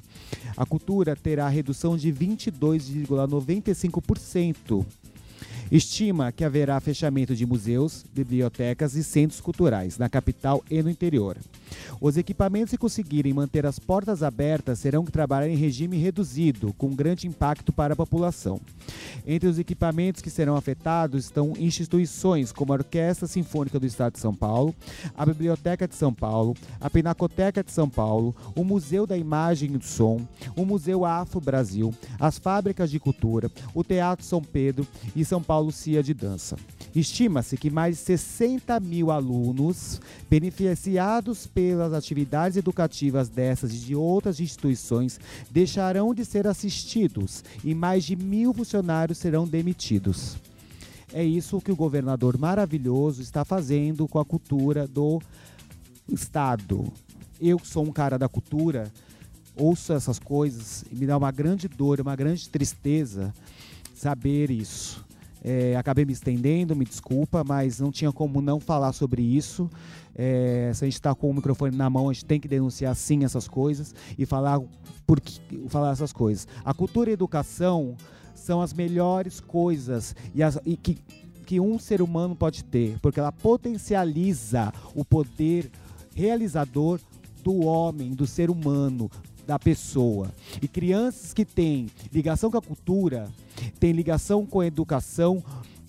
A 0.54 0.66
cultura 0.66 1.16
terá 1.16 1.48
redução 1.48 1.96
de 1.96 2.12
22,95%. 2.12 4.84
Estima 5.72 6.30
que 6.30 6.44
haverá 6.44 6.78
fechamento 6.78 7.34
de 7.34 7.46
museus, 7.46 8.04
bibliotecas 8.14 8.94
e 8.94 9.02
centros 9.02 9.40
culturais 9.40 9.96
na 9.98 10.10
capital 10.10 10.62
e 10.70 10.82
no 10.82 10.90
interior. 10.90 11.38
Os 12.00 12.16
equipamentos 12.16 12.70
que 12.70 12.78
conseguirem 12.78 13.32
manter 13.32 13.66
as 13.66 13.78
portas 13.78 14.22
abertas 14.22 14.78
serão 14.78 15.04
que 15.04 15.12
trabalhar 15.12 15.48
em 15.48 15.56
regime 15.56 15.96
reduzido, 15.96 16.72
com 16.74 16.94
grande 16.94 17.26
impacto 17.26 17.72
para 17.72 17.94
a 17.94 17.96
população. 17.96 18.60
Entre 19.26 19.48
os 19.48 19.58
equipamentos 19.58 20.22
que 20.22 20.30
serão 20.30 20.56
afetados 20.56 21.24
estão 21.24 21.52
instituições 21.58 22.52
como 22.52 22.72
a 22.72 22.76
Orquestra 22.76 23.26
Sinfônica 23.26 23.78
do 23.78 23.86
Estado 23.86 24.14
de 24.14 24.20
São 24.20 24.34
Paulo, 24.34 24.74
a 25.16 25.26
Biblioteca 25.26 25.88
de 25.88 25.94
São 25.94 26.12
Paulo, 26.12 26.54
a 26.80 26.88
Pinacoteca 26.88 27.62
de 27.62 27.70
São 27.70 27.88
Paulo, 27.88 28.34
o 28.54 28.64
Museu 28.64 29.06
da 29.06 29.16
Imagem 29.16 29.74
e 29.74 29.78
do 29.78 29.84
Som, 29.84 30.26
o 30.54 30.64
Museu 30.64 31.04
Afro 31.04 31.40
Brasil, 31.40 31.94
as 32.18 32.38
fábricas 32.38 32.90
de 32.90 33.00
cultura, 33.00 33.50
o 33.74 33.82
Teatro 33.82 34.24
São 34.24 34.42
Pedro 34.42 34.86
e 35.14 35.24
São 35.24 35.42
Paulo 35.42 35.72
Cia 35.72 36.02
de 36.02 36.14
Dança. 36.14 36.56
Estima-se 36.94 37.56
que 37.56 37.68
mais 37.68 37.96
de 37.96 38.02
60 38.02 38.80
mil 38.80 39.10
alunos 39.10 40.00
beneficiados 40.30 41.46
pelas 41.76 41.92
atividades 41.92 42.56
educativas 42.56 43.28
dessas 43.28 43.74
e 43.74 43.78
de 43.78 43.94
outras 43.94 44.40
instituições 44.40 45.20
deixarão 45.50 46.14
de 46.14 46.24
ser 46.24 46.46
assistidos 46.46 47.44
e 47.62 47.74
mais 47.74 48.04
de 48.04 48.16
mil 48.16 48.54
funcionários 48.54 49.18
serão 49.18 49.46
demitidos. 49.46 50.36
É 51.12 51.22
isso 51.22 51.60
que 51.60 51.70
o 51.70 51.76
governador 51.76 52.38
maravilhoso 52.38 53.20
está 53.20 53.44
fazendo 53.44 54.08
com 54.08 54.18
a 54.18 54.24
cultura 54.24 54.86
do 54.86 55.20
Estado. 56.08 56.90
Eu 57.38 57.58
que 57.58 57.68
sou 57.68 57.84
um 57.84 57.92
cara 57.92 58.18
da 58.18 58.28
cultura, 58.28 58.90
ouço 59.54 59.92
essas 59.92 60.18
coisas 60.18 60.82
e 60.90 60.94
me 60.94 61.06
dá 61.06 61.16
uma 61.16 61.30
grande 61.30 61.68
dor, 61.68 62.00
uma 62.00 62.16
grande 62.16 62.48
tristeza 62.48 63.34
saber 63.94 64.50
isso. 64.50 65.04
É, 65.44 65.76
acabei 65.76 66.04
me 66.04 66.12
estendendo, 66.12 66.74
me 66.74 66.84
desculpa, 66.84 67.44
mas 67.44 67.78
não 67.78 67.92
tinha 67.92 68.10
como 68.10 68.40
não 68.40 68.58
falar 68.58 68.92
sobre 68.92 69.22
isso. 69.22 69.70
É, 70.16 70.72
se 70.74 70.84
a 70.84 70.86
gente 70.86 70.94
está 70.94 71.14
com 71.14 71.30
o 71.30 71.34
microfone 71.34 71.76
na 71.76 71.90
mão, 71.90 72.08
a 72.08 72.12
gente 72.12 72.24
tem 72.24 72.40
que 72.40 72.48
denunciar 72.48 72.94
sim 72.96 73.22
essas 73.22 73.46
coisas 73.46 73.94
e 74.18 74.24
falar, 74.24 74.60
por 75.06 75.20
que, 75.20 75.40
falar 75.68 75.92
essas 75.92 76.12
coisas. 76.12 76.48
A 76.64 76.72
cultura 76.72 77.10
e 77.10 77.12
a 77.12 77.14
educação 77.14 77.94
são 78.34 78.62
as 78.62 78.72
melhores 78.72 79.40
coisas 79.40 80.16
e, 80.34 80.42
as, 80.42 80.58
e 80.64 80.76
que, 80.76 80.98
que 81.44 81.60
um 81.60 81.78
ser 81.78 82.00
humano 82.00 82.34
pode 82.34 82.64
ter, 82.64 82.98
porque 83.00 83.20
ela 83.20 83.32
potencializa 83.32 84.72
o 84.94 85.04
poder 85.04 85.70
realizador 86.14 86.98
do 87.44 87.66
homem, 87.66 88.14
do 88.14 88.26
ser 88.26 88.50
humano, 88.50 89.10
da 89.46 89.58
pessoa. 89.58 90.32
E 90.60 90.66
crianças 90.66 91.32
que 91.32 91.44
têm 91.44 91.88
ligação 92.12 92.50
com 92.50 92.58
a 92.58 92.62
cultura, 92.62 93.28
têm 93.78 93.92
ligação 93.92 94.44
com 94.44 94.60
a 94.60 94.66
educação, 94.66 95.42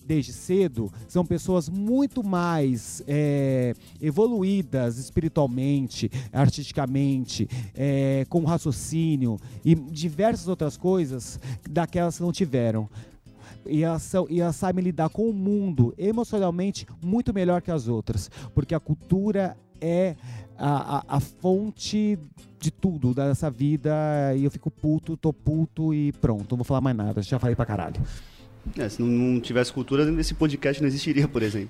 desde 0.08 0.32
cedo 0.32 0.91
são 1.08 1.26
pessoas 1.26 1.67
muito 1.67 2.24
mais 2.24 3.04
é, 3.06 3.74
evoluídas 4.02 4.98
espiritualmente, 4.98 6.10
artisticamente, 6.32 7.48
é, 7.76 8.26
com 8.30 8.43
raciocínio 8.46 9.38
e 9.65 9.76
diversas 9.76 10.48
outras 10.48 10.78
coisas 10.78 11.39
daquelas 11.70 12.17
que 12.17 12.24
não 12.24 12.32
tiveram. 12.32 12.89
E 13.65 13.84
elas, 13.84 14.13
e 14.30 14.39
elas 14.39 14.56
sabem 14.56 14.82
lidar 14.82 15.10
com 15.10 15.30
o 15.30 15.34
mundo 15.34 15.93
emocionalmente 15.98 16.88
muito 17.04 17.34
melhor 17.34 17.62
que 17.62 17.70
as 17.70 17.89
outras. 17.89 18.32
Porque 18.56 18.74
a 18.74 18.80
cultura 18.80 19.58
é 19.82 20.15
a, 20.58 20.98
a, 20.98 21.17
a 21.17 21.20
fonte 21.20 22.17
de 22.60 22.72
tudo 22.72 23.13
dessa 23.13 23.50
vida. 23.50 23.91
E 24.38 24.46
eu 24.46 24.52
fico 24.52 24.72
puto, 24.72 25.17
tô 25.17 25.34
puto 25.34 25.93
e 25.93 26.13
pronto, 26.13 26.52
não 26.52 26.58
vou 26.58 26.63
falar 26.63 26.80
mais 26.80 26.96
nada. 26.96 27.22
Já 27.22 27.38
falei 27.38 27.56
pra 27.56 27.65
caralho. 27.65 28.02
É, 28.78 28.90
se 28.90 29.02
não, 29.02 29.08
não 29.08 29.40
tivesse 29.40 29.72
cultura, 29.72 30.04
esse 30.20 30.34
podcast 30.34 30.82
não 30.82 30.88
existiria, 30.88 31.28
por 31.28 31.44
exemplo. 31.44 31.70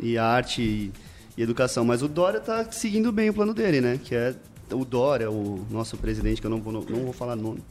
E 0.00 0.16
arte 0.18 0.62
e, 0.62 0.92
e 1.36 1.42
educação. 1.42 1.84
Mas 1.84 2.02
o 2.02 2.08
Dória 2.08 2.40
tá 2.40 2.70
seguindo 2.70 3.10
bem 3.10 3.30
o 3.30 3.34
plano 3.34 3.54
dele, 3.54 3.80
né? 3.80 3.98
Que 4.02 4.14
é 4.14 4.34
o 4.72 4.84
Dória, 4.84 5.30
o 5.30 5.64
nosso 5.70 5.96
presidente, 5.96 6.40
que 6.40 6.46
eu 6.46 6.50
não 6.50 6.60
vou, 6.60 6.72
não 6.72 6.82
vou 6.82 7.12
falar 7.12 7.36
nome, 7.36 7.62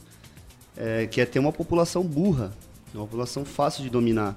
é, 0.76 1.06
que 1.06 1.20
é 1.20 1.26
ter 1.26 1.38
uma 1.38 1.52
população 1.52 2.02
burra, 2.02 2.52
uma 2.94 3.04
população 3.04 3.44
fácil 3.44 3.82
de 3.82 3.90
dominar. 3.90 4.36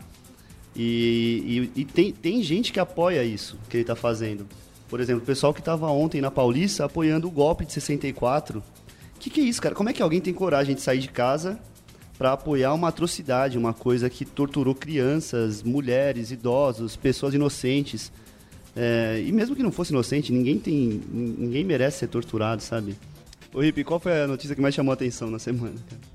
E, 0.75 1.69
e, 1.75 1.81
e 1.81 1.85
tem, 1.85 2.11
tem 2.11 2.41
gente 2.41 2.71
que 2.71 2.79
apoia 2.79 3.23
isso 3.23 3.57
que 3.69 3.77
ele 3.77 3.83
está 3.83 3.95
fazendo. 3.95 4.47
Por 4.89 4.99
exemplo, 4.99 5.23
o 5.23 5.25
pessoal 5.25 5.53
que 5.53 5.59
estava 5.59 5.87
ontem 5.87 6.21
na 6.21 6.31
Paulista 6.31 6.85
apoiando 6.85 7.27
o 7.27 7.31
golpe 7.31 7.65
de 7.65 7.73
64. 7.73 8.59
O 8.59 9.19
que, 9.19 9.29
que 9.29 9.41
é 9.41 9.43
isso, 9.43 9.61
cara? 9.61 9.73
Como 9.73 9.89
é 9.89 9.93
que 9.93 10.01
alguém 10.01 10.19
tem 10.19 10.33
coragem 10.33 10.75
de 10.75 10.81
sair 10.81 10.99
de 10.99 11.07
casa 11.07 11.59
para 12.17 12.33
apoiar 12.33 12.73
uma 12.73 12.89
atrocidade, 12.89 13.57
uma 13.57 13.73
coisa 13.73 14.09
que 14.09 14.25
torturou 14.25 14.75
crianças, 14.75 15.63
mulheres, 15.63 16.31
idosos, 16.31 16.95
pessoas 16.95 17.33
inocentes? 17.33 18.11
É, 18.75 19.21
e 19.25 19.31
mesmo 19.31 19.55
que 19.55 19.63
não 19.63 19.71
fosse 19.71 19.91
inocente, 19.91 20.31
ninguém 20.31 20.57
tem, 20.57 21.01
ninguém 21.11 21.63
merece 21.63 21.99
ser 21.99 22.07
torturado, 22.07 22.61
sabe? 22.61 22.95
Ô 23.53 23.61
Rip, 23.61 23.83
qual 23.83 23.99
foi 23.99 24.23
a 24.23 24.27
notícia 24.27 24.55
que 24.55 24.61
mais 24.61 24.73
chamou 24.73 24.91
a 24.91 24.95
atenção 24.95 25.29
na 25.29 25.37
semana? 25.37 25.75
Cara? 25.89 26.13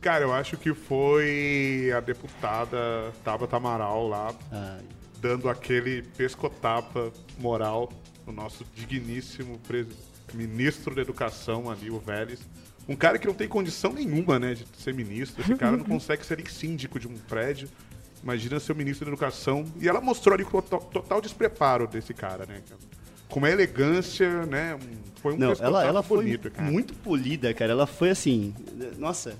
Cara, 0.00 0.24
eu 0.24 0.32
acho 0.32 0.56
que 0.56 0.72
foi 0.72 1.92
a 1.94 2.00
deputada 2.00 3.12
Tabata 3.22 3.56
Amaral 3.56 4.08
lá, 4.08 4.34
Ai. 4.50 4.80
dando 5.20 5.48
aquele 5.48 6.02
pescotapa 6.16 7.12
moral 7.38 7.92
no 8.26 8.32
nosso 8.32 8.64
digníssimo 8.74 9.60
ministro 10.32 10.94
da 10.94 11.02
Educação 11.02 11.70
ali, 11.70 11.90
o 11.90 11.98
Vélez. 11.98 12.40
Um 12.88 12.96
cara 12.96 13.18
que 13.18 13.26
não 13.26 13.34
tem 13.34 13.46
condição 13.48 13.92
nenhuma, 13.92 14.38
né, 14.38 14.54
de 14.54 14.64
ser 14.76 14.92
ministro. 14.94 15.42
Esse 15.42 15.54
cara 15.54 15.76
não 15.76 15.84
consegue 15.86 16.24
ser 16.26 16.36
nem 16.38 16.46
síndico 16.46 16.98
de 16.98 17.06
um 17.06 17.14
prédio. 17.28 17.68
Imagina 18.22 18.58
ser 18.60 18.72
o 18.72 18.76
ministro 18.76 19.06
da 19.06 19.12
Educação. 19.12 19.64
E 19.80 19.88
ela 19.88 20.00
mostrou 20.00 20.34
ali 20.34 20.44
o 20.44 20.62
to- 20.62 20.78
total 20.92 21.20
despreparo 21.20 21.86
desse 21.86 22.12
cara, 22.12 22.44
né? 22.46 22.60
Com 23.28 23.38
uma 23.38 23.48
elegância, 23.48 24.44
né? 24.46 24.76
Foi 25.22 25.34
um 25.34 25.38
Não, 25.38 25.52
ela, 25.60 25.84
ela 25.86 26.02
foi 26.02 26.18
bonito, 26.24 26.50
cara. 26.50 26.68
muito 26.70 26.92
polida, 26.94 27.54
cara. 27.54 27.72
Ela 27.72 27.86
foi 27.86 28.10
assim. 28.10 28.52
Nossa, 28.98 29.34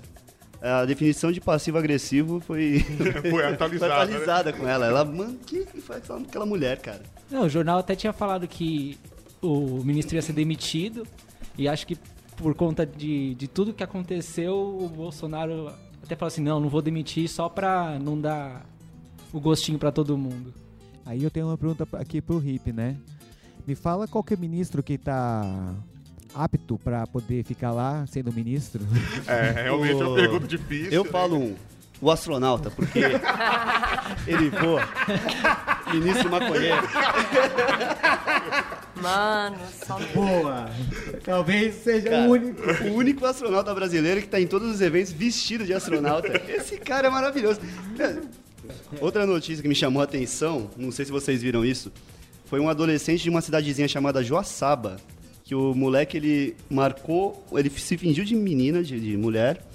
a 0.61 0.85
definição 0.85 1.31
de 1.31 1.41
passivo-agressivo 1.41 2.39
foi. 2.39 2.85
Foi 3.29 3.45
atualizada, 3.45 3.93
foi 3.93 4.03
atualizada 4.03 4.53
com 4.53 4.67
ela. 4.67 4.85
Ela, 4.87 5.03
mano, 5.05 5.37
que 5.45 5.65
que 5.65 5.81
foi 5.81 5.97
aquela 5.97 6.45
mulher, 6.45 6.79
cara? 6.79 7.01
Não, 7.29 7.43
o 7.45 7.49
jornal 7.49 7.79
até 7.79 7.95
tinha 7.95 8.13
falado 8.13 8.47
que 8.47 8.97
o 9.41 9.83
ministro 9.83 10.15
ia 10.15 10.21
ser 10.21 10.33
demitido 10.33 11.05
e 11.57 11.67
acho 11.67 11.85
que 11.85 11.97
por 12.37 12.53
conta 12.55 12.85
de, 12.85 13.35
de 13.35 13.47
tudo 13.47 13.73
que 13.73 13.83
aconteceu, 13.83 14.53
o 14.55 14.87
Bolsonaro 14.89 15.71
até 16.03 16.15
falou 16.15 16.27
assim, 16.27 16.41
não, 16.41 16.59
não 16.59 16.69
vou 16.69 16.81
demitir 16.81 17.27
só 17.29 17.47
pra 17.49 17.99
não 17.99 18.19
dar 18.19 18.65
o 19.31 19.39
gostinho 19.39 19.77
pra 19.77 19.91
todo 19.91 20.17
mundo. 20.17 20.53
Aí 21.05 21.23
eu 21.23 21.29
tenho 21.31 21.47
uma 21.47 21.57
pergunta 21.57 21.87
aqui 21.97 22.21
pro 22.21 22.41
Hip, 22.43 22.71
né? 22.71 22.95
Me 23.67 23.75
fala 23.75 24.07
qual 24.07 24.23
que 24.23 24.33
é 24.33 24.37
o 24.37 24.39
ministro 24.39 24.81
que 24.81 24.97
tá 24.97 25.75
apto 26.33 26.79
pra 26.83 27.05
poder 27.05 27.43
ficar 27.43 27.71
lá 27.71 28.05
sendo 28.07 28.31
ministro. 28.33 28.81
É, 29.27 29.63
realmente 29.63 29.93
é 29.93 29.95
uma 30.05 30.09
O- 30.11 30.15
pergunta 30.15 30.47
difícil. 30.47 30.91
Eu 30.91 31.03
né? 31.03 31.09
falo 31.09 31.37
um. 31.37 31.55
O 32.01 32.09
astronauta, 32.09 32.71
porque 32.71 32.99
ele 34.25 34.49
voa. 34.49 34.81
Ministro 35.93 36.29
maconheiro. 36.29 36.81
Mano, 39.01 39.57
só 39.85 39.99
Boa! 40.13 40.69
Talvez 41.23 41.75
seja 41.75 42.09
Cara, 42.09 42.27
o 42.27 42.31
único. 42.31 42.61
o 42.83 42.93
único 42.93 43.25
astronauta 43.25 43.73
brasileiro 43.73 44.21
que 44.21 44.27
tá 44.27 44.39
em 44.39 44.47
todos 44.47 44.69
os 44.73 44.81
eventos 44.81 45.11
vestido 45.11 45.65
de 45.65 45.73
astronauta. 45.73 46.41
Esse 46.47 46.77
cara 46.77 47.07
é 47.07 47.09
maravilhoso. 47.09 47.59
Outra 48.99 49.25
notícia 49.25 49.61
que 49.61 49.67
me 49.67 49.75
chamou 49.75 50.01
a 50.01 50.05
atenção, 50.05 50.69
não 50.77 50.91
sei 50.91 51.05
se 51.05 51.11
vocês 51.11 51.41
viram 51.41 51.65
isso, 51.65 51.91
foi 52.45 52.59
um 52.59 52.69
adolescente 52.69 53.23
de 53.23 53.29
uma 53.29 53.41
cidadezinha 53.41 53.87
chamada 53.87 54.23
Joaçaba, 54.23 54.97
que 55.43 55.55
o 55.55 55.73
moleque 55.73 56.17
ele 56.17 56.55
marcou, 56.69 57.43
ele 57.53 57.69
se 57.69 57.97
fingiu 57.97 58.23
de 58.23 58.35
menina, 58.35 58.83
de, 58.83 58.99
de 58.99 59.17
mulher, 59.17 59.65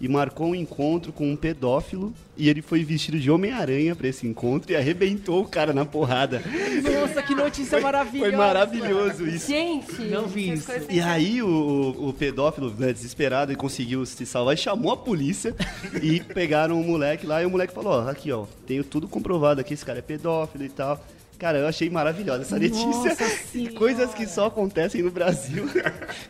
e 0.00 0.08
marcou 0.08 0.48
um 0.48 0.54
encontro 0.54 1.12
com 1.12 1.30
um 1.30 1.36
pedófilo, 1.36 2.12
e 2.36 2.48
ele 2.48 2.60
foi 2.60 2.82
vestido 2.84 3.18
de 3.18 3.30
Homem-Aranha 3.30 3.94
pra 3.94 4.08
esse 4.08 4.26
encontro 4.26 4.72
e 4.72 4.76
arrebentou 4.76 5.42
o 5.42 5.48
cara 5.48 5.72
na 5.72 5.84
porrada. 5.84 6.42
Nossa, 6.82 7.22
que 7.22 7.34
notícia 7.34 7.80
maravilhosa! 7.80 8.30
Foi 8.30 8.36
maravilhoso 8.36 9.26
isso. 9.26 9.48
Gente, 9.48 10.02
Não 10.02 10.26
vi 10.26 10.52
isso. 10.52 10.70
E 10.90 11.00
aí 11.00 11.40
o, 11.42 11.94
o- 12.08 12.12
pedófilo, 12.12 12.74
né, 12.78 12.92
desesperado, 12.92 13.52
ele 13.52 13.56
conseguiu 13.58 14.04
se 14.04 14.26
salvar 14.26 14.54
e 14.54 14.56
chamou 14.58 14.92
a 14.92 14.96
polícia 14.96 15.54
e 16.02 16.20
pegaram 16.34 16.80
o 16.80 16.84
moleque 16.84 17.26
lá 17.26 17.42
e 17.42 17.46
o 17.46 17.50
moleque 17.50 17.72
falou, 17.72 17.92
ó, 18.04 18.08
aqui 18.10 18.30
ó, 18.32 18.46
tenho 18.66 18.82
tudo 18.84 19.06
comprovado 19.08 19.60
aqui, 19.60 19.74
esse 19.74 19.84
cara 19.84 20.00
é 20.00 20.02
pedófilo 20.02 20.64
e 20.64 20.68
tal. 20.68 21.02
Cara, 21.44 21.58
eu 21.58 21.66
achei 21.68 21.90
maravilhosa 21.90 22.40
essa 22.40 22.58
notícia. 22.58 22.86
Nossa 22.86 23.70
coisas 23.76 24.14
que 24.14 24.26
só 24.26 24.46
acontecem 24.46 25.02
no 25.02 25.10
Brasil. 25.10 25.66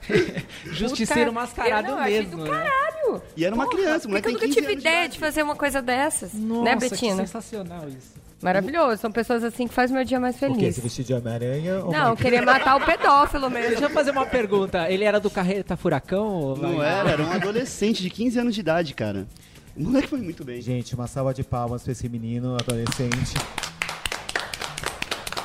Justiceiro 0.72 1.30
Puta, 1.30 1.40
mascarado 1.40 1.86
eu 1.86 1.94
não, 1.94 2.02
achei 2.02 2.18
mesmo, 2.18 2.36
do 2.38 2.42
né? 2.42 2.50
caralho. 2.50 3.22
E 3.36 3.44
era 3.44 3.54
uma 3.54 3.64
Porra, 3.64 3.76
criança, 3.76 3.96
o 3.96 4.00
por 4.00 4.00
que 4.02 4.08
moleque 4.08 4.22
que 4.24 4.28
eu 4.30 4.32
nunca 4.34 4.46
15 4.46 4.54
tive 4.60 4.74
de 4.74 4.80
ideia 4.80 4.98
idade. 5.02 5.12
de 5.12 5.18
fazer 5.20 5.42
uma 5.44 5.54
coisa 5.54 5.80
dessas, 5.80 6.34
Nossa, 6.34 6.62
né, 6.64 6.74
que 6.74 6.80
Betina? 6.90 7.16
sensacional 7.18 7.88
isso. 7.88 8.12
Maravilhoso, 8.42 9.00
são 9.00 9.12
pessoas 9.12 9.44
assim 9.44 9.68
que 9.68 9.72
fazem 9.72 9.94
meu 9.94 10.04
dia 10.04 10.18
mais 10.18 10.34
O 10.34 10.38
quê? 10.40 10.46
feliz. 10.48 10.74
Se 10.74 10.80
vestir 10.80 11.04
de 11.04 11.14
Homem-Aranha? 11.14 11.84
ou 11.84 11.92
Não, 11.92 12.08
eu 12.10 12.16
queria 12.16 12.42
matar 12.42 12.74
o 12.74 12.80
pedófilo 12.84 13.48
mesmo. 13.48 13.68
Deixa 13.68 13.84
eu 13.84 13.90
fazer 13.90 14.10
uma 14.10 14.26
pergunta. 14.26 14.90
Ele 14.90 15.04
era 15.04 15.20
do 15.20 15.30
Carreta 15.30 15.76
Furacão? 15.76 16.26
ou 16.26 16.56
Não 16.56 16.82
era, 16.82 17.10
era 17.12 17.22
um 17.22 17.30
adolescente 17.30 18.02
de 18.02 18.10
15 18.10 18.40
anos 18.40 18.52
de 18.56 18.60
idade, 18.62 18.92
cara. 18.94 19.28
O 19.76 19.82
moleque 19.84 20.08
foi 20.08 20.20
muito 20.20 20.44
bem. 20.44 20.60
Gente, 20.60 20.92
uma 20.96 21.06
salva 21.06 21.32
de 21.32 21.44
palmas 21.44 21.84
pra 21.84 21.92
esse 21.92 22.08
menino, 22.08 22.56
adolescente. 22.56 23.34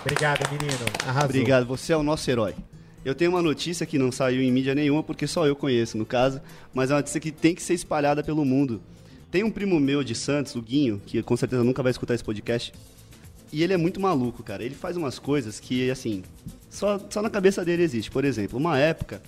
Obrigado, 0.10 0.52
menino. 0.52 0.86
Arrasou. 1.06 1.30
Obrigado, 1.30 1.66
você 1.68 1.94
é 1.94 1.98
o 1.98 2.02
nosso 2.02 2.30
herói. 2.32 2.56
Eu 3.06 3.14
tenho 3.14 3.30
uma 3.30 3.44
notícia 3.44 3.86
que 3.86 4.00
não 4.00 4.12
saiu 4.12 4.42
em 4.42 4.52
mídia 4.52 4.74
nenhuma, 4.74 5.04
porque 5.04 5.28
só 5.28 5.46
eu 5.46 5.56
conheço, 5.56 6.00
no 6.00 6.06
caso, 6.06 6.42
mas 6.74 6.90
é 6.90 6.96
uma 6.96 7.00
notícia 7.00 7.20
que 7.20 7.32
tem 7.32 7.54
que 7.54 7.62
ser 7.62 7.76
espalhada 7.76 8.24
pelo 8.24 8.44
mundo. 8.44 8.82
Tem 9.30 9.44
um 9.44 9.52
primo 9.52 9.80
meu 9.80 10.04
de 10.04 10.16
Santos, 10.16 10.56
o 10.56 10.62
Guinho, 10.64 11.00
que 11.06 11.22
com 11.22 11.38
certeza 11.38 11.64
nunca 11.64 11.84
vai 11.84 11.92
escutar 11.92 12.16
esse 12.16 12.24
podcast, 12.24 12.74
e 13.54 13.62
ele 13.62 13.72
é 13.72 13.78
muito 13.78 14.00
maluco, 14.00 14.42
cara. 14.42 14.64
Ele 14.64 14.74
faz 14.74 14.98
umas 14.98 15.20
coisas 15.20 15.60
que, 15.60 15.92
assim, 15.92 16.24
só, 16.72 17.00
só 17.08 17.22
na 17.22 17.30
cabeça 17.30 17.64
dele 17.64 17.84
existe. 17.84 18.10
Por 18.10 18.26
exemplo, 18.26 18.58
uma 18.58 18.80
época, 18.80 19.22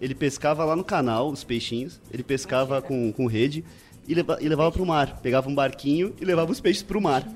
ele 0.00 0.14
pescava 0.14 0.64
lá 0.64 0.76
no 0.76 0.84
canal, 0.84 1.32
os 1.32 1.42
peixinhos, 1.42 2.00
ele 2.12 2.22
pescava 2.22 2.80
com, 2.80 3.12
com 3.12 3.26
rede 3.26 3.64
e, 4.06 4.14
leva, 4.14 4.38
e 4.40 4.48
levava 4.48 4.70
pro 4.70 4.86
mar. 4.86 5.18
Pegava 5.20 5.48
um 5.48 5.54
barquinho 5.54 6.14
e 6.20 6.24
levava 6.24 6.52
os 6.52 6.60
peixes 6.60 6.84
pro 6.84 7.00
mar. 7.00 7.28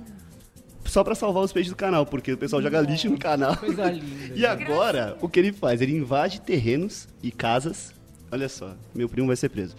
Só 0.93 1.03
pra 1.03 1.15
salvar 1.15 1.43
os 1.43 1.51
peixes 1.55 1.73
do 1.73 1.77
canal, 1.77 2.05
porque 2.05 2.31
o 2.33 2.37
pessoal 2.37 2.61
joga 2.61 2.79
lixo 2.83 3.09
no 3.09 3.19
canal. 3.19 3.57
Coisa 3.57 3.89
linda. 3.91 4.35
E 4.37 4.45
agora, 4.45 5.17
o 5.23 5.29
que 5.29 5.41
ele 5.41 5.51
faz? 5.51 5.81
Ele 5.81 5.97
invade 5.97 6.39
terrenos 6.43 7.09
e 7.23 7.31
casas. 7.31 7.95
Olha 8.31 8.47
só, 8.47 8.75
meu 8.95 9.09
primo 9.09 9.27
vai 9.29 9.37
ser 9.37 9.49
preso. 9.49 9.75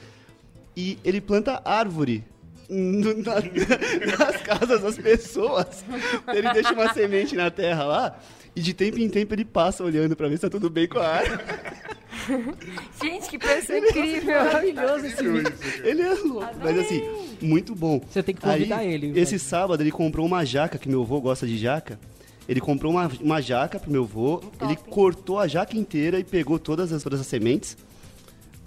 E 0.76 0.98
ele 1.04 1.22
planta 1.22 1.62
árvore 1.64 2.24
na- 2.68 4.18
nas 4.18 4.42
casas 4.42 4.82
das 4.82 4.98
pessoas. 4.98 5.86
Ele 6.34 6.52
deixa 6.52 6.74
uma 6.74 6.92
semente 6.92 7.36
na 7.36 7.52
terra 7.52 7.84
lá. 7.84 8.20
E 8.56 8.62
de 8.62 8.74
tempo 8.74 8.98
em 8.98 9.08
tempo 9.08 9.36
ele 9.36 9.46
passa 9.46 9.84
olhando 9.84 10.16
pra 10.16 10.28
ver 10.28 10.38
se 10.38 10.42
tá 10.42 10.50
tudo 10.50 10.68
bem 10.68 10.88
com 10.88 10.98
a 10.98 11.08
árvore. 11.08 11.44
Gente, 13.02 13.30
que 13.30 13.38
pessoa 13.38 13.80
incrível. 13.80 14.44
Maravilhoso 14.44 15.06
esse 15.06 15.24
vídeo. 15.24 15.54
Ele 15.84 16.02
é 16.02 16.14
louco, 16.14 16.54
mas 16.62 16.80
assim, 16.80 17.02
muito 17.42 17.76
bom. 17.76 18.02
Você 18.10 18.24
tem 18.24 18.36
que 18.36 18.42
convidar 18.42 18.78
Aí, 18.78 18.94
ele. 18.94 19.20
Esse 19.20 19.38
sábado 19.40 19.82
ele 19.82 19.92
comprou 19.92 20.26
uma 20.26 20.46
jaca, 20.46 20.78
que 20.78 20.90
meu 20.90 21.02
avô 21.02 21.20
gosta 21.20 21.46
de 21.46 21.58
jaca. 21.58 22.00
Ele 22.48 22.60
comprou 22.60 22.92
uma, 22.92 23.10
uma 23.22 23.42
jaca 23.42 23.80
pro 23.80 23.92
meu 23.92 24.04
avô, 24.04 24.44
ele 24.62 24.76
cortou 24.76 25.40
a 25.40 25.48
jaca 25.48 25.78
inteira 25.78 26.20
e 26.20 26.24
pegou 26.24 26.60
todas 26.60 26.92
as, 26.92 27.02
todas 27.02 27.20
as 27.22 27.28
sementes. 27.28 27.78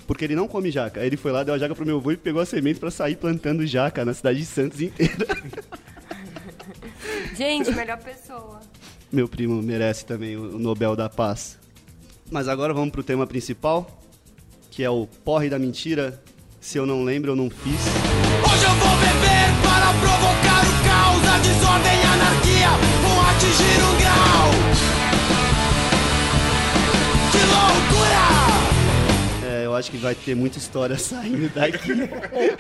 Porque 0.07 0.25
ele 0.25 0.37
não 0.37 0.47
come 0.47 0.71
jaca. 0.71 1.01
Aí 1.01 1.07
ele 1.09 1.17
foi 1.17 1.33
lá, 1.33 1.43
deu 1.43 1.53
a 1.53 1.59
jaca 1.59 1.75
pro 1.75 1.85
meu 1.85 1.99
avô 1.99 2.13
e 2.13 2.17
pegou 2.17 2.41
a 2.41 2.47
semente 2.47 2.79
pra 2.79 2.91
sair 2.91 3.17
plantando 3.17 3.67
jaca 3.67 4.05
na 4.05 4.15
cidade 4.15 4.39
de 4.39 4.47
Santos 4.47 4.81
inteira. 4.81 5.27
Gente, 7.37 7.71
melhor 7.73 7.99
pessoa. 7.99 8.61
Meu 9.13 9.29
primo 9.29 9.61
merece 9.61 10.07
também 10.07 10.37
o 10.37 10.59
Nobel 10.59 10.97
da 10.97 11.09
Paz. 11.09 11.59
Mas 12.31 12.49
agora 12.49 12.75
vamos 12.75 12.91
pro 12.91 13.03
tema 13.03 13.27
principal, 13.27 13.89
que 14.71 14.83
é 14.83 14.91
o 14.91 15.07
porre 15.25 15.49
da 15.49 15.59
mentira. 15.59 16.21
Se 16.61 16.79
eu 16.79 16.85
não 16.85 17.05
lembro, 17.05 17.33
eu 17.33 17.37
não 17.37 17.49
fiz. 17.49 17.81
Hoje 18.45 18.65
eu 18.65 18.75
vou 18.75 18.97
beber 18.99 19.47
para 19.63 19.93
provocar 20.01 20.63
o 20.65 20.75
caos, 20.89 21.29
a 21.29 21.39
desordem, 21.39 22.01
e 22.01 22.05
a 22.05 22.13
anarquia, 22.13 22.71
vou 23.03 23.21
atingir 23.21 23.79
o 23.83 23.97
grau. 24.01 24.66
Acho 29.77 29.91
que 29.91 29.97
vai 29.97 30.15
ter 30.15 30.35
muita 30.35 30.59
história 30.59 30.97
saindo 30.99 31.49
daqui. 31.55 31.93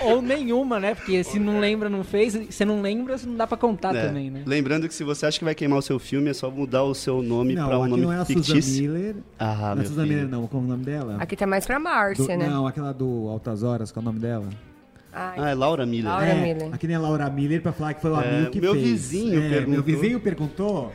ou, 0.02 0.12
ou 0.16 0.22
nenhuma, 0.22 0.78
né? 0.78 0.94
Porque 0.94 1.24
se 1.24 1.38
não 1.38 1.58
lembra, 1.58 1.88
não 1.88 2.04
fez. 2.04 2.38
Se 2.50 2.64
não 2.64 2.80
lembra, 2.80 3.16
não 3.26 3.34
dá 3.36 3.46
pra 3.46 3.56
contar 3.56 3.94
É. 3.94 4.06
também, 4.06 4.30
né? 4.30 4.42
Lembrando 4.46 4.86
que 4.88 4.94
se 4.94 5.02
você 5.02 5.26
acha 5.26 5.38
que 5.38 5.44
vai 5.44 5.54
queimar 5.54 5.78
o 5.78 5.82
seu 5.82 5.98
filme, 5.98 6.30
é 6.30 6.34
só 6.34 6.50
mudar 6.50 6.82
o 6.84 6.94
seu 6.94 7.22
nome 7.22 7.54
Não, 7.54 7.66
pra 7.66 7.78
um 7.78 7.82
aqui 7.82 7.90
nome 7.90 8.02
não 8.02 8.12
é 8.12 8.16
a 8.18 8.24
Susan 8.24 8.42
fictício. 8.42 8.82
Miller. 8.82 9.16
Ah, 9.38 9.74
não 9.74 9.82
é 9.82 9.84
Susan 9.86 10.02
filho. 10.02 10.14
Miller, 10.14 10.28
não. 10.30 10.46
Qual 10.46 10.62
é 10.62 10.64
o 10.66 10.68
nome 10.68 10.84
dela? 10.84 11.16
Aqui 11.18 11.34
tá 11.36 11.46
mais 11.46 11.66
pra 11.66 11.78
Do- 11.78 11.84
Márcia, 11.84 12.36
né? 12.36 12.46
Não, 12.48 12.66
aquela 12.66 12.92
do 12.92 13.28
Altas 13.28 13.62
Horas, 13.62 13.90
qual 13.90 14.02
é 14.02 14.04
o 14.04 14.06
nome 14.12 14.20
dela? 14.20 14.48
Ai, 15.18 15.34
Ah, 15.38 15.48
é 15.48 15.54
Laura 15.54 15.86
Miller. 15.86 16.10
Laura 16.12 16.26
é, 16.26 16.34
Miller. 16.54 16.74
Aqui 16.74 16.86
nem 16.86 16.94
a 16.94 17.00
Laura 17.00 17.30
Miller 17.30 17.62
pra 17.62 17.72
falar 17.72 17.94
que 17.94 18.02
foi 18.02 18.10
o 18.10 18.20
É, 18.20 18.28
amigo 18.36 18.50
que 18.50 18.60
meu 18.60 18.74
fez. 18.74 18.84
vizinho 18.86 19.42
É, 19.42 19.48
perguntou. 19.48 19.72
Meu 19.72 19.82
vizinho 19.82 20.20
perguntou. 20.20 20.92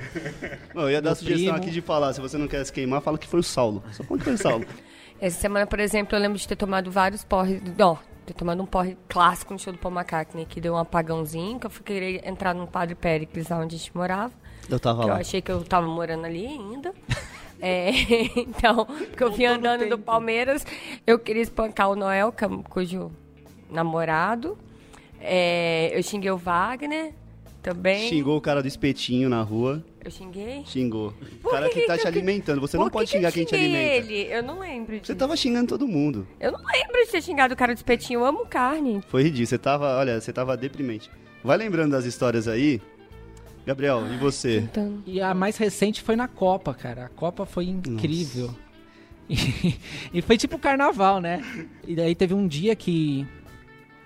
Não, 0.76 0.84
eu 0.84 0.92
ia 0.92 1.02
dar 1.02 1.10
Meu 1.10 1.16
sugestão 1.16 1.54
primo. 1.54 1.58
aqui 1.58 1.72
de 1.72 1.82
falar, 1.82 2.14
se 2.14 2.22
você 2.22 2.38
não 2.38 2.48
quer 2.48 2.64
se 2.64 2.72
queimar, 2.72 3.02
fala 3.02 3.18
que 3.18 3.28
foi 3.28 3.40
o 3.40 3.44
Saulo. 3.44 3.82
Só 3.92 4.04
conta 4.04 4.20
que 4.20 4.26
foi 4.26 4.34
o 4.36 4.38
Saulo. 4.38 4.66
Essa 5.22 5.40
semana, 5.40 5.68
por 5.68 5.80
exemplo, 5.80 6.16
eu 6.18 6.20
lembro 6.20 6.40
de 6.40 6.48
ter 6.48 6.56
tomado 6.56 6.90
vários 6.90 7.24
porres. 7.24 7.62
Não, 7.78 7.98
ter 8.26 8.34
tomado 8.34 8.64
um 8.64 8.66
porre 8.66 8.98
clássico 9.08 9.54
no 9.54 9.60
show 9.60 9.72
do 9.72 9.78
Paul 9.78 9.94
McCartney, 9.94 10.46
que 10.48 10.60
deu 10.60 10.74
um 10.74 10.78
apagãozinho, 10.78 11.60
que 11.60 11.68
eu 11.68 11.70
fui 11.70 11.84
querer 11.84 12.28
entrar 12.28 12.56
no 12.56 12.66
Padre 12.66 12.96
Péricles, 12.96 13.48
lá 13.48 13.58
onde 13.60 13.76
a 13.76 13.78
gente 13.78 13.96
morava. 13.96 14.34
Eu 14.68 14.80
tava 14.80 15.04
que 15.04 15.10
eu 15.10 15.14
lá. 15.14 15.20
achei 15.20 15.40
que 15.40 15.52
eu 15.52 15.64
tava 15.64 15.88
morando 15.88 16.26
ali 16.26 16.48
ainda. 16.48 16.94
É, 17.64 17.92
então, 18.36 18.86
porque 18.86 19.24
eu 19.24 19.32
vim 19.32 19.46
andando 19.46 19.88
do 19.88 20.00
Palmeiras, 20.00 20.66
eu 21.06 21.20
queria 21.20 21.44
espancar 21.44 21.92
o 21.92 21.96
Noel, 21.96 22.34
é- 22.36 22.64
cujo 22.72 23.12
namorado. 23.70 24.58
É, 25.20 25.96
eu 25.96 26.02
xinguei 26.02 26.32
o 26.32 26.38
Wagner 26.38 27.14
também. 27.62 28.10
Xingou 28.10 28.36
o 28.36 28.42
cara 28.42 28.64
do 28.64 28.68
espetinho 28.68 29.30
na 29.30 29.44
rua. 29.44 29.86
Eu 30.04 30.10
xinguei? 30.10 30.64
Xingou. 30.66 31.14
O 31.44 31.50
cara 31.50 31.70
que, 31.70 31.82
que 31.82 31.88
tá 31.88 31.94
que 31.94 32.00
te 32.02 32.06
eu- 32.06 32.12
alimentando. 32.12 32.60
Você 32.62 32.76
Por 32.76 32.84
não 32.84 32.90
que 32.90 32.94
pode 32.94 33.12
que 33.12 33.18
xingar 33.18 33.32
quem 33.32 33.46
te 33.46 33.56
xinguei 33.56 33.68
alimenta. 34.00 34.12
ele? 34.14 34.34
Eu 34.34 34.42
não 34.44 34.60
lembro 34.60 34.94
disso. 35.00 35.06
Você 35.08 35.16
tava 35.16 35.36
xingando 35.38 35.68
todo 35.68 35.88
mundo. 35.88 36.28
Eu 36.40 36.52
não 36.52 36.60
lembro 36.60 37.06
de 37.06 37.12
ter 37.12 37.22
xingado 37.22 37.54
o 37.54 37.58
cara 37.58 37.74
do 37.74 37.78
espetinho. 37.78 38.22
Eu 38.22 38.26
amo 38.26 38.46
carne. 38.48 39.02
Foi 39.08 39.22
ridículo. 39.22 39.46
Você 39.48 39.58
tava, 39.60 39.96
olha, 39.98 40.20
você 40.20 40.34
tava 40.34 40.58
deprimente. 40.58 41.10
Vai 41.44 41.58
lembrando 41.58 41.92
das 41.92 42.06
histórias 42.06 42.48
aí. 42.48 42.82
Gabriel, 43.66 44.02
e 44.12 44.18
você? 44.18 44.58
Então, 44.58 45.04
E 45.06 45.22
a 45.22 45.36
mais 45.36 45.56
recente 45.58 46.02
foi 46.02 46.16
na 46.16 46.28
Copa, 46.28 46.74
cara. 46.74 47.06
A 47.06 47.10
Copa 47.10 47.46
foi 47.46 47.66
incrível. 47.66 48.50
E, 49.30 49.36
e 50.16 50.22
foi 50.24 50.36
tipo 50.36 50.58
carnaval, 50.58 51.22
né? 51.22 51.44
E 51.88 51.96
daí 51.96 52.16
teve 52.16 52.34
um 52.34 52.48
dia 52.48 52.76
que. 52.76 53.26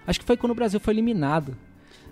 Acho 0.05 0.19
que 0.19 0.25
foi 0.25 0.35
quando 0.35 0.51
o 0.51 0.55
Brasil 0.55 0.77
foi 0.79 0.93
eliminado. 0.93 1.55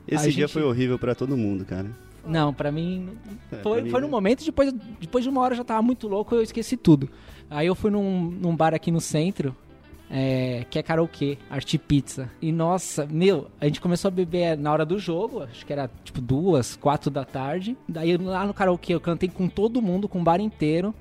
Esse 0.07 0.27
A 0.27 0.31
dia 0.31 0.47
gente- 0.47 0.53
foi 0.53 0.63
horrível 0.63 0.97
pra 0.97 1.13
todo 1.13 1.35
mundo, 1.35 1.65
cara. 1.65 1.91
Não, 2.25 2.53
pra 2.53 2.71
mim. 2.71 3.09
É, 3.51 3.57
Foi, 3.57 3.75
pra 3.75 3.83
mim, 3.83 3.89
foi 3.89 4.01
no 4.01 4.07
né? 4.07 4.11
momento, 4.11 4.45
depois, 4.45 4.73
depois 4.99 5.23
de 5.23 5.29
uma 5.29 5.41
hora 5.41 5.53
eu 5.53 5.57
já 5.57 5.63
tava 5.63 5.81
muito 5.81 6.07
louco, 6.07 6.33
eu 6.35 6.41
esqueci 6.41 6.77
tudo. 6.77 7.09
Aí 7.49 7.67
eu 7.67 7.75
fui 7.75 7.91
num, 7.91 8.31
num 8.31 8.55
bar 8.55 8.73
aqui 8.73 8.91
no 8.91 9.01
centro, 9.01 9.55
é, 10.09 10.65
que 10.69 10.79
é 10.79 10.83
karaokê, 10.83 11.37
Arte 11.49 11.77
Pizza. 11.77 12.31
E 12.41 12.51
nossa, 12.51 13.05
meu, 13.05 13.49
a 13.59 13.65
gente 13.65 13.81
começou 13.81 14.07
a 14.09 14.11
beber 14.11 14.57
na 14.57 14.71
hora 14.71 14.85
do 14.85 14.97
jogo, 14.97 15.43
acho 15.43 15.65
que 15.65 15.73
era 15.73 15.89
tipo 16.03 16.21
duas, 16.21 16.75
quatro 16.75 17.09
da 17.11 17.25
tarde. 17.25 17.77
Daí 17.87 18.15
lá 18.17 18.45
no 18.45 18.53
karaokê 18.53 18.93
eu 18.93 19.01
cantei 19.01 19.27
com 19.29 19.47
todo 19.47 19.81
mundo, 19.81 20.07
com 20.07 20.21
o 20.21 20.23
bar 20.23 20.39
inteiro. 20.39 20.93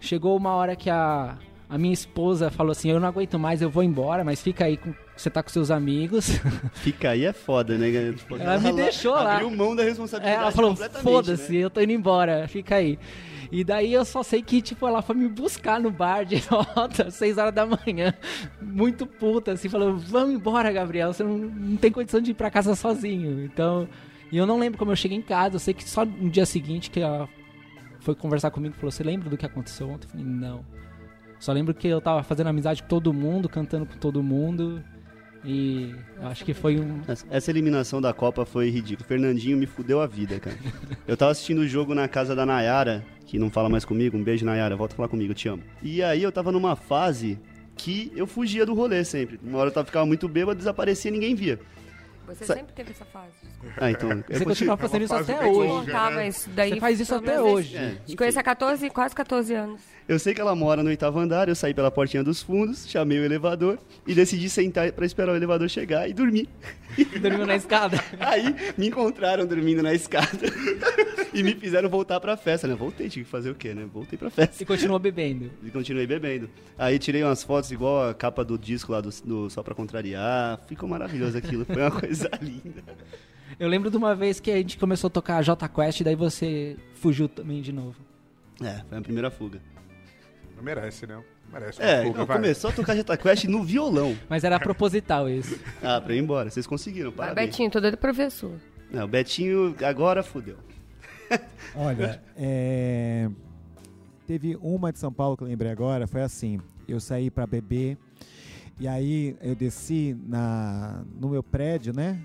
Chegou 0.00 0.36
uma 0.36 0.54
hora 0.54 0.74
que 0.74 0.90
a, 0.90 1.36
a 1.72 1.78
minha 1.78 1.94
esposa 1.94 2.50
falou 2.50 2.72
assim: 2.72 2.90
Eu 2.90 3.00
não 3.00 3.08
aguento 3.08 3.38
mais, 3.38 3.62
eu 3.62 3.70
vou 3.70 3.82
embora, 3.82 4.22
mas 4.22 4.42
fica 4.42 4.66
aí, 4.66 4.76
com, 4.76 4.92
você 5.16 5.30
tá 5.30 5.42
com 5.42 5.48
seus 5.48 5.70
amigos. 5.70 6.28
Fica 6.74 7.10
aí 7.10 7.24
é 7.24 7.32
foda, 7.32 7.78
né? 7.78 7.90
galera? 7.90 8.14
Ela 8.38 8.58
me 8.58 8.72
deixou 8.74 9.12
lá. 9.12 9.36
Abriu 9.36 9.50
mão 9.50 9.74
da 9.74 9.82
É, 9.82 9.86
responsabilidade 9.88 10.42
ela 10.42 10.52
falou, 10.52 10.70
completamente, 10.72 11.02
foda-se, 11.02 11.52
né? 11.52 11.58
eu 11.60 11.70
tô 11.70 11.80
indo 11.80 11.92
embora, 11.92 12.46
fica 12.46 12.74
aí. 12.76 12.98
E 13.50 13.64
daí 13.64 13.90
eu 13.90 14.04
só 14.04 14.22
sei 14.22 14.42
que, 14.42 14.60
tipo, 14.60 14.86
ela 14.86 15.00
foi 15.00 15.16
me 15.16 15.28
buscar 15.28 15.80
no 15.80 15.90
bar 15.90 16.26
de 16.26 16.36
volta, 16.44 17.04
às 17.04 17.14
6 17.14 17.38
horas 17.38 17.54
da 17.54 17.64
manhã, 17.64 18.12
muito 18.60 19.06
puta, 19.06 19.52
assim, 19.52 19.70
falou, 19.70 19.96
vamos 19.96 20.34
embora, 20.34 20.70
Gabriel, 20.70 21.10
você 21.10 21.24
não, 21.24 21.38
não 21.38 21.76
tem 21.78 21.90
condição 21.90 22.20
de 22.20 22.32
ir 22.32 22.34
pra 22.34 22.50
casa 22.50 22.74
sozinho. 22.74 23.42
Então, 23.46 23.88
e 24.30 24.36
eu 24.36 24.44
não 24.46 24.58
lembro 24.58 24.78
como 24.78 24.92
eu 24.92 24.96
cheguei 24.96 25.16
em 25.16 25.22
casa, 25.22 25.56
eu 25.56 25.60
sei 25.60 25.72
que 25.72 25.88
só 25.88 26.04
no 26.04 26.28
dia 26.28 26.44
seguinte 26.44 26.90
que 26.90 27.00
ela 27.00 27.26
foi 28.00 28.14
conversar 28.14 28.50
comigo 28.50 28.74
e 28.74 28.78
falou, 28.78 28.90
você 28.90 29.02
lembra 29.02 29.30
do 29.30 29.38
que 29.38 29.46
aconteceu 29.46 29.88
ontem? 29.88 30.06
Eu 30.06 30.10
falei, 30.10 30.26
não. 30.26 30.64
Só 31.42 31.52
lembro 31.52 31.74
que 31.74 31.88
eu 31.88 32.00
tava 32.00 32.22
fazendo 32.22 32.46
amizade 32.46 32.82
com 32.84 32.88
todo 32.88 33.12
mundo, 33.12 33.48
cantando 33.48 33.84
com 33.84 33.96
todo 33.98 34.22
mundo, 34.22 34.80
e 35.44 35.92
eu 36.20 36.28
acho 36.28 36.44
que 36.44 36.54
foi 36.54 36.78
um... 36.78 37.00
Essa- 37.28 37.50
eliminação 37.50 38.00
da 38.00 38.12
Copa 38.12 38.46
foi 38.46 38.70
ridícula. 38.70 39.04
O 39.04 39.08
Fernandinho 39.08 39.56
me 39.56 39.66
fudeu 39.66 40.00
a 40.00 40.06
vida, 40.06 40.38
cara. 40.38 40.56
Eu 41.04 41.16
tava 41.16 41.32
assistindo 41.32 41.58
o 41.62 41.66
jogo 41.66 41.96
na 41.96 42.06
casa 42.06 42.36
da 42.36 42.46
Nayara, 42.46 43.04
que 43.26 43.40
não 43.40 43.50
fala 43.50 43.68
mais 43.68 43.84
comigo. 43.84 44.16
Um 44.16 44.22
beijo, 44.22 44.46
Nayara. 44.46 44.76
Volta 44.76 44.94
a 44.94 44.96
falar 44.96 45.08
comigo, 45.08 45.32
eu 45.32 45.34
te 45.34 45.48
amo. 45.48 45.64
E 45.82 46.00
aí 46.00 46.22
eu 46.22 46.30
tava 46.30 46.52
numa 46.52 46.76
fase 46.76 47.40
que 47.74 48.12
eu 48.14 48.24
fugia 48.26 48.64
do 48.64 48.72
rolê 48.72 49.04
sempre. 49.04 49.40
Uma 49.42 49.58
hora 49.58 49.70
eu 49.70 49.74
tava, 49.74 49.84
ficava 49.86 50.06
muito 50.06 50.28
bêbado, 50.28 50.56
desaparecia 50.56 51.08
e 51.08 51.12
ninguém 51.12 51.34
via. 51.34 51.58
você 52.24 52.44
Sa- 52.44 52.54
sempre 52.54 52.72
teve 52.72 52.92
essa 52.92 53.04
fase. 53.06 53.32
desculpa. 53.42 53.74
Ah, 53.84 53.90
então. 53.90 54.24
Você 54.30 54.44
continua 54.44 54.76
fazendo 54.76 55.02
isso 55.02 55.14
fase 55.14 55.32
até 55.32 55.44
hoje. 55.44 55.68
longa. 55.68 56.26
Isso 56.28 56.50
daí. 56.50 56.70
Você 56.74 56.80
faz 56.80 57.00
isso 57.00 57.14
até 57.16 57.40
hoje. 57.42 57.76
É, 57.76 57.96
Te 58.06 58.14
conheço 58.16 58.38
há 58.38 58.42
14, 58.44 58.88
quase 58.90 59.14
14 59.14 59.54
anos. 59.54 59.80
Eu 60.12 60.18
sei 60.18 60.34
que 60.34 60.40
ela 60.42 60.54
mora 60.54 60.82
no 60.82 60.90
oitavo 60.90 61.18
andar, 61.18 61.48
eu 61.48 61.54
saí 61.54 61.72
pela 61.72 61.90
portinha 61.90 62.22
dos 62.22 62.42
fundos, 62.42 62.86
chamei 62.86 63.18
o 63.18 63.24
elevador 63.24 63.78
e 64.06 64.14
decidi 64.14 64.50
sentar 64.50 64.92
pra 64.92 65.06
esperar 65.06 65.32
o 65.32 65.36
elevador 65.36 65.70
chegar 65.70 66.06
e 66.06 66.12
dormir. 66.12 66.50
Dormiu 67.18 67.46
na 67.46 67.56
escada. 67.56 67.98
Aí 68.20 68.54
me 68.76 68.88
encontraram 68.88 69.46
dormindo 69.46 69.82
na 69.82 69.94
escada 69.94 70.28
e 71.32 71.42
me 71.42 71.54
fizeram 71.54 71.88
voltar 71.88 72.20
pra 72.20 72.36
festa, 72.36 72.68
né? 72.68 72.74
Voltei, 72.74 73.08
tinha 73.08 73.24
que 73.24 73.30
fazer 73.30 73.48
o 73.48 73.54
quê, 73.54 73.72
né? 73.72 73.88
Voltei 73.90 74.18
pra 74.18 74.28
festa. 74.28 74.62
E 74.62 74.66
continuou 74.66 74.98
bebendo. 74.98 75.50
E 75.62 75.70
continuei 75.70 76.06
bebendo. 76.06 76.50
Aí 76.76 76.98
tirei 76.98 77.24
umas 77.24 77.42
fotos 77.42 77.72
igual 77.72 78.10
a 78.10 78.12
capa 78.12 78.44
do 78.44 78.58
disco 78.58 78.92
lá 78.92 79.00
do, 79.00 79.08
do 79.24 79.48
Só 79.48 79.62
Pra 79.62 79.74
Contrariar. 79.74 80.60
Ficou 80.66 80.86
maravilhoso 80.86 81.38
aquilo, 81.38 81.64
foi 81.64 81.80
uma 81.80 81.90
coisa 81.98 82.30
linda. 82.42 82.84
Eu 83.58 83.66
lembro 83.66 83.90
de 83.90 83.96
uma 83.96 84.14
vez 84.14 84.38
que 84.40 84.50
a 84.50 84.58
gente 84.58 84.76
começou 84.76 85.08
a 85.08 85.10
tocar 85.10 85.42
J 85.42 85.66
Quest 85.70 86.00
e 86.00 86.04
daí 86.04 86.14
você 86.16 86.76
fugiu 86.96 87.30
também 87.30 87.62
de 87.62 87.72
novo. 87.72 87.96
É, 88.62 88.82
foi 88.86 88.98
a 88.98 89.00
primeira 89.00 89.30
fuga. 89.30 89.71
Merece, 90.62 91.06
né? 91.06 91.22
Merece 91.52 91.82
É, 91.82 92.04
fuga, 92.04 92.18
não, 92.18 92.26
vai. 92.26 92.36
começou 92.36 92.70
a 92.70 92.72
tocar 92.72 92.94
Jetta 92.96 93.16
Quest 93.16 93.44
no 93.44 93.62
violão. 93.62 94.16
Mas 94.28 94.44
era 94.44 94.58
proposital 94.58 95.28
isso. 95.28 95.58
Ah, 95.82 96.00
pra 96.00 96.14
ir 96.14 96.18
embora. 96.18 96.48
Vocês 96.50 96.66
conseguiram, 96.66 97.12
parabéns. 97.12 97.48
Betinho, 97.50 97.70
tô 97.70 97.80
doido 97.80 97.96
pra 97.96 98.12
ver 98.12 98.24
a 98.24 98.30
sua. 98.30 98.52
Não, 98.90 99.06
Betinho 99.08 99.74
agora 99.84 100.22
fudeu. 100.22 100.56
Olha, 101.74 102.22
é, 102.36 103.28
teve 104.26 104.56
uma 104.60 104.92
de 104.92 104.98
São 104.98 105.12
Paulo 105.12 105.36
que 105.36 105.42
eu 105.42 105.48
lembrei 105.48 105.70
agora, 105.72 106.06
foi 106.06 106.20
assim, 106.22 106.60
eu 106.86 107.00
saí 107.00 107.30
pra 107.30 107.46
beber 107.46 107.96
e 108.78 108.86
aí 108.86 109.34
eu 109.40 109.54
desci 109.54 110.16
na, 110.26 111.02
no 111.18 111.30
meu 111.30 111.42
prédio, 111.42 111.92
né? 111.94 112.20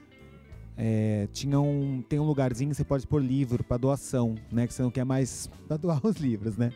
É, 0.77 1.27
tinha 1.31 1.59
um, 1.59 2.03
tem 2.07 2.19
um 2.19 2.23
lugarzinho 2.23 2.69
que 2.69 2.75
você 2.77 2.83
pode 2.83 3.07
pôr 3.07 3.21
livro 3.21 3.63
pra 3.63 3.77
doação, 3.77 4.35
né? 4.51 4.67
Que 4.67 4.73
você 4.73 4.83
não 4.83 4.91
quer 4.91 5.05
mais 5.05 5.49
pra 5.67 5.77
doar 5.77 5.99
os 6.05 6.17
livros, 6.17 6.55
né? 6.57 6.71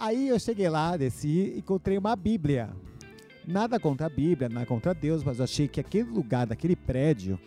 Aí 0.00 0.28
eu 0.28 0.40
cheguei 0.40 0.66
lá, 0.70 0.96
desci 0.96 1.28
e 1.28 1.58
encontrei 1.58 1.98
uma 1.98 2.16
Bíblia. 2.16 2.70
Nada 3.46 3.78
contra 3.78 4.06
a 4.06 4.08
Bíblia, 4.08 4.48
nada 4.48 4.64
contra 4.64 4.94
Deus, 4.94 5.22
mas 5.22 5.38
eu 5.38 5.44
achei 5.44 5.68
que 5.68 5.78
aquele 5.78 6.08
lugar, 6.08 6.46
daquele 6.46 6.74
prédio, 6.74 7.38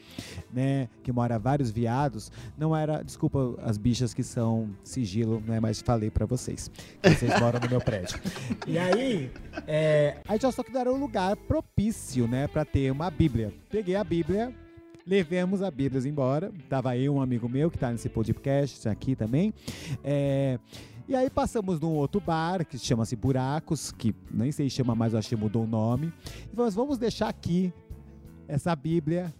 né, 0.52 0.88
que 1.02 1.12
mora 1.12 1.40
vários 1.40 1.72
viados, 1.72 2.32
não 2.56 2.76
era, 2.76 3.02
desculpa 3.02 3.56
as 3.64 3.76
bichas 3.76 4.14
que 4.14 4.22
são 4.22 4.70
sigilo, 4.84 5.42
né, 5.48 5.60
mas 5.60 5.82
falei 5.82 6.12
pra 6.12 6.28
vocês, 6.28 6.70
que 7.02 7.10
vocês 7.10 7.40
moram 7.40 7.60
no 7.60 7.68
meu 7.68 7.82
prédio. 7.82 8.20
E 8.68 8.78
aí, 8.78 9.32
é, 9.66 10.18
aí 10.28 10.40
já 10.40 10.52
só 10.52 10.62
que 10.62 10.78
era 10.78 10.92
um 10.94 11.00
lugar 11.00 11.36
propício, 11.36 12.28
né, 12.28 12.48
pra 12.48 12.64
ter 12.64 12.92
uma 12.92 13.10
Bíblia. 13.10 13.52
Peguei 13.70 13.96
a 13.96 14.04
Bíblia, 14.04 14.54
levemos 15.08 15.64
a 15.64 15.72
Bíblia 15.72 16.08
embora, 16.08 16.52
tava 16.70 16.96
eu, 16.98 17.16
um 17.16 17.22
amigo 17.22 17.50
meu 17.50 17.72
que 17.72 17.80
tá 17.80 17.92
nesse 17.92 18.10
podcast 18.10 18.88
aqui 18.88 19.16
também, 19.16 19.54
é, 20.04 20.60
e 21.08 21.16
aí 21.16 21.30
passamos 21.30 21.80
num 21.80 21.92
outro 21.92 22.22
bar 22.22 22.66
que 22.66 22.78
chama-se 22.78 23.16
Buracos, 23.16 23.92
que 23.92 24.16
nem 24.32 24.52
sei 24.52 24.70
se 24.70 24.76
chama 24.78 24.96
mais, 24.96 25.14
acho 25.14 25.30
que 25.30 25.36
mudou 25.36 25.64
o 25.64 25.68
nome. 25.68 26.14
E 26.52 26.56
falamos, 26.56 26.76
vamos 26.76 26.98
deixar 26.98 27.30
aqui 27.30 27.74
essa 28.48 28.76
Bíblia 28.76 29.34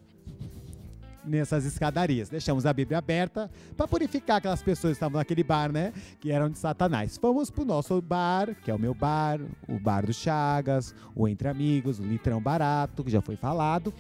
nessas 1.26 1.66
escadarias. 1.66 2.30
Deixamos 2.30 2.66
a 2.66 2.74
Bíblia 2.74 2.98
aberta 2.98 3.50
para 3.76 3.88
purificar 3.88 4.38
aquelas 4.38 4.62
pessoas 4.62 4.92
que 4.92 4.98
estavam 4.98 5.18
naquele 5.18 5.44
bar, 5.44 5.72
né? 5.72 5.94
Que 6.20 6.32
eram 6.32 6.50
de 6.50 6.58
Satanás. 6.58 7.18
Fomos 7.18 7.50
pro 7.50 7.66
nosso 7.66 8.02
bar, 8.02 8.56
que 8.56 8.70
é 8.70 8.74
o 8.74 8.80
meu 8.80 8.94
bar, 8.94 9.40
o 9.68 9.80
bar 9.80 10.06
do 10.06 10.14
Chagas, 10.14 10.94
o 11.16 11.28
Entre 11.28 11.48
Amigos, 11.48 12.00
o 12.00 12.04
Litrão 12.04 12.42
Barato, 12.42 13.04
que 13.04 13.12
já 13.12 13.22
foi 13.22 13.36
falado. 13.36 13.94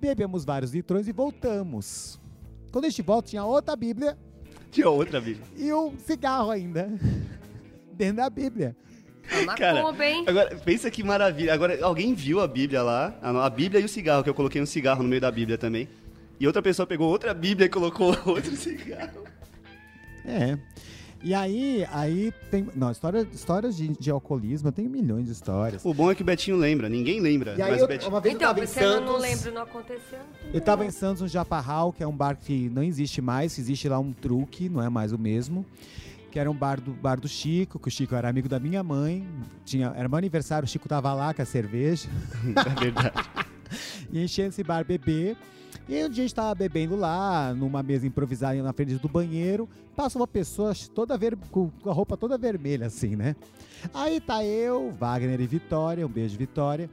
Bebemos 0.00 0.44
vários 0.44 0.72
litrões 0.72 1.06
e 1.06 1.12
voltamos. 1.12 2.18
Quando 2.72 2.84
a 2.84 2.88
gente 2.88 3.02
volta, 3.02 3.28
tinha 3.28 3.44
outra 3.44 3.76
Bíblia 3.76 4.16
Tinha 4.70 4.88
outra 4.88 5.20
Bíblia. 5.20 5.44
e 5.56 5.72
um 5.72 5.96
cigarro 5.98 6.50
ainda 6.50 6.88
dentro 7.92 8.16
da 8.16 8.30
Bíblia. 8.30 8.76
Uma 9.42 9.54
Cara, 9.56 9.82
Kombi, 9.82 10.04
hein? 10.04 10.24
Agora, 10.26 10.56
pensa 10.56 10.90
que 10.90 11.02
maravilha. 11.02 11.52
Agora, 11.52 11.78
alguém 11.84 12.14
viu 12.14 12.40
a 12.40 12.46
Bíblia 12.48 12.82
lá? 12.82 13.18
A 13.22 13.46
a 13.46 13.50
Bíblia 13.50 13.80
e 13.80 13.84
o 13.84 13.88
cigarro, 13.88 14.22
que 14.22 14.30
eu 14.30 14.34
coloquei 14.34 14.60
um 14.60 14.66
cigarro 14.66 15.02
no 15.02 15.08
meio 15.08 15.20
da 15.20 15.30
Bíblia 15.30 15.58
também. 15.58 15.88
E 16.38 16.46
outra 16.46 16.62
pessoa 16.62 16.86
pegou 16.86 17.08
outra 17.08 17.34
Bíblia 17.34 17.66
e 17.66 17.68
colocou 17.68 18.16
outro 18.26 18.56
cigarro. 18.56 19.24
É. 20.24 20.58
E 21.22 21.34
aí, 21.34 21.86
aí 21.92 22.32
tem. 22.50 22.66
Não, 22.74 22.90
história, 22.90 23.26
histórias 23.32 23.76
de, 23.76 23.88
de 23.88 24.10
alcoolismo, 24.10 24.68
eu 24.68 24.72
tenho 24.72 24.88
milhões 24.88 25.26
de 25.26 25.32
histórias. 25.32 25.84
O 25.84 25.92
bom 25.92 26.10
é 26.10 26.14
que 26.14 26.22
o 26.22 26.24
Betinho 26.24 26.56
lembra, 26.56 26.88
ninguém 26.88 27.20
lembra. 27.20 27.54
E 27.58 27.62
aí, 27.62 27.70
mas 27.72 27.80
eu- 27.80 27.84
o 27.84 27.88
Betinho... 27.88 28.10
uma 28.10 28.20
vez 28.20 28.34
Então, 28.34 28.48
eu 28.48 28.54
tava 28.54 28.64
em 28.64 28.66
você 28.66 28.80
não, 28.80 28.92
Santos. 28.92 29.06
não 29.06 29.18
lembra, 29.18 29.50
não 29.50 29.62
aconteceu. 29.62 30.18
Eu 30.52 30.60
tava 30.62 30.84
em 30.86 30.90
Santos, 30.90 31.20
no 31.20 31.28
Japarral, 31.28 31.92
que 31.92 32.02
é 32.02 32.06
um 32.06 32.16
bar 32.16 32.36
que 32.38 32.70
não 32.70 32.82
existe 32.82 33.20
mais, 33.20 33.58
existe 33.58 33.86
lá 33.88 33.98
um 33.98 34.12
truque, 34.12 34.68
não 34.70 34.82
é 34.82 34.88
mais 34.88 35.12
o 35.12 35.18
mesmo. 35.18 35.66
Que 36.30 36.38
era 36.38 36.50
um 36.50 36.54
bar 36.54 36.80
do, 36.80 36.92
bar 36.92 37.20
do 37.20 37.28
Chico, 37.28 37.78
que 37.78 37.88
o 37.88 37.90
Chico 37.90 38.14
era 38.14 38.28
amigo 38.28 38.48
da 38.48 38.58
minha 38.58 38.82
mãe. 38.82 39.26
Tinha, 39.64 39.92
era 39.96 40.08
meu 40.08 40.16
aniversário, 40.16 40.64
o 40.64 40.68
Chico 40.68 40.88
tava 40.88 41.12
lá 41.12 41.34
com 41.34 41.42
a 41.42 41.44
cerveja. 41.44 42.08
É 42.56 42.80
verdade. 42.80 43.14
e 44.10 44.22
enchendo 44.24 44.48
esse 44.48 44.62
bar 44.64 44.84
beber. 44.86 45.36
E 45.88 46.04
um 46.04 46.08
dia 46.08 46.22
a 46.22 46.26
gente 46.26 46.34
tava 46.34 46.54
bebendo 46.54 46.94
lá, 46.94 47.52
numa 47.52 47.82
mesa 47.82 48.06
improvisada 48.06 48.62
na 48.62 48.72
frente 48.72 48.94
do 48.94 49.08
banheiro. 49.08 49.68
Passa 49.96 50.18
uma 50.18 50.26
pessoa 50.26 50.72
toda 50.94 51.18
ver, 51.18 51.36
com 51.50 51.70
a 51.84 51.92
roupa 51.92 52.16
toda 52.16 52.38
vermelha, 52.38 52.86
assim, 52.86 53.16
né? 53.16 53.34
Aí 53.92 54.20
tá 54.20 54.44
eu, 54.44 54.92
Wagner 54.92 55.40
e 55.40 55.46
Vitória, 55.46 56.06
um 56.06 56.08
beijo, 56.08 56.38
Vitória. 56.38 56.88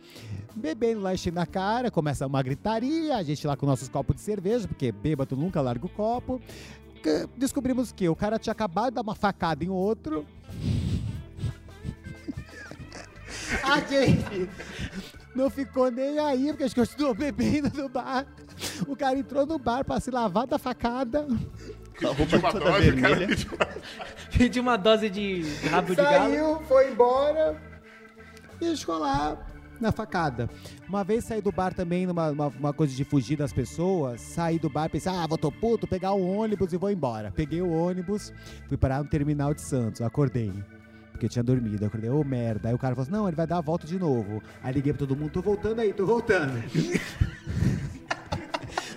Bebendo 0.56 1.02
lá, 1.02 1.14
enchendo 1.14 1.40
a 1.40 1.46
cara, 1.46 1.92
começa 1.92 2.26
uma 2.26 2.42
gritaria, 2.42 3.16
a 3.16 3.24
gente 3.24 3.46
lá 3.46 3.56
com 3.56 3.66
nossos 3.66 3.88
copos 3.88 4.16
de 4.16 4.22
cerveja, 4.22 4.68
porque 4.68 4.92
bêbado 4.92 5.36
nunca 5.36 5.62
larga 5.62 5.86
o 5.86 5.90
copo. 5.90 6.42
Descobrimos 7.38 7.92
que 7.92 8.10
o 8.10 8.16
cara 8.16 8.40
tinha 8.40 8.52
acabado 8.52 8.90
de 8.90 8.96
dar 8.96 9.02
uma 9.02 9.16
facada 9.16 9.64
em 9.64 9.70
outro. 9.70 10.26
A 13.64 13.80
gente 13.80 14.50
não 15.38 15.50
ficou 15.50 15.90
nem 15.92 16.18
aí, 16.20 16.48
porque 16.48 16.64
a 16.64 16.68
gente 16.68 16.76
continuou 16.76 17.14
bebendo 17.14 17.70
no 17.82 17.88
bar. 17.88 18.26
O 18.88 18.96
cara 18.96 19.18
entrou 19.18 19.46
no 19.46 19.58
bar 19.60 19.86
pra 19.86 20.00
se 20.00 20.10
lavar 20.12 20.48
da 20.48 20.58
facada. 20.58 21.28
A 22.04 22.08
roupa 22.08 22.24
Pediu 22.26 22.40
uma 22.40 22.52
toda 22.52 22.66
dose, 22.72 22.92
vermelha. 22.92 23.28
pediu- 23.28 23.52
Pedi 24.38 24.60
uma 24.60 24.78
dose 24.78 25.10
de 25.10 25.42
rabo 25.70 25.90
de 25.96 25.96
galo. 25.96 26.34
Saiu, 26.34 26.60
foi 26.68 26.92
embora 26.92 27.62
e 28.62 28.66
a 28.66 28.70
gente 28.70 28.80
ficou 28.80 28.98
lá 29.00 29.38
na 29.80 29.92
facada. 29.92 30.50
Uma 30.90 31.04
vez 31.04 31.24
saí 31.24 31.42
do 31.42 31.52
bar 31.52 31.74
também, 31.74 32.06
numa 32.08 32.30
uma, 32.32 32.48
uma 32.48 32.74
coisa 32.74 32.96
de 32.96 33.04
fugir 33.04 33.36
das 33.38 33.54
pessoas, 33.54 34.22
saí 34.22 34.58
do 34.60 34.70
bar, 34.70 34.90
pensei, 34.90 35.12
ah, 35.12 35.26
vou 35.28 35.38
tô 35.38 35.52
puto, 35.52 35.88
pegar 35.88 36.14
o 36.14 36.28
ônibus 36.28 36.74
e 36.74 36.78
vou 36.78 36.90
embora. 36.92 37.32
Peguei 37.32 37.62
o 37.62 37.70
ônibus, 37.72 38.34
fui 38.68 38.78
parar 38.78 39.04
no 39.04 39.10
terminal 39.10 39.54
de 39.54 39.62
Santos, 39.62 40.02
acordei. 40.02 40.52
Porque 41.18 41.26
eu 41.26 41.30
tinha 41.32 41.44
dormido, 41.44 41.84
eu 41.84 41.88
acordei, 41.88 42.12
ô 42.12 42.24
merda. 42.24 42.70
Aí 42.70 42.76
o 42.76 42.78
cara 42.78 42.94
falou 42.94 43.02
assim, 43.02 43.12
não, 43.12 43.28
ele 43.28 43.36
vai 43.36 43.48
dar 43.48 43.58
a 43.58 43.62
volta 43.62 43.88
de 43.88 43.98
novo. 43.98 44.40
Aí 44.62 44.72
liguei 44.72 44.94
pra 44.94 45.00
todo 45.00 45.16
mundo, 45.16 45.32
tô 45.32 45.42
voltando 45.42 45.80
aí, 45.80 45.92
tô 45.92 46.06
voltando. 46.06 46.54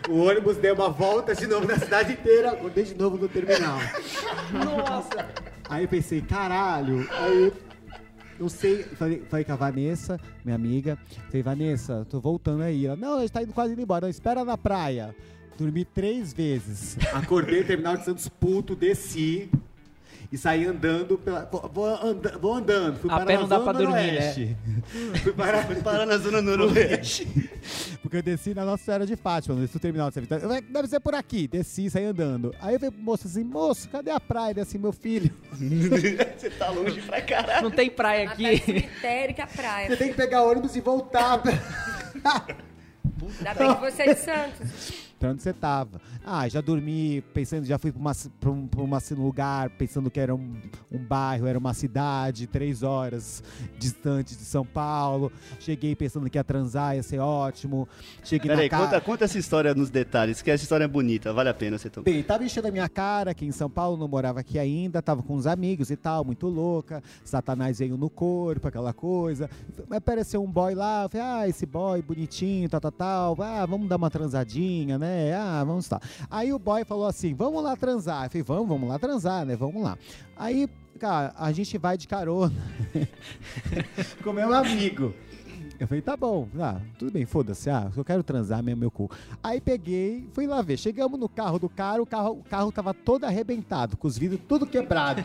o 0.07 0.27
ônibus 0.27 0.59
deu 0.59 0.75
uma 0.75 0.91
volta 0.91 1.35
de 1.35 1.47
novo 1.47 1.67
na 1.67 1.79
cidade 1.79 2.13
inteira, 2.13 2.51
acordei 2.51 2.85
de 2.85 2.95
novo 2.95 3.17
no 3.17 3.27
terminal. 3.27 3.79
Nossa! 4.53 5.31
Aí 5.67 5.85
eu 5.85 5.89
pensei, 5.89 6.21
caralho. 6.21 7.09
Aí 7.11 7.45
eu, 7.45 7.55
eu 8.39 8.51
sei, 8.51 8.83
falei, 8.83 9.23
falei 9.27 9.47
com 9.47 9.53
a 9.53 9.57
Vanessa, 9.57 10.21
minha 10.45 10.57
amiga. 10.57 10.99
Falei, 11.29 11.43
Vanessa, 11.43 12.07
tô 12.11 12.21
voltando 12.21 12.65
aí. 12.65 12.85
Ela, 12.85 12.97
não, 12.97 13.17
a 13.17 13.21
gente 13.21 13.33
tá 13.33 13.43
indo 13.43 13.55
quase 13.55 13.73
indo 13.73 13.81
embora. 13.81 14.03
Não, 14.03 14.11
espera 14.11 14.45
na 14.45 14.59
praia. 14.59 15.17
Dormi 15.57 15.87
três 15.87 16.35
vezes. 16.35 16.99
Acordei 17.15 17.61
no 17.61 17.67
terminal 17.67 17.97
de 17.97 18.05
Santos 18.05 18.29
puto, 18.29 18.77
desci. 18.77 19.49
E 20.33 20.39
saí 20.39 20.65
andando 20.65 21.19
pela. 21.19 21.45
Vou, 21.51 21.69
vou 21.75 21.85
anda- 21.87 22.39
vou 22.39 22.55
andando. 22.55 23.01
Fui 23.01 23.11
A 23.11 23.15
parar 23.15 23.27
pé 23.27 23.35
na 23.35 23.41
não 23.41 23.49
dá 23.49 23.59
pra 23.61 23.73
dormir, 23.73 23.95
né? 23.95 24.13
Noroeste. 24.13 24.57
Fui 25.25 25.33
parar, 25.33 25.67
Para 25.83 26.07
na 26.07 26.19
zona 26.19 26.41
noroeste. 26.41 27.27
porque 28.01 28.19
eu 28.19 28.23
desci 28.23 28.55
na 28.55 28.65
Nossa 28.65 28.85
Senhora 28.85 29.05
de 29.05 29.17
Fátima, 29.17 29.57
no 29.57 29.67
terminal 29.81 30.09
de 30.09 30.21
Vitória. 30.21 30.63
Deve 30.63 30.87
ser 30.87 31.01
por 31.01 31.17
aqui. 31.17 31.49
Desci, 31.49 31.91
saí 31.91 32.05
andando. 32.05 32.55
Aí 32.61 32.75
eu 32.75 32.79
falei 32.79 32.93
pro 32.93 33.03
moço 33.03 33.27
assim, 33.27 33.43
moço, 33.43 33.89
cadê 33.89 34.13
a 34.13 34.21
praia? 34.21 34.53
Ele 34.53 34.61
assim, 34.61 34.79
meu 34.79 34.93
filho. 34.93 35.33
Você 36.39 36.51
tá 36.51 36.71
longe 36.71 37.03
pra 37.03 37.21
caralho. 37.21 37.65
Não 37.65 37.71
tem 37.73 37.91
praia 37.91 38.31
Até 38.31 38.43
o 38.43 38.47
aqui. 38.55 38.65
cemitério 38.65 39.35
que 39.35 39.43
a 39.43 39.47
praia. 39.49 39.89
Você 39.89 39.97
tem 39.97 40.09
que 40.11 40.15
pegar 40.15 40.45
ônibus 40.45 40.77
e 40.77 40.81
voltar. 40.81 41.43
Ainda 41.45 43.55
bem 43.55 43.75
que 43.75 43.81
você 43.81 44.03
é 44.03 44.15
de 44.15 44.21
Santos. 44.21 45.10
Onde 45.23 45.43
você 45.43 45.53
tava? 45.53 46.01
Ah, 46.25 46.49
já 46.49 46.61
dormi 46.61 47.21
pensando, 47.35 47.65
já 47.65 47.79
fui 47.79 47.93
pra, 47.93 48.01
uma, 48.01 48.13
pra 48.41 48.51
um, 48.51 48.67
pra 48.67 48.81
uma- 48.83 49.01
lugar 49.17 49.71
pensando 49.71 50.11
que 50.11 50.19
era 50.21 50.35
um, 50.35 50.55
um 50.91 50.99
bairro, 50.99 51.47
era 51.47 51.59
uma 51.59 51.75
cidade, 51.75 52.47
três 52.47 52.83
horas 52.83 53.43
distante 53.79 54.37
de 54.37 54.43
São 54.45 54.65
Paulo. 54.65 55.33
Cheguei 55.59 55.95
pensando 55.97 56.29
que 56.31 56.39
ia 56.39 56.45
transar, 56.45 56.97
ia 56.97 57.03
ser 57.03 57.19
ótimo. 57.19 57.89
Cheguei 58.23 58.49
Peraí, 58.51 58.67
na 58.67 58.71
casa. 58.71 58.85
conta, 58.85 59.01
conta 59.01 59.25
essa 59.25 59.39
história 59.39 59.75
nos 59.75 59.91
detalhes, 59.91 60.41
que 60.43 60.51
essa 60.51 60.63
história 60.63 60.85
é 60.85 60.89
bonita, 60.89 61.33
vale 61.33 61.49
a 61.49 61.55
pena 61.55 61.77
você 61.79 61.91
tomar. 61.91 62.05
Bem, 62.05 62.23
tava 62.23 62.45
enchendo 62.45 62.69
a 62.69 62.71
minha 62.71 62.89
cara 62.89 63.33
aqui 63.33 63.45
em 63.45 63.53
São 63.53 63.69
Paulo, 63.69 63.97
não 63.97 64.09
morava 64.09 64.41
aqui 64.41 64.59
ainda, 64.59 65.03
tava 65.03 65.23
com 65.23 65.35
uns 65.35 65.47
amigos 65.47 65.91
e 65.91 65.97
tal, 65.97 66.25
muito 66.25 66.47
louca. 66.47 67.03
Satanás 67.25 67.79
veio 67.79 67.97
no 67.97 68.09
corpo, 68.09 68.69
aquela 68.69 68.93
coisa. 68.93 69.51
Apareceu 69.91 70.43
um 70.43 70.51
boy 70.51 70.75
lá, 70.75 71.05
eu 71.05 71.09
falei, 71.11 71.27
ah, 71.27 71.49
esse 71.49 71.67
boy 71.67 72.01
bonitinho, 72.03 72.69
tal, 72.69 72.81
tal, 72.81 72.93
tal. 72.93 73.37
Ah, 73.43 73.67
vamos 73.67 73.89
dar 73.89 73.97
uma 73.97 74.11
transadinha, 74.11 74.99
né? 74.99 75.10
Ah, 75.37 75.65
vamos 75.65 75.89
lá. 75.89 76.01
Aí 76.31 76.53
o 76.53 76.59
boy 76.59 76.85
falou 76.85 77.07
assim, 77.07 77.35
vamos 77.35 77.63
lá 77.63 77.77
transar. 77.77 78.25
Eu 78.25 78.31
falei, 78.31 78.43
vamos, 78.43 78.69
vamos 78.69 78.89
lá 78.89 78.99
transar, 78.99 79.45
né? 79.45 79.57
Vamos 79.57 79.83
lá. 79.83 79.99
Aí, 80.37 80.69
cara, 80.99 81.33
a 81.37 81.53
gente 81.53 81.77
vai 81.79 81.97
de 81.97 82.07
carona 82.09 82.55
com 84.23 84.33
meu 84.33 84.53
amigo. 84.53 85.15
Eu 85.81 85.89
falei, 85.89 86.03
tá 86.03 86.15
bom, 86.15 86.47
ah, 86.61 86.79
tudo 86.99 87.11
bem, 87.11 87.25
foda-se, 87.25 87.71
ah, 87.71 87.91
eu 87.97 88.05
quero 88.05 88.23
transar 88.23 88.63
mesmo 88.63 88.81
meu 88.81 88.91
cu. 88.91 89.11
Aí 89.43 89.63
peguei, 89.63 90.29
fui 90.35 90.47
lá 90.47 90.61
ver. 90.61 90.77
Chegamos 90.77 91.19
no 91.19 91.27
carro 91.27 91.59
do 91.59 91.71
cara, 91.71 92.03
o 92.03 92.07
carro, 92.07 92.33
o 92.33 92.45
carro 92.45 92.71
tava 92.71 92.93
todo 92.93 93.25
arrebentado, 93.25 93.97
com 93.97 94.07
os 94.07 94.19
vidros 94.19 94.43
tudo 94.47 94.67
quebrado. 94.67 95.25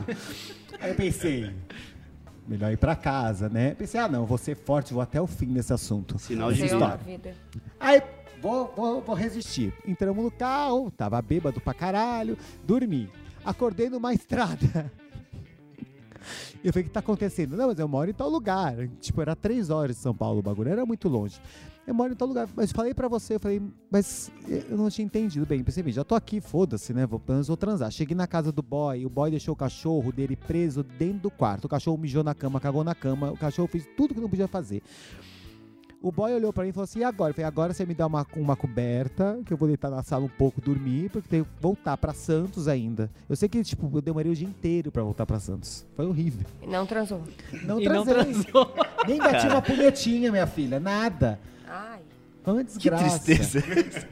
Aí 0.79 0.91
eu 0.91 0.95
pensei, 0.95 1.53
melhor 2.47 2.71
ir 2.71 2.77
pra 2.77 2.95
casa, 2.95 3.49
né? 3.49 3.73
Pensei, 3.75 3.99
ah 3.99 4.07
não, 4.07 4.25
vou 4.25 4.37
ser 4.37 4.55
forte, 4.55 4.93
vou 4.93 5.01
até 5.01 5.21
o 5.21 5.27
fim 5.27 5.47
nesse 5.47 5.73
assunto. 5.73 6.17
Sinal 6.19 6.51
de 6.51 6.61
vida. 6.61 6.99
Aí, 7.79 8.01
vou, 8.41 8.71
vou, 8.75 9.01
vou 9.01 9.15
resistir. 9.15 9.73
Entramos 9.85 10.23
no 10.23 10.31
carro, 10.31 10.91
tava 10.91 11.21
bêbado 11.21 11.59
pra 11.59 11.73
caralho, 11.73 12.37
dormi. 12.63 13.09
Acordei 13.43 13.89
numa 13.89 14.13
estrada. 14.15 14.91
Eu 16.63 16.73
falei, 16.73 16.83
o 16.85 16.87
que 16.87 16.93
tá 16.93 16.99
acontecendo? 16.99 17.55
Não, 17.55 17.67
mas 17.67 17.77
eu 17.77 17.87
moro 17.87 18.09
em 18.09 18.13
tal 18.13 18.29
lugar. 18.29 18.87
Tipo, 18.99 19.21
era 19.21 19.35
três 19.35 19.69
horas 19.69 19.95
de 19.95 20.01
São 20.01 20.15
Paulo 20.15 20.39
o 20.39 20.43
bagulho, 20.43 20.69
era 20.69 20.85
muito 20.85 21.07
longe. 21.07 21.39
Eu 21.87 21.93
moro 21.93 22.11
em 22.13 22.15
tal 22.15 22.27
lugar. 22.27 22.49
Mas 22.55 22.71
falei 22.71 22.93
pra 22.93 23.07
você, 23.07 23.35
eu 23.35 23.39
falei, 23.39 23.61
mas 23.91 24.31
eu 24.47 24.75
não 24.77 24.89
tinha 24.89 25.05
entendido 25.05 25.45
bem. 25.45 25.63
Percebi, 25.63 25.91
já 25.91 26.03
tô 26.03 26.15
aqui, 26.15 26.41
foda-se, 26.41 26.93
né? 26.93 27.05
Vou, 27.05 27.19
pelo 27.19 27.35
menos 27.35 27.47
vou 27.47 27.55
transar. 27.57 27.91
Cheguei 27.91 28.15
na 28.15 28.25
casa 28.25 28.51
do 28.51 28.63
boy, 28.63 29.05
o 29.05 29.09
boy 29.09 29.29
deixou 29.29 29.53
o 29.53 29.57
cachorro 29.57 30.11
dele 30.11 30.35
preso 30.35 30.81
dentro 30.83 31.19
do 31.19 31.31
quarto. 31.31 31.65
O 31.65 31.69
cachorro 31.69 31.97
mijou 31.97 32.23
na 32.23 32.33
cama, 32.33 32.59
cagou 32.59 32.83
na 32.83 32.95
cama. 32.95 33.31
O 33.31 33.37
cachorro 33.37 33.67
fez 33.67 33.87
tudo 33.95 34.15
que 34.15 34.19
não 34.19 34.29
podia 34.29 34.47
fazer. 34.47 34.81
O 36.01 36.11
boy 36.11 36.31
olhou 36.33 36.53
pra 36.53 36.63
mim 36.63 36.69
e 36.69 36.73
falou 36.73 36.83
assim: 36.83 36.99
e 36.99 37.03
agora? 37.03 37.31
Eu 37.31 37.33
falei: 37.35 37.47
agora 37.47 37.73
você 37.73 37.85
me 37.85 37.93
dá 37.93 38.05
uma, 38.05 38.25
uma 38.35 38.55
coberta, 38.55 39.39
que 39.45 39.51
eu 39.53 39.57
vou 39.57 39.67
deitar 39.67 39.89
na 39.89 40.03
sala 40.03 40.25
um 40.25 40.29
pouco 40.29 40.61
dormir, 40.61 41.09
porque 41.09 41.27
tenho 41.27 41.45
que 41.45 41.51
voltar 41.61 41.97
pra 41.97 42.13
Santos 42.13 42.67
ainda. 42.67 43.09
Eu 43.29 43.35
sei 43.35 43.47
que, 43.49 43.63
tipo, 43.63 43.89
eu 43.95 44.01
demorei 44.01 44.31
o 44.31 44.35
dia 44.35 44.47
inteiro 44.47 44.91
pra 44.91 45.01
voltar 45.03 45.25
pra 45.25 45.39
Santos. 45.39 45.85
Foi 45.95 46.05
horrível. 46.05 46.45
E 46.61 46.67
não 46.67 46.85
transou. 46.85 47.21
Não 47.63 47.79
E 47.79 47.85
não 47.87 48.03
transei. 48.05 48.13
transou. 48.43 48.73
Nem 49.07 49.17
bati 49.17 49.47
uma 49.47 49.61
punhetinha, 49.61 50.31
minha 50.31 50.45
filha. 50.47 50.79
Nada. 50.79 51.39
Que 52.79 52.89
tristeza. 52.91 53.63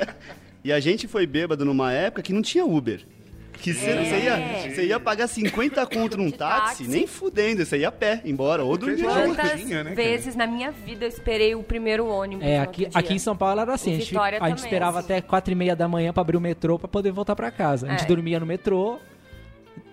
e 0.64 0.72
a 0.72 0.80
gente 0.80 1.08
foi 1.08 1.26
bêbado 1.28 1.64
numa 1.64 1.92
época 1.92 2.22
que 2.22 2.34
não 2.34 2.42
tinha 2.42 2.66
Uber. 2.66 3.06
Que 3.54 3.74
você 3.74 3.86
É. 3.92 4.24
ia, 4.66 4.72
você 4.76 4.86
ia 4.88 5.00
pagar 5.00 5.28
50 5.28 5.86
conto 5.88 6.18
num 6.18 6.26
De 6.26 6.34
táxi, 6.34 6.80
táxi. 6.84 6.88
nem 6.88 7.08
fudendo, 7.08 7.64
você 7.64 7.78
ia 7.78 7.88
a 7.88 7.92
pé, 7.92 8.22
embora, 8.26 8.64
ou 8.64 8.76
rua. 8.76 9.26
Quantas 9.26 9.62
tinha, 9.62 9.84
né, 9.84 9.92
cara? 9.92 9.96
vezes 9.96 10.36
na 10.36 10.46
minha 10.48 10.70
vida 10.72 11.06
eu 11.06 11.10
esperei 11.10 11.56
o 11.56 11.64
primeiro 11.64 12.08
ônibus? 12.08 12.46
É, 12.46 12.58
no 12.58 12.64
aqui, 12.64 12.84
outro 12.86 13.00
aqui 13.00 13.08
dia? 13.10 13.16
em 13.16 13.20
São 13.20 13.38
Paulo 13.38 13.62
era 13.62 13.74
assim, 13.74 13.92
Em 13.92 13.94
a 13.94 14.00
gente, 14.00 14.10
Vitória 14.10 14.38
a 14.42 14.50
gente 14.50 14.58
também, 14.58 14.66
esperava 14.70 15.00
assim. 15.00 15.06
até 15.14 15.22
quatro 15.22 15.52
e 15.54 15.56
meia 15.56 15.76
da 15.76 15.88
manhã 15.88 16.12
pra 16.12 16.22
abrir 16.22 16.36
o 16.36 16.42
metrô 16.42 16.78
pra 16.78 16.88
poder 16.90 17.12
voltar 17.12 17.36
pra 17.38 17.52
casa. 17.52 17.88
A 17.88 17.92
gente 17.92 18.04
É. 18.04 18.08
dormia 18.08 18.38
no 18.40 18.46
metrô, 18.46 19.00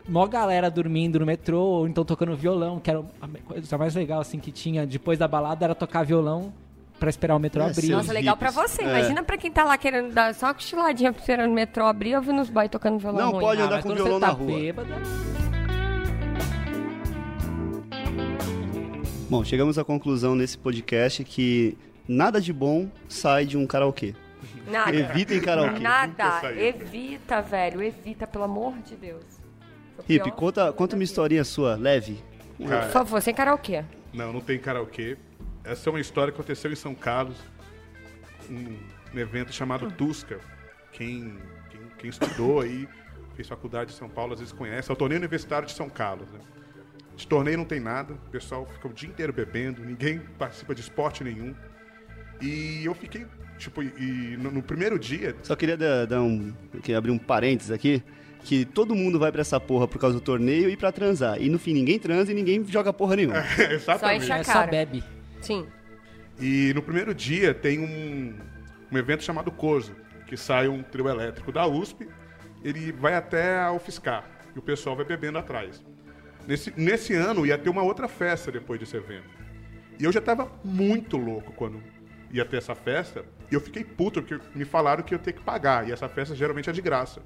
mó 0.09 0.27
galera 0.27 0.69
dormindo 0.69 1.21
no 1.21 1.27
metrô, 1.27 1.61
ou 1.61 1.87
então 1.87 2.05
tocando 2.05 2.35
violão, 2.35 2.81
que 2.81 2.91
era 2.91 3.05
a 3.21 3.29
coisa 3.47 3.79
mais 3.79 3.95
legal 3.95 4.21
assim 4.21 4.41
que 4.41 4.51
tinha 4.51 4.85
depois 4.85 5.17
da 5.19 5.29
balada 5.29 5.65
era 5.67 5.75
tocar 5.77 6.03
violão 6.03 6.53
pra 7.01 7.11
esperar 7.11 7.35
o 7.35 7.39
metrô 7.41 7.63
É, 7.65 7.67
abrir. 7.71 7.89
Nossa, 7.89 8.13
legal 8.13 8.37
pra 8.37 8.51
hippies. 8.51 8.71
você. 8.71 8.83
É. 8.83 8.85
Imagina 8.85 9.23
pra 9.25 9.37
quem 9.37 9.51
tá 9.51 9.65
lá 9.65 9.77
querendo 9.77 10.13
dar 10.13 10.33
só 10.35 10.47
uma 10.47 10.55
cochiladinha 10.55 11.11
esperando 11.11 11.51
o 11.51 11.55
metrô 11.55 11.85
abrir, 11.87 12.15
ouvindo 12.15 12.41
os 12.41 12.49
boys 12.51 12.69
tocando 12.71 12.99
violão 12.99 13.21
Não 13.27 13.31
ruim. 13.33 13.41
pode 13.41 13.61
Ah, 13.61 13.65
andar 13.65 13.77
mas 13.77 13.85
com 13.85 13.95
violão 13.95 14.15
você 14.15 14.21
tá 14.21 14.27
na 14.29 14.33
rua. 14.33 14.47
bêbado, 14.59 14.89
Bom, 19.29 19.45
chegamos 19.45 19.79
à 19.79 19.85
conclusão 19.85 20.35
nesse 20.35 20.59
podcast 20.59 21.23
que 21.25 21.77
nada 22.07 22.41
de 22.41 22.53
bom 22.53 22.89
sai 23.09 23.47
de 23.47 23.57
um 23.57 23.67
karaokê. 23.67 24.15
Nada. 24.69 24.95
Evitem 24.95 25.41
karaokê. 25.41 25.79
Nada. 25.79 26.53
Evita, 26.53 27.41
velho. 27.41 27.83
Evita, 27.83 28.27
pelo 28.27 28.45
amor 28.45 28.75
de 28.85 28.97
Deus. 28.97 29.23
Hip, 30.09 30.31
conta, 30.33 30.73
conta 30.73 30.97
uma 30.97 31.05
historinha 31.05 31.45
sua, 31.45 31.77
leve. 31.77 32.19
Por 32.57 32.69
Cara, 32.69 32.89
favor, 32.89 33.21
sem 33.23 33.33
karaokê. 33.35 33.85
não, 34.13 34.33
não 34.33 34.41
tem 34.41 34.59
karaokê. 34.59 35.17
Essa 35.65 35.89
é 35.89 35.93
uma 35.93 36.01
história 36.01 36.33
que 36.33 36.39
aconteceu 36.41 36.73
em 36.73 36.77
São 36.77 36.95
Carlos, 36.95 37.37
um, 38.51 38.77
um 39.15 39.19
evento 39.19 39.53
chamado 39.53 39.91
Tusca. 39.91 40.39
Quem, 40.93 41.35
quem, 41.71 41.81
quem 41.99 42.11
estudou 42.11 42.61
aí 42.61 42.89
fez 43.35 43.49
faculdade 43.49 43.93
de 43.93 43.97
São 43.97 44.09
Paulo, 44.09 44.33
às 44.33 44.41
vezes 44.41 44.53
conhece, 44.53 44.91
é 44.91 44.93
o 44.93 44.97
torneio 44.97 45.21
universitário 45.21 45.67
de 45.67 45.73
São 45.73 45.89
Carlos. 45.89 46.29
Né? 46.31 46.41
De 47.17 47.27
torneio 47.27 47.59
não 47.59 47.65
tem 47.65 47.81
nada, 47.81 48.15
o 48.15 48.31
pessoal 48.31 48.67
fica 48.67 48.89
o 48.89 48.93
dia 48.93 49.09
inteiro 49.09 49.33
bebendo, 49.33 49.85
ninguém 49.85 50.19
participa 50.39 50.75
de 50.75 50.81
esporte 50.81 51.23
nenhum. 51.23 51.55
E 52.41 52.83
eu 52.85 52.95
fiquei, 52.95 53.27
tipo, 53.59 53.83
e 53.83 54.37
no, 54.39 54.51
no 54.51 54.63
primeiro 54.63 54.99
dia, 54.99 55.37
Só 55.43 55.55
queria 55.55 55.77
dar, 55.77 56.07
dar 56.07 56.23
um. 56.23 56.53
queria 56.83 56.97
abrir 56.97 57.11
um 57.11 57.19
parênteses 57.19 57.71
aqui. 57.71 58.03
Que 58.43 58.65
todo 58.65 58.95
mundo 58.95 59.19
vai 59.19 59.31
pra 59.31 59.43
essa 59.43 59.61
porra 59.61 59.87
por 59.87 59.99
causa 59.99 60.15
do 60.15 60.21
torneio 60.23 60.71
e 60.71 60.75
pra 60.75 60.91
transar. 60.91 61.37
E 61.39 61.51
no 61.51 61.59
fim 61.59 61.75
ninguém 61.75 61.99
transa 61.99 62.33
e 62.33 62.35
ninguém 62.35 62.65
joga 62.67 62.91
porra 62.91 63.17
nenhuma. 63.17 63.37
exatamente. 63.71 64.23
enche 64.23 64.33
a 64.33 64.39
É 64.39 64.43
só 64.43 64.53
cara. 64.55 64.67
bebe. 64.71 65.05
Sim. 65.41 65.67
E 66.39 66.73
no 66.75 66.83
primeiro 66.83 67.15
dia 67.15 67.53
tem 67.53 67.79
um, 67.79 68.39
um 68.91 68.99
evento 68.99 69.23
chamado 69.23 69.51
COSO, 69.51 69.95
que 70.27 70.37
sai 70.37 70.69
um 70.69 70.83
trio 70.83 71.09
elétrico 71.09 71.53
da 71.53 71.67
USP, 71.67 72.09
ele 72.63 72.93
vai 72.93 73.15
até 73.15 73.61
a 73.61 73.73
UFSCar, 73.73 74.25
e 74.55 74.59
o 74.59 74.63
pessoal 74.63 74.97
vai 74.97 75.05
bebendo 75.05 75.39
atrás. 75.39 75.83
Nesse, 76.47 76.73
nesse 76.77 77.15
ano 77.15 77.45
ia 77.47 77.59
ter 77.59 77.69
uma 77.69 77.83
outra 77.83 78.09
festa 78.09 78.51
depois 78.51 78.81
desse 78.81 78.97
evento. 78.97 79.29
E 79.99 80.05
eu 80.05 80.13
já 80.13 80.19
estava 80.19 80.51
muito 80.65 81.17
louco 81.17 81.53
quando 81.53 81.83
ia 82.31 82.45
ter 82.45 82.57
essa 82.59 82.75
festa, 82.75 83.25
e 83.51 83.55
eu 83.55 83.61
fiquei 83.61 83.85
puto, 83.85 84.23
porque 84.23 84.41
me 84.55 84.65
falaram 84.65 85.03
que 85.03 85.15
eu 85.15 85.19
ia 85.19 85.23
ter 85.25 85.33
que 85.33 85.43
pagar, 85.43 85.89
e 85.89 85.93
essa 85.93 86.09
festa 86.09 86.35
geralmente 86.35 86.71
é 86.71 86.73
de 86.73 86.81
graça. 86.81 87.21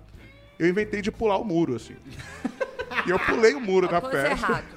Eu 0.58 0.68
inventei 0.68 1.02
de 1.02 1.10
pular 1.12 1.36
o 1.38 1.44
muro, 1.44 1.76
assim. 1.76 1.96
E 3.06 3.10
eu 3.10 3.18
pulei 3.18 3.54
o 3.54 3.60
muro 3.60 3.86
da 3.88 4.00
Pôs 4.00 4.12
festa. 4.12 4.46
errado. 4.46 4.73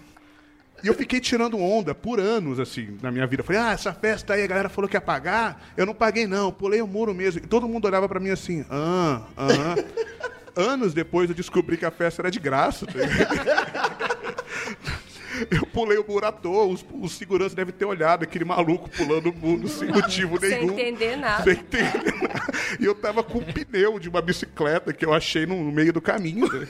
E 0.88 0.90
eu 0.90 0.94
fiquei 0.94 1.20
tirando 1.20 1.60
onda 1.60 1.94
por 1.94 2.18
anos, 2.18 2.62
assim, 2.62 2.98
na 3.02 3.12
minha 3.12 3.28
vida. 3.28 3.44
Falei, 3.44 3.62
ah, 3.62 3.74
essa 3.74 3.92
festa 3.92 4.36
aí, 4.36 4.44
a 4.44 4.48
galera 4.48 4.70
falou 4.70 4.88
que 4.88 4.96
ia 4.96 5.02
pagar. 5.02 5.62
Eu 5.76 5.86
não 5.86 5.94
paguei, 5.94 6.26
não. 6.26 6.50
Pulei 6.50 6.82
o 6.82 6.88
muro 6.88 7.14
mesmo. 7.14 7.42
E 7.44 7.46
todo 7.46 7.68
mundo 7.68 7.84
olhava 7.84 8.08
pra 8.08 8.22
mim 8.22 8.30
assim, 8.30 8.66
ah, 8.70 9.24
ah. 9.36 9.76
Anos 10.56 10.94
depois 10.94 11.30
eu 11.30 11.36
descobri 11.36 11.76
que 11.76 11.86
a 11.86 11.92
festa 11.92 12.22
era 12.22 12.32
de 12.32 12.40
graça. 12.40 12.86
tá? 12.86 12.94
Eu 15.52 15.66
pulei 15.68 15.98
o 15.98 16.06
muro 16.08 16.26
à 16.26 16.32
toa. 16.32 16.66
Os, 16.66 16.86
os 17.02 17.14
seguranças 17.18 17.54
devem 17.54 17.74
ter 17.74 17.86
olhado 17.86 18.24
aquele 18.24 18.46
maluco 18.46 18.90
pulando 18.90 19.30
o 19.30 19.34
muro 19.34 19.68
sem 19.68 19.90
motivo 19.90 20.40
Sem 20.40 20.50
nenhum. 20.50 20.74
entender 20.74 21.16
nada. 21.16 21.44
Sem 21.44 21.54
entender 21.54 22.14
nada. 22.22 22.48
E 22.80 22.86
eu 22.86 22.96
tava 22.96 23.24
com 23.24 23.40
um 23.40 23.44
pneu 23.44 24.00
de 24.00 24.10
uma 24.10 24.22
bicicleta 24.22 24.92
que 24.94 25.06
eu 25.06 25.14
achei 25.14 25.46
no 25.46 25.56
meio 25.72 25.92
do 25.94 26.02
caminho. 26.02 26.48
né? 26.52 26.68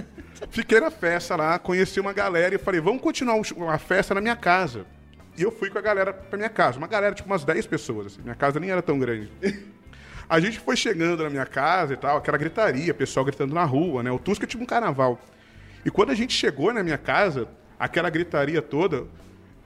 Fiquei 0.50 0.80
na 0.80 0.90
festa 0.90 1.36
lá, 1.36 1.58
conheci 1.58 2.00
uma 2.00 2.12
galera 2.12 2.54
e 2.54 2.58
falei, 2.58 2.80
vamos 2.80 3.02
continuar 3.02 3.36
o 3.36 3.44
show- 3.44 3.68
a 3.68 3.78
festa 3.78 4.14
na 4.14 4.20
minha 4.20 4.36
casa. 4.36 4.86
E 5.36 5.42
eu 5.42 5.52
fui 5.52 5.70
com 5.70 5.78
a 5.78 5.82
galera 5.82 6.12
pra 6.12 6.36
minha 6.36 6.48
casa. 6.48 6.78
Uma 6.78 6.86
galera, 6.86 7.14
tipo, 7.14 7.28
umas 7.28 7.44
10 7.44 7.66
pessoas. 7.66 8.06
Assim. 8.08 8.22
Minha 8.22 8.34
casa 8.34 8.58
nem 8.58 8.70
era 8.70 8.82
tão 8.82 8.98
grande. 8.98 9.30
A 10.28 10.38
gente 10.40 10.60
foi 10.60 10.76
chegando 10.76 11.22
na 11.24 11.30
minha 11.30 11.46
casa 11.46 11.94
e 11.94 11.96
tal, 11.96 12.16
aquela 12.18 12.38
gritaria, 12.38 12.94
pessoal 12.94 13.24
gritando 13.24 13.54
na 13.54 13.64
rua, 13.64 14.02
né? 14.02 14.10
O 14.12 14.18
Tusca 14.18 14.46
tinha 14.46 14.62
um 14.62 14.66
carnaval. 14.66 15.20
E 15.84 15.90
quando 15.90 16.10
a 16.10 16.14
gente 16.14 16.32
chegou 16.34 16.72
na 16.72 16.82
minha 16.82 16.98
casa, 16.98 17.48
aquela 17.80 18.10
gritaria 18.10 18.62
toda, 18.62 19.06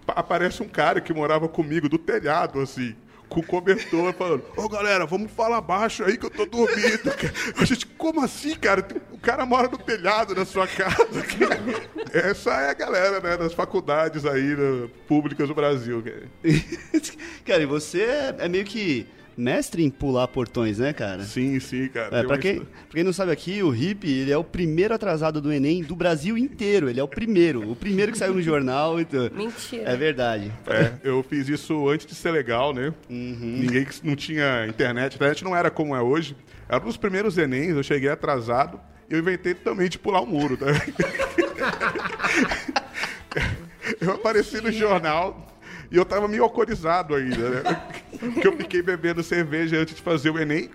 pa- 0.06 0.14
aparece 0.14 0.62
um 0.62 0.68
cara 0.68 1.00
que 1.00 1.12
morava 1.12 1.48
comigo 1.48 1.88
do 1.88 1.98
telhado, 1.98 2.60
assim, 2.60 2.94
com 3.28 3.42
cobertor, 3.42 4.12
falando: 4.16 4.44
Ô 4.56 4.68
galera, 4.68 5.04
vamos 5.04 5.30
falar 5.32 5.60
baixo 5.60 6.04
aí 6.04 6.16
que 6.16 6.24
eu 6.26 6.30
tô 6.30 6.46
dormindo. 6.46 7.12
A 7.60 7.64
gente, 7.64 7.84
como 7.86 8.22
assim, 8.22 8.54
cara? 8.54 8.86
O 9.12 9.18
cara 9.18 9.44
mora 9.44 9.68
no 9.68 9.76
telhado 9.78 10.34
da 10.34 10.44
sua 10.44 10.66
casa. 10.66 10.96
Essa 12.12 12.52
é 12.60 12.70
a 12.70 12.74
galera, 12.74 13.20
né, 13.20 13.36
das 13.36 13.52
faculdades 13.52 14.24
aí 14.24 14.54
né, 14.56 14.88
públicas 15.08 15.48
do 15.48 15.54
Brasil. 15.54 16.02
cara. 16.02 17.62
e 17.62 17.66
você 17.66 18.02
é 18.38 18.48
meio 18.48 18.64
que 18.64 19.06
mestre 19.36 19.82
em 19.82 19.90
pular 19.90 20.28
portões, 20.28 20.78
né, 20.78 20.92
cara? 20.92 21.22
Sim, 21.22 21.58
sim, 21.60 21.88
cara. 21.88 22.18
É, 22.18 22.22
pra, 22.22 22.38
quem, 22.38 22.60
pra 22.60 22.66
quem 22.90 23.04
não 23.04 23.12
sabe 23.12 23.32
aqui, 23.32 23.62
o 23.62 23.74
Hip, 23.74 24.08
ele 24.08 24.30
é 24.30 24.36
o 24.36 24.44
primeiro 24.44 24.94
atrasado 24.94 25.40
do 25.40 25.52
Enem 25.52 25.82
do 25.82 25.96
Brasil 25.96 26.38
inteiro. 26.38 26.88
Ele 26.88 27.00
é 27.00 27.02
o 27.02 27.08
primeiro. 27.08 27.70
O 27.70 27.76
primeiro 27.76 28.12
que 28.12 28.18
saiu 28.18 28.34
no 28.34 28.42
jornal. 28.42 29.00
Então, 29.00 29.30
Mentira. 29.34 29.90
é 29.90 29.96
verdade. 29.96 30.52
É, 30.66 30.92
eu 31.02 31.22
fiz 31.22 31.48
isso 31.48 31.88
antes 31.88 32.06
de 32.06 32.14
ser 32.14 32.30
legal, 32.30 32.72
né? 32.72 32.92
Ninguém 33.08 33.84
que 33.84 34.06
não 34.06 34.16
tinha 34.16 34.66
internet. 34.66 35.14
A 35.14 35.16
internet 35.16 35.44
não 35.44 35.56
era 35.56 35.70
como 35.70 35.94
é 35.94 36.00
hoje. 36.00 36.36
Era 36.68 36.82
um 36.82 36.86
dos 36.86 36.96
primeiros 36.96 37.38
Enems, 37.38 37.76
eu 37.76 37.82
cheguei 37.82 38.08
atrasado. 38.08 38.80
E 39.08 39.14
eu 39.14 39.18
inventei 39.18 39.54
também 39.54 39.88
de 39.88 39.98
pular 39.98 40.20
o 40.20 40.26
muro, 40.26 40.56
tá? 40.56 40.66
eu 44.00 44.12
apareci 44.12 44.60
no 44.60 44.72
jornal 44.72 45.53
e 45.94 45.96
eu 45.96 46.04
tava 46.04 46.26
meio 46.26 46.42
alcoolizado 46.42 47.14
ainda, 47.14 47.50
né? 47.50 47.62
Porque 48.18 48.48
eu 48.48 48.56
fiquei 48.56 48.82
bebendo 48.82 49.22
cerveja 49.22 49.76
antes 49.78 49.94
de 49.94 50.02
fazer 50.02 50.28
o 50.28 50.40
Enem. 50.40 50.68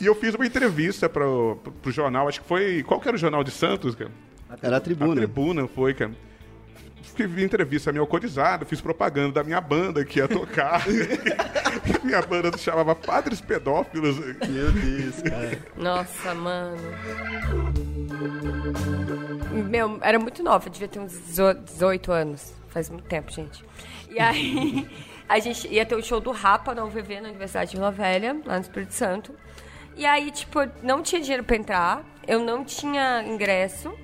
E 0.00 0.06
eu 0.06 0.14
fiz 0.14 0.34
uma 0.34 0.46
entrevista 0.46 1.10
pro, 1.10 1.58
pro, 1.62 1.72
pro 1.72 1.92
jornal, 1.92 2.26
acho 2.26 2.40
que 2.40 2.48
foi. 2.48 2.82
Qual 2.82 2.98
que 2.98 3.06
era 3.06 3.16
o 3.16 3.20
jornal 3.20 3.44
de 3.44 3.50
Santos, 3.50 3.94
cara? 3.94 4.10
Era 4.62 4.76
a 4.76 4.78
A 4.78 4.80
tribuna. 4.80 5.14
tribuna 5.14 5.68
foi, 5.68 5.92
cara. 5.92 6.12
Fiz 7.02 7.38
entrevista 7.38 7.92
meio 7.92 8.02
alcoolizado, 8.02 8.64
fiz 8.64 8.80
propaganda 8.80 9.32
da 9.32 9.44
minha 9.44 9.60
banda 9.60 10.02
que 10.06 10.20
ia 10.20 10.26
tocar. 10.26 10.82
minha 12.02 12.22
banda 12.22 12.56
se 12.56 12.64
chamava 12.64 12.94
Padres 12.94 13.42
Pedófilos. 13.42 14.16
Meu 14.18 14.72
Deus, 14.72 15.20
cara. 15.20 15.58
Nossa, 15.76 16.34
mano. 16.34 16.78
Meu, 19.68 19.98
era 20.00 20.18
muito 20.18 20.42
nova, 20.42 20.70
devia 20.70 20.88
ter 20.88 20.98
uns 20.98 21.12
18 21.12 22.10
anos. 22.10 22.56
Faz 22.76 22.90
muito 22.90 23.06
tempo, 23.06 23.32
gente. 23.32 23.64
E 24.10 24.20
aí, 24.20 24.86
a 25.26 25.38
gente 25.38 25.66
ia 25.66 25.86
ter 25.86 25.94
o 25.94 26.02
show 26.04 26.20
do 26.20 26.30
Rapa 26.30 26.74
na 26.74 26.84
UVV, 26.84 27.22
na 27.22 27.28
Universidade 27.30 27.70
de 27.70 27.78
Vila 27.78 27.90
Velha, 27.90 28.38
lá 28.44 28.56
no 28.56 28.60
Espírito 28.60 28.92
Santo. 28.92 29.34
E 29.96 30.04
aí, 30.04 30.30
tipo, 30.30 30.58
não 30.82 31.00
tinha 31.00 31.18
dinheiro 31.22 31.42
pra 31.42 31.56
entrar, 31.56 32.04
eu 32.28 32.38
não 32.38 32.66
tinha 32.66 33.22
ingresso. 33.22 33.96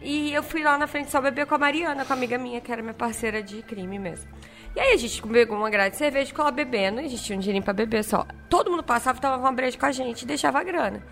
E 0.00 0.32
eu 0.32 0.44
fui 0.44 0.62
lá 0.62 0.78
na 0.78 0.86
frente 0.86 1.10
só 1.10 1.20
beber 1.20 1.44
com 1.44 1.56
a 1.56 1.58
Mariana, 1.58 2.04
com 2.04 2.12
a 2.12 2.16
amiga 2.16 2.38
minha, 2.38 2.60
que 2.60 2.70
era 2.70 2.80
minha 2.80 2.94
parceira 2.94 3.42
de 3.42 3.62
crime 3.62 3.98
mesmo. 3.98 4.30
E 4.76 4.78
aí 4.78 4.92
a 4.92 4.96
gente 4.96 5.20
pegou 5.20 5.56
uma 5.56 5.68
grade 5.68 5.94
de 5.94 5.96
cerveja, 5.96 6.26
ficou 6.26 6.44
lá 6.44 6.52
bebendo, 6.52 7.00
e 7.00 7.06
a 7.06 7.08
gente 7.08 7.24
tinha 7.24 7.36
um 7.36 7.40
dinheirinho 7.40 7.64
pra 7.64 7.72
beber 7.72 8.04
só. 8.04 8.24
Todo 8.48 8.70
mundo 8.70 8.84
passava, 8.84 9.20
tomava 9.20 9.42
uma 9.42 9.50
breja 9.50 9.76
com 9.76 9.86
a 9.86 9.90
gente 9.90 10.22
e 10.22 10.26
deixava 10.26 10.60
a 10.60 10.62
grana. 10.62 11.02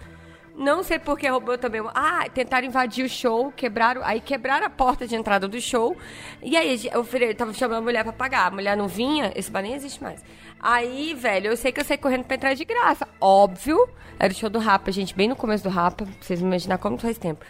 Não 0.55 0.83
sei 0.83 0.99
por 0.99 1.19
que 1.19 1.27
roubou 1.27 1.57
também. 1.57 1.83
Ah, 1.95 2.27
tentaram 2.33 2.67
invadir 2.67 3.05
o 3.05 3.09
show, 3.09 3.51
quebraram. 3.53 4.03
Aí 4.05 4.21
quebraram 4.21 4.67
a 4.67 4.71
porta 4.71 5.07
de 5.07 5.15
entrada 5.15 5.49
do 5.49 5.61
show. 5.61 5.97
E 6.43 6.57
aí 6.57 6.89
eu 6.93 7.05
falei, 7.05 7.35
tava 7.35 7.53
chamando 7.55 7.79
a 7.79 7.83
mulher 7.83 8.05
pra 8.05 8.13
pagar. 8.13 8.47
A 8.47 8.51
mulher 8.51 8.77
não 8.77 8.87
vinha, 8.87 9.33
esse 9.35 9.51
bar 9.51 9.63
nem 9.63 9.75
existe 9.75 10.03
mais. 10.03 10.23
Aí, 10.61 11.15
velho, 11.15 11.49
eu 11.49 11.57
sei 11.57 11.73
que 11.73 11.81
eu 11.81 11.85
saí 11.85 11.99
correndo 11.99 12.25
pra 12.25 12.37
entrar 12.37 12.55
de 12.55 12.65
graça. 12.65 13.09
Óbvio. 13.21 13.89
Era 14.19 14.33
o 14.33 14.37
show 14.37 14.49
do 14.49 14.61
Rapa, 14.61 14.93
gente, 14.93 15.17
bem 15.17 15.27
no 15.27 15.35
começo 15.35 15.65
do 15.65 15.71
Rapa, 15.71 16.05
pra 16.05 16.15
vocês 16.21 16.41
imaginar 16.41 16.79
como 16.79 16.97
faz 16.97 17.19
tempo. 17.19 17.45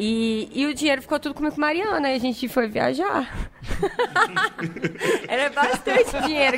E, 0.00 0.48
e 0.54 0.64
o 0.64 0.72
dinheiro 0.72 1.02
ficou 1.02 1.18
tudo 1.18 1.34
comigo 1.34 1.56
com 1.56 1.60
Mariana, 1.60 2.06
aí 2.06 2.14
a 2.14 2.20
gente 2.20 2.46
foi 2.48 2.68
viajar. 2.68 3.50
Era 5.26 5.50
bastante 5.50 6.22
dinheiro. 6.24 6.56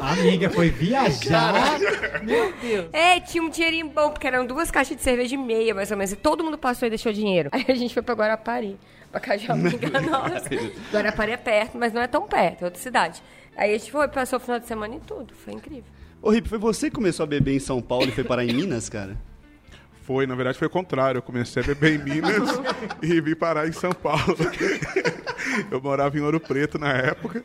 A 0.00 0.12
amiga 0.12 0.48
foi 0.48 0.70
viajar. 0.70 1.78
Meu 2.22 2.50
Deus. 2.62 2.88
É, 2.94 3.20
tinha 3.20 3.44
um 3.44 3.50
dinheirinho 3.50 3.90
bom, 3.90 4.08
porque 4.08 4.26
eram 4.26 4.46
duas 4.46 4.70
caixas 4.70 4.96
de 4.96 5.02
cerveja 5.02 5.34
e 5.34 5.38
meia, 5.38 5.74
mais 5.74 5.90
ou 5.90 5.98
menos. 5.98 6.12
E 6.12 6.16
todo 6.16 6.42
mundo 6.42 6.56
passou 6.56 6.86
e 6.86 6.88
deixou 6.88 7.12
dinheiro. 7.12 7.50
Aí 7.52 7.66
a 7.68 7.74
gente 7.74 7.92
foi 7.92 8.02
pra 8.02 8.14
Guarapari, 8.14 8.80
pra 9.10 9.20
casa 9.20 9.40
de 9.40 9.44
uma 9.52 9.54
amiga 9.54 10.00
nossa. 10.00 10.48
Guarapari 10.90 11.32
é 11.32 11.36
perto, 11.36 11.76
mas 11.76 11.92
não 11.92 12.00
é 12.00 12.06
tão 12.06 12.26
perto, 12.26 12.62
é 12.62 12.64
outra 12.64 12.80
cidade. 12.80 13.22
Aí 13.54 13.74
a 13.74 13.76
gente 13.76 13.92
foi, 13.92 14.08
passou 14.08 14.38
o 14.38 14.40
final 14.40 14.58
de 14.58 14.66
semana 14.66 14.96
e 14.96 15.00
tudo. 15.00 15.34
Foi 15.34 15.52
incrível. 15.52 15.84
Ô, 16.22 16.32
Hip, 16.32 16.48
foi 16.48 16.56
você 16.56 16.88
que 16.88 16.96
começou 16.96 17.24
a 17.24 17.26
beber 17.26 17.54
em 17.54 17.60
São 17.60 17.82
Paulo 17.82 18.08
e 18.08 18.12
foi 18.12 18.24
parar 18.24 18.46
em 18.46 18.54
Minas, 18.54 18.88
cara? 18.88 19.14
Foi, 20.02 20.26
na 20.26 20.34
verdade 20.34 20.58
foi 20.58 20.66
o 20.66 20.70
contrário. 20.70 21.18
Eu 21.18 21.22
comecei 21.22 21.62
a 21.62 21.66
beber 21.66 21.94
em 21.94 21.98
Minas 22.02 22.60
e 23.02 23.20
vim 23.20 23.34
parar 23.34 23.68
em 23.68 23.72
São 23.72 23.92
Paulo. 23.92 24.36
eu 25.70 25.80
morava 25.80 26.16
em 26.18 26.20
Ouro 26.20 26.40
Preto 26.40 26.78
na 26.78 26.92
época. 26.92 27.44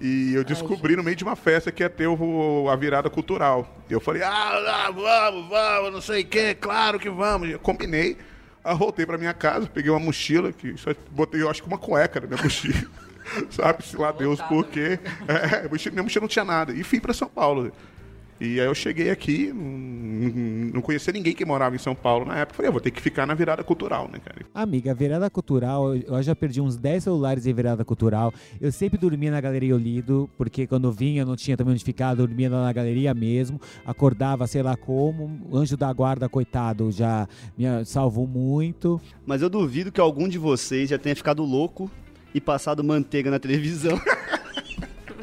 E 0.00 0.32
eu 0.34 0.44
descobri 0.44 0.94
no 0.94 1.02
meio 1.02 1.16
de 1.16 1.24
uma 1.24 1.34
festa 1.34 1.72
que 1.72 1.82
ia 1.82 1.90
ter 1.90 2.06
o- 2.06 2.68
a 2.70 2.76
virada 2.76 3.10
cultural. 3.10 3.76
E 3.90 3.92
eu 3.92 3.98
falei, 4.00 4.22
ah, 4.22 4.86
ah, 4.86 4.90
vamos, 4.92 5.48
vamos, 5.48 5.92
não 5.92 6.00
sei 6.00 6.22
o 6.22 6.26
que, 6.26 6.54
claro 6.54 7.00
que 7.00 7.10
vamos. 7.10 7.50
Eu 7.50 7.58
combinei. 7.58 8.16
Aí 8.62 8.76
voltei 8.76 9.04
pra 9.04 9.18
minha 9.18 9.34
casa, 9.34 9.66
peguei 9.66 9.90
uma 9.90 9.98
mochila, 9.98 10.52
que 10.52 10.76
só 10.76 10.90
botei, 11.10 11.42
eu 11.42 11.50
acho 11.50 11.62
que 11.62 11.68
uma 11.68 11.78
cueca 11.78 12.20
na 12.20 12.28
minha 12.28 12.40
mochila. 12.42 12.88
Sabe, 13.50 13.84
se 13.84 13.96
lá 13.96 14.12
Deus 14.12 14.40
por 14.42 14.66
quê. 14.66 15.00
É, 15.26 15.68
minha 15.90 16.02
mochila 16.04 16.22
não 16.22 16.28
tinha 16.28 16.44
nada. 16.44 16.72
E 16.72 16.84
fui 16.84 17.00
pra 17.00 17.12
São 17.12 17.28
Paulo. 17.28 17.72
E 18.40 18.60
aí 18.60 18.66
eu 18.66 18.74
cheguei 18.74 19.10
aqui, 19.10 19.52
não, 19.52 20.74
não 20.74 20.80
conhecia 20.80 21.12
ninguém 21.12 21.34
que 21.34 21.44
morava 21.44 21.74
em 21.74 21.78
São 21.78 21.94
Paulo 21.94 22.24
na 22.24 22.38
época. 22.38 22.56
Falei, 22.56 22.68
eu 22.68 22.72
vou 22.72 22.80
ter 22.80 22.92
que 22.92 23.00
ficar 23.00 23.26
na 23.26 23.34
virada 23.34 23.64
cultural, 23.64 24.08
né, 24.12 24.20
cara? 24.24 24.46
Amiga, 24.54 24.94
virada 24.94 25.28
cultural, 25.28 25.96
eu 25.96 26.22
já 26.22 26.36
perdi 26.36 26.60
uns 26.60 26.76
10 26.76 27.04
celulares 27.04 27.46
em 27.46 27.52
virada 27.52 27.84
cultural. 27.84 28.32
Eu 28.60 28.70
sempre 28.70 28.96
dormia 28.96 29.30
na 29.30 29.40
Galeria 29.40 29.74
Olido, 29.74 30.30
porque 30.36 30.66
quando 30.66 30.86
eu 30.86 30.92
vinha 30.92 31.22
eu 31.22 31.26
não 31.26 31.34
tinha 31.34 31.56
também 31.56 31.72
onde 31.74 31.82
ficar, 31.82 32.10
eu 32.10 32.26
dormia 32.26 32.48
lá 32.48 32.62
na 32.62 32.72
galeria 32.72 33.12
mesmo. 33.12 33.60
Acordava, 33.84 34.46
sei 34.46 34.62
lá 34.62 34.76
como. 34.76 35.40
O 35.50 35.56
anjo 35.56 35.76
da 35.76 35.92
guarda, 35.92 36.28
coitado, 36.28 36.92
já 36.92 37.26
me 37.56 37.84
salvou 37.84 38.26
muito. 38.26 39.00
Mas 39.26 39.42
eu 39.42 39.50
duvido 39.50 39.90
que 39.90 40.00
algum 40.00 40.28
de 40.28 40.38
vocês 40.38 40.90
já 40.90 40.98
tenha 40.98 41.16
ficado 41.16 41.42
louco 41.42 41.90
e 42.32 42.40
passado 42.40 42.84
manteiga 42.84 43.30
na 43.30 43.38
televisão. 43.38 44.00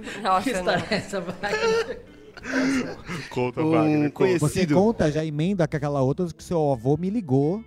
Que 0.05 0.21
Nossa, 0.21 0.51
não. 0.51 0.57
história 0.59 0.85
é 0.91 0.95
essa, 0.95 1.19
vai? 1.19 1.99
Conta, 3.29 3.61
Um 3.61 3.71
Wagner. 3.71 4.11
conhecido- 4.11 4.47
Você 4.47 4.67
conta, 4.67 5.11
já 5.11 5.23
emenda 5.25 5.67
com 5.67 5.77
aquela 5.77 6.01
outra 6.01 6.27
que 6.27 6.43
seu 6.43 6.71
avô 6.71 6.95
me 6.97 7.09
ligou 7.09 7.63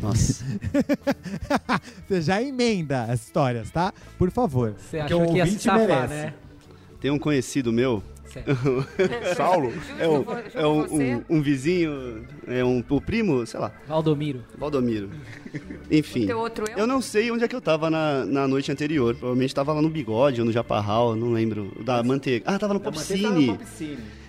Nossa. 0.00 0.44
Você 2.08 2.20
já 2.22 2.42
emenda 2.42 3.04
as 3.04 3.22
histórias, 3.24 3.70
tá? 3.70 3.92
Por 4.18 4.30
favor. 4.30 4.74
Você 4.78 4.98
achou 5.00 5.22
o 5.24 5.26
que 5.32 5.38
ia 5.38 5.46
se 5.46 5.58
safar, 5.58 5.78
merece. 5.86 6.14
né? 6.14 6.34
Tem 7.00 7.10
um 7.10 7.18
conhecido 7.18 7.72
meu, 7.72 8.02
Saulo? 9.36 9.72
é, 9.98 10.08
um, 10.08 10.24
é 10.54 10.66
um, 10.66 10.80
um- 11.18 11.24
um 11.38 11.42
vizinho, 11.42 12.24
é 12.46 12.64
um, 12.64 12.82
o 12.88 13.00
primo, 13.00 13.46
sei 13.46 13.60
lá, 13.60 13.72
Valdomiro. 13.86 14.42
Valdomiro. 14.56 15.10
Enfim, 15.90 16.26
Teu 16.26 16.38
outro 16.38 16.64
eu? 16.70 16.78
eu 16.78 16.86
não 16.86 17.00
sei 17.02 17.30
onde 17.30 17.44
é 17.44 17.48
que 17.48 17.54
eu 17.56 17.60
tava 17.60 17.90
na, 17.90 18.24
na 18.24 18.48
noite 18.48 18.70
anterior. 18.72 19.14
Provavelmente 19.14 19.54
tava 19.54 19.72
lá 19.72 19.82
no 19.82 19.90
Bigode 19.90 20.40
ou 20.40 20.46
no 20.46 20.52
Japarral, 20.52 21.14
não 21.16 21.32
lembro. 21.32 21.72
Da 21.84 22.02
Manteiga. 22.02 22.44
Ah, 22.48 22.58
tava 22.58 22.74
no 22.74 22.80
Pop 22.80 22.98
Cine. 22.98 23.58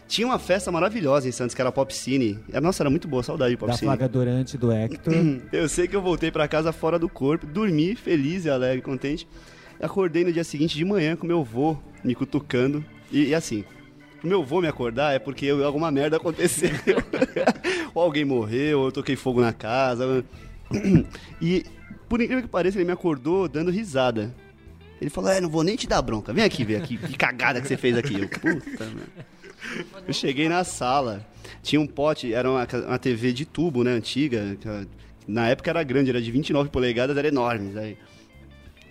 Tinha 0.07 0.27
uma 0.27 0.37
festa 0.37 0.71
maravilhosa 0.71 1.27
em 1.27 1.31
Santos, 1.31 1.55
que 1.55 1.61
era 1.61 1.71
Pop 1.71 1.93
Cine. 1.95 2.37
É, 2.51 2.59
Nossa, 2.59 2.83
era 2.83 2.89
muito 2.89 3.07
boa, 3.07 3.23
saudade 3.23 3.51
de 3.51 3.57
Pop 3.57 3.71
Da 3.71 3.77
Cine. 3.77 3.95
Durante 4.09 4.57
do 4.57 4.71
Hector. 4.71 5.13
Eu 5.51 5.67
sei 5.69 5.87
que 5.87 5.95
eu 5.95 6.01
voltei 6.01 6.29
pra 6.29 6.47
casa 6.47 6.71
fora 6.71 6.99
do 6.99 7.07
corpo, 7.09 7.45
dormi 7.47 7.95
feliz 7.95 8.45
e 8.45 8.49
alegre, 8.49 8.81
contente. 8.81 9.27
Acordei 9.81 10.23
no 10.23 10.31
dia 10.31 10.43
seguinte 10.43 10.75
de 10.77 10.85
manhã 10.85 11.15
com 11.15 11.25
meu 11.25 11.39
avô 11.39 11.77
me 12.03 12.13
cutucando. 12.13 12.83
E, 13.11 13.27
e 13.29 13.35
assim, 13.35 13.63
o 14.23 14.27
meu 14.27 14.41
avô 14.41 14.61
me 14.61 14.67
acordar 14.67 15.13
é 15.13 15.19
porque 15.19 15.45
eu- 15.45 15.65
alguma 15.65 15.91
merda 15.91 16.17
aconteceu. 16.17 16.69
ou 17.93 18.01
alguém 18.03 18.25
morreu, 18.25 18.79
ou 18.79 18.85
eu 18.87 18.91
toquei 18.91 19.15
fogo 19.15 19.41
na 19.41 19.53
casa. 19.53 20.23
E, 21.41 21.65
por 22.09 22.21
incrível 22.21 22.41
que 22.43 22.49
pareça, 22.49 22.77
ele 22.77 22.85
me 22.85 22.91
acordou 22.91 23.47
dando 23.47 23.69
risada. 23.69 24.33
Ele 24.99 25.09
falou, 25.09 25.29
é, 25.29 25.41
não 25.41 25.49
vou 25.49 25.63
nem 25.63 25.75
te 25.75 25.85
dar 25.87 26.01
bronca. 26.01 26.31
Vem 26.33 26.43
aqui 26.43 26.63
ver 26.63 26.77
aqui, 26.77 26.97
que 26.97 27.17
cagada 27.17 27.61
que 27.61 27.67
você 27.67 27.75
fez 27.77 27.97
aqui. 27.97 28.19
Eu, 28.21 28.29
puta, 28.29 28.85
merda. 28.85 29.33
Eu 30.07 30.13
cheguei 30.13 30.47
na 30.49 30.63
sala, 30.63 31.25
tinha 31.61 31.79
um 31.79 31.85
pote, 31.87 32.33
era 32.33 32.49
uma, 32.49 32.65
uma 32.87 32.97
TV 32.99 33.33
de 33.33 33.45
tubo, 33.45 33.83
né, 33.83 33.91
antiga. 33.91 34.57
Na 35.27 35.47
época 35.49 35.69
era 35.69 35.83
grande, 35.83 36.09
era 36.09 36.21
de 36.21 36.31
29 36.31 36.69
polegadas, 36.69 37.15
era 37.17 37.27
enorme. 37.27 37.77
Aí. 37.77 37.97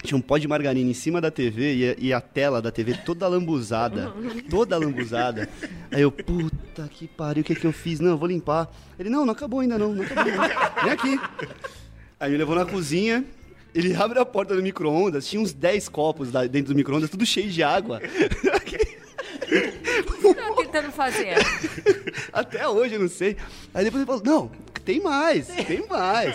Tinha 0.03 0.17
um 0.17 0.21
pó 0.21 0.37
de 0.37 0.49
margarina 0.49 0.91
em 0.91 0.95
cima 0.95 1.21
da 1.21 1.31
TV 1.31 1.75
e 1.75 1.89
a, 1.89 1.95
e 1.99 2.13
a 2.13 2.21
tela 2.21 2.61
da 2.61 2.73
TV 2.73 2.95
toda 3.05 3.29
lambuzada. 3.29 4.13
toda 4.51 4.77
lambuzada. 4.77 5.49
Aí 5.91 6.03
eu, 6.03 6.11
puta 6.11 6.89
que 6.91 7.07
pariu, 7.07 7.43
o 7.43 7.45
que 7.45 7.55
que 7.55 7.67
eu 7.67 7.73
fiz? 7.73 8.01
Não, 8.01 8.11
eu 8.11 8.19
vou 8.19 8.29
limpar. 8.29 8.69
Ele, 8.99 9.09
não, 9.09 9.25
não 9.25 9.33
acabou 9.33 9.61
ainda 9.61 9.79
não, 9.79 9.95
não 9.95 10.05
acabou 10.05 10.25
ainda. 10.25 10.73
Vem 10.83 10.93
aqui. 10.93 11.21
Aí 12.19 12.31
me 12.31 12.37
levou 12.37 12.55
na 12.55 12.65
cozinha, 12.65 13.25
ele 13.75 13.95
abre 14.01 14.19
a 14.19 14.25
porta 14.25 14.55
do 14.55 14.63
micro-ondas, 14.63 15.27
tinha 15.27 15.41
uns 15.41 15.53
10 15.53 15.89
copos 15.89 16.31
dentro 16.51 16.73
do 16.73 16.77
micro-ondas, 16.77 17.11
tudo 17.11 17.25
cheio 17.25 17.51
de 17.51 17.63
água. 17.63 18.01
O 19.53 20.13
que 20.15 20.23
você 20.23 20.35
tá 20.35 20.55
tentando 20.57 20.93
fazer? 20.93 21.35
Até 22.33 22.67
hoje 22.67 22.95
eu 22.95 23.01
não 23.01 23.09
sei. 23.09 23.37
Aí 23.75 23.85
depois 23.85 24.03
ele 24.03 24.07
falou: 24.07 24.23
Não, 24.25 24.51
tem 24.85 25.01
mais, 25.01 25.47
tem 25.49 25.87
mais. 25.89 26.35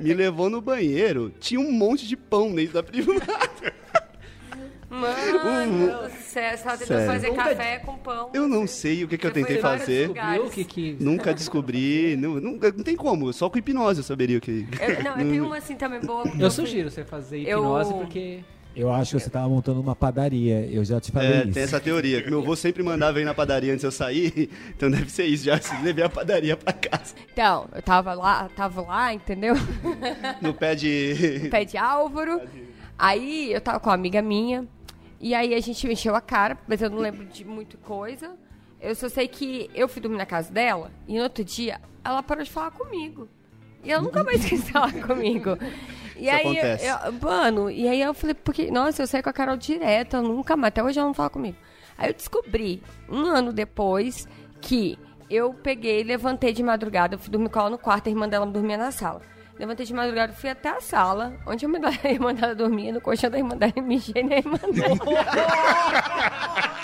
Me 0.00 0.12
levou 0.14 0.48
no 0.50 0.60
banheiro, 0.60 1.32
tinha 1.40 1.60
um 1.60 1.70
monte 1.72 2.06
de 2.06 2.16
pão 2.16 2.54
dentro 2.54 2.74
da 2.74 2.82
privada. 2.82 3.72
Mano, 4.88 6.08
você 6.10 6.56
só 6.56 6.70
tentando 6.72 6.86
Sério. 6.86 7.06
fazer 7.06 7.28
Nunca- 7.28 7.44
café 7.44 7.78
com 7.78 7.96
pão. 7.96 8.30
Eu 8.34 8.48
não 8.48 8.66
sei 8.66 9.04
o 9.04 9.08
que, 9.08 9.16
que 9.16 9.24
eu 9.26 9.30
tentei 9.30 9.58
fazer. 9.58 10.10
o 10.10 10.50
que 10.50 10.64
que... 10.64 10.96
Nunca 10.98 11.32
descobri. 11.32 12.16
Não, 12.16 12.40
nunca- 12.40 12.72
não 12.76 12.82
tem 12.82 12.96
como, 12.96 13.32
só 13.32 13.48
com 13.48 13.56
hipnose 13.58 14.00
eu 14.00 14.04
saberia 14.04 14.38
o 14.38 14.40
que. 14.40 14.66
Eu- 14.80 15.04
não, 15.04 15.12
eu 15.20 15.30
tenho 15.30 15.46
uma 15.46 15.58
assim 15.58 15.76
também 15.76 16.00
boa. 16.00 16.24
Eu 16.38 16.50
sugiro 16.50 16.90
você 16.90 17.04
fazer 17.04 17.42
Eu- 17.42 17.60
hipnose 17.60 17.94
porque... 17.94 18.40
Eu 18.74 18.92
acho 18.92 19.16
que 19.16 19.22
você 19.22 19.28
tava 19.28 19.48
montando 19.48 19.80
uma 19.80 19.96
padaria. 19.96 20.64
Eu 20.70 20.84
já 20.84 21.00
te 21.00 21.10
falei 21.10 21.28
É, 21.32 21.44
isso. 21.44 21.52
tem 21.52 21.62
essa 21.62 21.80
teoria. 21.80 22.22
que 22.22 22.30
Meu 22.30 22.40
avô 22.40 22.54
sempre 22.54 22.82
mandava 22.82 23.20
ir 23.20 23.24
na 23.24 23.34
padaria 23.34 23.72
antes 23.72 23.80
de 23.80 23.86
eu 23.86 23.90
sair, 23.92 24.48
então 24.76 24.90
deve 24.90 25.10
ser 25.10 25.24
isso. 25.26 25.44
Já 25.44 25.58
levei 25.82 26.04
a 26.04 26.08
padaria 26.08 26.56
pra 26.56 26.72
casa. 26.72 27.14
Então, 27.32 27.68
eu 27.74 27.82
tava 27.82 28.14
lá, 28.14 28.48
tava 28.54 28.80
lá, 28.82 29.12
entendeu? 29.12 29.54
No 30.40 30.54
pé 30.54 30.74
de. 30.74 31.48
pé 31.50 31.64
de 31.64 31.76
Álvaro. 31.76 32.40
Aí 32.98 33.52
eu 33.52 33.60
tava 33.60 33.80
com 33.80 33.88
uma 33.90 33.94
amiga 33.94 34.22
minha. 34.22 34.66
E 35.20 35.34
aí 35.34 35.52
a 35.54 35.60
gente 35.60 35.86
encheu 35.86 36.14
a 36.14 36.20
cara, 36.20 36.56
mas 36.66 36.80
eu 36.80 36.88
não 36.88 36.98
lembro 36.98 37.24
de 37.26 37.44
muita 37.44 37.76
coisa. 37.78 38.30
Eu 38.80 38.94
só 38.94 39.08
sei 39.08 39.28
que 39.28 39.68
eu 39.74 39.86
fui 39.88 40.00
dormir 40.00 40.16
na 40.16 40.24
casa 40.24 40.50
dela 40.50 40.90
e 41.06 41.16
no 41.18 41.22
outro 41.24 41.44
dia 41.44 41.78
ela 42.02 42.22
parou 42.22 42.42
de 42.42 42.50
falar 42.50 42.70
comigo. 42.70 43.28
E 43.84 43.90
ela 43.92 44.02
nunca 44.02 44.22
mais 44.24 44.42
quis 44.44 44.68
falar 44.70 44.92
comigo. 45.06 45.58
E 46.20 46.26
Isso 46.26 46.34
aí, 46.34 46.40
acontece. 46.42 46.86
eu- 46.86 47.12
mano, 47.20 47.70
e 47.70 47.88
aí 47.88 48.00
eu 48.02 48.12
falei, 48.12 48.34
porque, 48.34 48.70
nossa, 48.70 49.02
eu 49.02 49.06
saí 49.06 49.22
com 49.22 49.30
a 49.30 49.32
Carol 49.32 49.56
direto, 49.56 50.16
ela 50.16 50.28
nunca 50.28 50.54
mais, 50.56 50.68
até 50.68 50.82
hoje 50.84 50.98
ela 50.98 51.06
não 51.08 51.14
fala 51.14 51.30
comigo. 51.30 51.56
Aí 51.96 52.10
eu 52.10 52.14
descobri, 52.14 52.82
um 53.08 53.24
ano 53.24 53.52
depois, 53.52 54.28
que 54.60 54.98
eu 55.30 55.54
peguei, 55.54 56.02
levantei 56.04 56.52
de 56.52 56.62
madrugada, 56.62 57.14
eu 57.14 57.18
fui 57.18 57.30
dormir 57.30 57.48
com 57.48 57.58
ela 57.60 57.70
no 57.70 57.78
quarto, 57.78 58.08
a 58.08 58.10
irmã 58.10 58.28
dela 58.28 58.44
dormia 58.46 58.76
na 58.76 58.90
sala. 58.90 59.22
Levantei 59.58 59.84
de 59.86 59.92
madrugada, 59.92 60.32
fui 60.32 60.48
até 60.50 60.70
a 60.70 60.80
sala, 60.80 61.34
onde 61.46 61.64
a 61.66 62.08
irmã 62.10 62.32
dela- 62.34 62.54
dormia, 62.54 62.92
no 62.92 63.00
colchão 63.00 63.30
da 63.30 63.38
irmã 63.38 63.56
dela, 63.56 63.72
e 63.76 63.80
mijei 63.80 64.22
na 64.22 64.36
irmã 64.36 64.58
dela. 64.72 64.96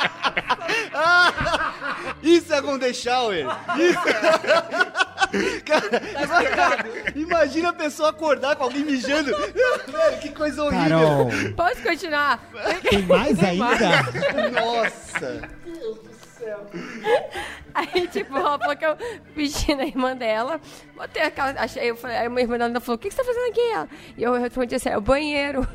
Isso 2.23 2.53
é 2.53 2.61
Golden 2.61 2.93
Shower! 2.93 3.47
Isso! 3.79 4.01
Cara, 5.65 6.03
imagina, 6.25 6.96
imagina 7.21 7.71
a 7.71 7.73
pessoa 7.73 8.11
acordar 8.11 8.57
com 8.57 8.65
alguém 8.65 8.85
mijando. 8.85 9.31
Velho, 9.37 10.19
que 10.21 10.31
coisa 10.31 10.65
horrível. 10.65 10.99
Carol, 10.99 11.29
Posso 11.57 11.83
continuar? 11.83 12.41
tem 12.83 13.03
mais 13.03 13.43
ainda? 13.43 14.03
Nossa! 14.51 15.49
Aí, 17.75 18.09
tipo, 18.09 18.37
ela 18.37 18.59
falou 18.59 18.77
que 18.77 18.87
eu 18.87 18.97
pedi 19.35 19.75
na 19.75 19.85
irmã 19.85 20.17
dela, 20.17 20.61
botei 20.95 21.23
a 21.23 21.31
calça, 21.31 21.61
achei, 21.61 21.91
eu 21.91 21.97
falei, 21.97 22.17
aí 22.17 22.29
uma 22.29 22.41
irmã 22.41 22.57
dela 22.57 22.81
falou, 22.81 22.97
o 22.97 22.99
que, 22.99 23.09
que 23.09 23.15
você 23.15 23.21
tá 23.23 23.27
fazendo 23.27 23.51
aqui? 23.51 23.61
Ela? 23.61 23.89
E 24.17 24.23
eu 24.23 24.33
respondi 24.35 24.75
assim, 24.75 24.89
é 24.89 24.97
o 24.97 25.01
banheiro. 25.01 25.67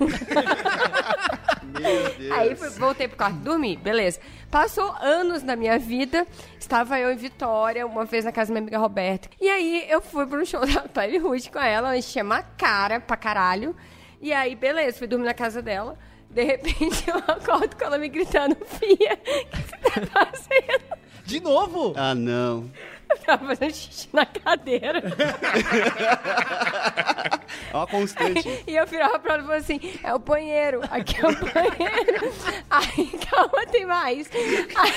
Meu 1.64 2.10
Deus. 2.18 2.32
Aí 2.32 2.54
voltei 2.80 3.08
pro 3.08 3.18
quarto 3.18 3.36
dormir, 3.38 3.78
beleza. 3.78 4.20
Passou 4.52 4.94
anos 5.00 5.44
na 5.44 5.56
minha 5.56 5.80
vida, 5.80 6.28
estava 6.60 7.00
eu 7.00 7.10
em 7.10 7.16
Vitória, 7.16 7.88
uma 7.88 8.04
vez 8.04 8.26
na 8.26 8.34
casa 8.34 8.50
da 8.50 8.54
minha 8.56 8.64
amiga 8.64 8.78
Roberta. 8.78 9.30
E 9.40 9.48
aí 9.48 9.86
eu 9.90 10.02
fui 10.02 10.28
pro 10.28 10.46
show 10.46 10.60
da 10.68 10.82
Tiny 10.90 11.20
Ruth 11.20 11.48
com 11.48 11.58
ela, 11.58 11.88
ela 11.88 11.98
enchia 11.98 12.22
uma 12.22 12.44
cara 12.44 13.00
pra 13.00 13.16
caralho. 13.16 13.74
E 14.22 14.34
aí, 14.34 14.54
beleza, 14.54 14.98
fui 14.98 15.08
dormir 15.08 15.24
na 15.26 15.34
casa 15.34 15.62
dela. 15.62 15.98
De 16.30 16.44
repente 16.44 17.04
eu 17.10 17.16
acordo 17.20 17.78
com 17.78 17.86
ela 17.86 17.98
me 17.98 18.10
gritando, 18.10 18.58
Fia, 18.66 19.14
o 19.14 19.18
que 19.18 19.58
você 19.58 19.78
tá 19.90 20.26
fazendo? 20.26 21.02
De 21.26 21.40
novo? 21.40 21.94
Ah, 21.96 22.14
não. 22.14 22.70
Eu 23.12 23.18
tava 23.26 23.46
fazendo 23.48 23.74
xixi 23.74 24.10
na 24.14 24.26
cadeira. 24.26 25.02
É 27.74 27.76
uma 27.76 27.88
constante. 27.88 28.64
E 28.68 28.76
eu 28.76 28.86
virava 28.86 29.18
pra 29.20 29.34
ela 29.34 29.44
e 29.44 29.46
falava 29.46 29.62
assim: 29.62 29.80
é 30.04 30.14
o 30.14 30.20
banheiro, 30.20 30.82
aqui 30.90 31.20
é 31.22 31.28
o 31.28 31.36
banheiro. 31.36 32.34
Aí, 32.70 33.20
calma, 33.30 33.66
tem 33.68 33.86
mais. 33.86 34.30
Aí, 34.76 34.94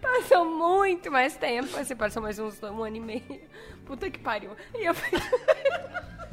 passou 0.00 0.44
muito 0.44 1.10
mais 1.10 1.36
tempo, 1.36 1.76
assim, 1.78 1.96
passou 1.96 2.22
mais 2.22 2.38
uns 2.38 2.62
um 2.62 2.84
ano 2.84 2.96
e 2.96 3.00
meio. 3.00 3.40
Puta 3.86 4.10
que 4.10 4.18
pariu. 4.18 4.50
E 4.74 4.84
eu 4.84 4.94
fiz, 4.94 5.20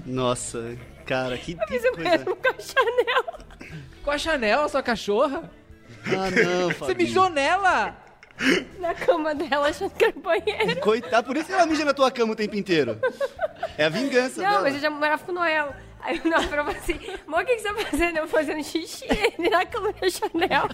Nossa, 0.06 0.78
cara, 1.06 1.38
que, 1.38 1.54
eu 1.54 1.68
fiz 1.68 1.84
o 1.86 1.92
coisa. 1.94 2.10
mesmo 2.10 2.36
com 2.36 2.50
a 2.50 2.60
Chanel. 2.60 3.24
Com 4.04 4.12
a 4.12 4.18
Chanel, 4.18 4.62
a 4.64 4.70
sua 4.70 4.84
cachorra? 4.84 5.50
Ah, 6.06 6.30
não, 6.32 6.70
Você 6.70 6.94
mijou 6.94 7.30
nela? 7.30 7.96
Na 8.80 8.94
cama 8.94 9.36
dela, 9.36 9.68
achando 9.70 9.92
que 9.92 10.06
era 10.06 10.18
o 10.18 10.20
banheiro. 10.22 10.80
Coitado, 10.82 11.28
por 11.28 11.36
isso 11.38 11.46
que 11.48 11.54
ela 11.54 11.66
mija 11.66 11.84
na 11.86 11.94
tua 11.94 12.10
cama 12.12 12.34
o 12.34 12.36
tempo 12.36 12.56
inteiro. 12.56 12.98
É 13.78 13.86
a 13.86 13.90
vingança 13.90 14.42
Não, 14.42 14.50
dela. 14.50 14.62
mas 14.62 14.76
eu 14.76 14.80
já 14.80 14.90
morava 14.90 15.24
com 15.24 15.32
o 15.32 15.36
Noel. 15.36 15.74
Aí 16.02 16.22
o 16.24 16.30
Noel 16.30 16.44
falou 16.44 16.68
assim: 16.70 16.98
amor, 17.28 17.42
o 17.42 17.46
que, 17.46 17.56
que 17.58 17.62
você 17.62 17.74
tá 17.74 17.86
fazendo? 17.86 18.18
Eu 18.18 18.28
fazendo 18.28 18.64
xixi 18.64 19.06
na 19.52 19.66
cama 19.66 19.92
da 19.94 20.10
Chanel. 20.10 20.70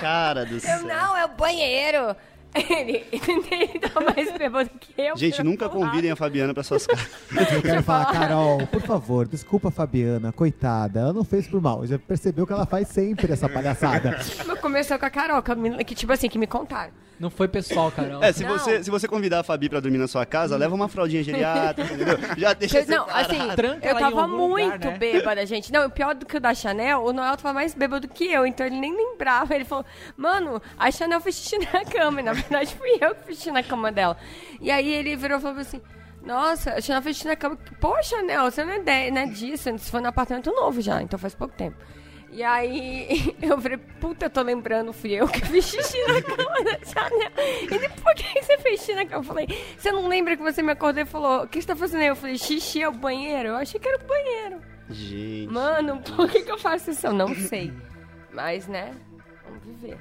Cara 0.00 0.44
do 0.44 0.54
Eu, 0.56 0.60
céu. 0.60 0.82
não, 0.82 1.16
é 1.16 1.24
o 1.24 1.28
banheiro. 1.28 2.14
Ele, 2.70 3.04
ele 3.12 3.78
tá 3.78 4.00
mais 4.00 4.32
bêbado 4.38 4.70
que 4.80 4.92
eu. 5.00 5.16
Gente, 5.16 5.42
nunca 5.42 5.68
convidem 5.68 6.10
a 6.10 6.16
Fabiana 6.16 6.54
pra 6.54 6.62
suas 6.62 6.86
casas. 6.86 7.06
Eu 7.52 7.62
quero 7.62 7.82
falar, 7.84 8.06
Carol, 8.12 8.66
por 8.66 8.80
favor, 8.82 9.26
desculpa 9.28 9.68
a 9.68 9.70
Fabiana, 9.70 10.32
coitada. 10.32 11.00
Ela 11.00 11.12
não 11.12 11.24
fez 11.24 11.46
por 11.46 11.60
mal. 11.60 11.86
Já 11.86 11.98
percebeu 11.98 12.46
que 12.46 12.52
ela 12.52 12.66
faz 12.66 12.88
sempre 12.88 13.32
essa 13.32 13.48
palhaçada. 13.48 14.18
Começou 14.60 14.98
com 14.98 15.06
a 15.06 15.10
Carol, 15.10 15.42
que, 15.42 15.52
a 15.52 15.54
menina- 15.54 15.84
que 15.84 15.94
tipo 15.94 16.12
assim, 16.12 16.28
que 16.28 16.38
me 16.38 16.46
contaram. 16.46 16.92
Não 17.18 17.30
foi 17.30 17.48
pessoal, 17.48 17.90
Carol. 17.90 18.22
É, 18.22 18.30
se 18.30 18.42
Não. 18.44 18.50
você, 18.58 18.84
se 18.84 18.90
você 18.90 19.08
convidar 19.08 19.40
a 19.40 19.42
Fabi 19.42 19.70
pra 19.70 19.80
dormir 19.80 19.96
na 19.96 20.06
sua 20.06 20.26
casa, 20.26 20.54
leva 20.54 20.74
uma 20.74 20.86
fraldinha 20.86 21.22
geriátrica, 21.22 21.90
entendeu? 21.94 22.18
Já 22.36 22.52
deixa 22.52 22.80
Eu- 22.80 22.86
não, 22.88 23.06
assim, 23.08 23.38
Tranca 23.56 23.88
eu 23.88 23.94
tava 23.96 24.20
algum 24.20 24.36
lugar, 24.48 24.68
muito 24.68 24.86
né? 24.88 24.98
bêbada, 24.98 25.46
gente. 25.46 25.72
Não, 25.72 25.86
o 25.86 25.90
pior 25.90 26.14
do 26.14 26.26
que 26.26 26.36
o 26.36 26.40
da 26.40 26.52
Chanel, 26.52 27.02
o 27.02 27.14
Noel 27.14 27.34
tava 27.38 27.54
mais 27.54 27.72
bêbado 27.72 28.06
que 28.06 28.24
eu, 28.30 28.46
então 28.46 28.66
ele 28.66 28.78
nem 28.78 28.94
lembrava. 28.94 29.54
Ele 29.54 29.64
falou, 29.64 29.82
mano, 30.14 30.60
a 30.78 30.90
Chanel 30.90 31.18
fez 31.22 31.36
xixi 31.36 31.58
na 31.72 31.86
cama, 31.86 32.20
e 32.20 32.22
na 32.22 32.34
verdade 32.48 32.74
fui 32.74 32.98
eu 33.00 33.14
que 33.14 33.26
fiz 33.26 33.46
na 33.46 33.62
cama 33.62 33.92
dela. 33.92 34.16
E 34.60 34.70
aí 34.70 34.92
ele 34.92 35.16
virou 35.16 35.38
e 35.38 35.40
falou 35.40 35.58
assim, 35.58 35.80
nossa, 36.22 36.72
a 36.72 36.80
Chanel 36.80 37.02
fez 37.02 37.22
na 37.24 37.36
cama. 37.36 37.56
Pô, 37.80 38.02
Chanel, 38.02 38.50
você 38.50 38.64
não 38.64 38.72
é, 38.72 38.78
de, 38.80 39.10
não 39.10 39.20
é 39.22 39.26
disso, 39.26 39.70
você 39.70 39.90
foi 39.90 40.00
no 40.00 40.08
apartamento 40.08 40.50
novo 40.52 40.80
já, 40.80 41.00
então 41.00 41.18
faz 41.18 41.34
pouco 41.34 41.54
tempo. 41.54 41.76
E 42.30 42.42
aí 42.42 43.34
eu 43.40 43.60
falei, 43.60 43.78
puta, 43.78 44.26
eu 44.26 44.30
tô 44.30 44.42
lembrando, 44.42 44.92
fui 44.92 45.12
eu 45.12 45.28
que 45.28 45.40
fiz 45.46 45.64
xixi 45.64 45.98
na 46.06 46.20
cama 46.20 46.64
da 46.64 46.78
janela. 46.84 47.32
Ele, 47.70 47.88
por 47.88 48.14
que 48.14 48.42
você 48.42 48.58
fez 48.58 48.80
xixi 48.80 48.94
na 48.94 49.06
cama? 49.06 49.20
Eu 49.20 49.24
falei, 49.24 49.46
você 49.78 49.92
não 49.92 50.08
lembra 50.08 50.36
que 50.36 50.42
você 50.42 50.62
me 50.62 50.72
acordou 50.72 51.02
e 51.02 51.06
falou, 51.06 51.44
o 51.44 51.48
que 51.48 51.60
você 51.60 51.68
tá 51.68 51.76
fazendo 51.76 52.00
aí? 52.00 52.08
Eu 52.08 52.16
falei, 52.16 52.36
xixi 52.36 52.82
é 52.82 52.88
o 52.88 52.92
banheiro? 52.92 53.50
Eu 53.50 53.56
achei 53.56 53.80
que 53.80 53.88
era 53.88 54.02
o 54.02 54.06
banheiro. 54.06 54.60
Gente. 54.90 55.52
Mano, 55.52 56.00
por 56.02 56.30
que, 56.30 56.42
que 56.42 56.50
eu 56.50 56.58
faço 56.58 56.90
isso? 56.90 57.06
Eu 57.06 57.12
não 57.12 57.34
sei. 57.34 57.72
Mas, 58.32 58.66
né, 58.66 58.94
vamos 59.44 59.64
viver. 59.64 59.96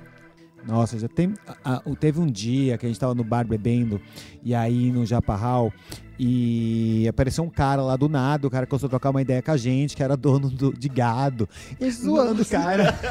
Nossa, 0.65 0.97
já 0.97 1.07
tem. 1.07 1.33
a- 1.63 1.75
a- 1.75 1.81
teve 1.99 2.19
um 2.19 2.25
dia 2.25 2.77
que 2.77 2.85
a 2.85 2.89
gente 2.89 2.99
tava 2.99 3.13
no 3.13 3.23
bar 3.23 3.45
bebendo, 3.47 4.01
e 4.43 4.53
aí 4.55 4.91
no 4.91 5.05
Japarral, 5.05 5.71
e 6.19 7.05
apareceu 7.07 7.43
um 7.43 7.49
cara 7.49 7.81
lá 7.83 7.95
do 7.95 8.09
nada, 8.09 8.47
o 8.47 8.49
cara 8.49 8.65
começou 8.65 8.87
a 8.87 8.89
trocar 8.89 9.11
uma 9.11 9.21
ideia 9.21 9.41
com 9.41 9.51
a 9.51 9.57
gente, 9.57 9.95
que 9.95 10.01
era 10.03 10.17
dono 10.17 10.49
do- 10.49 10.73
de 10.73 10.89
gado. 10.89 11.47
E 11.79 11.89
zoando 11.91 12.41
o 12.41 12.45
cara. 12.45 12.95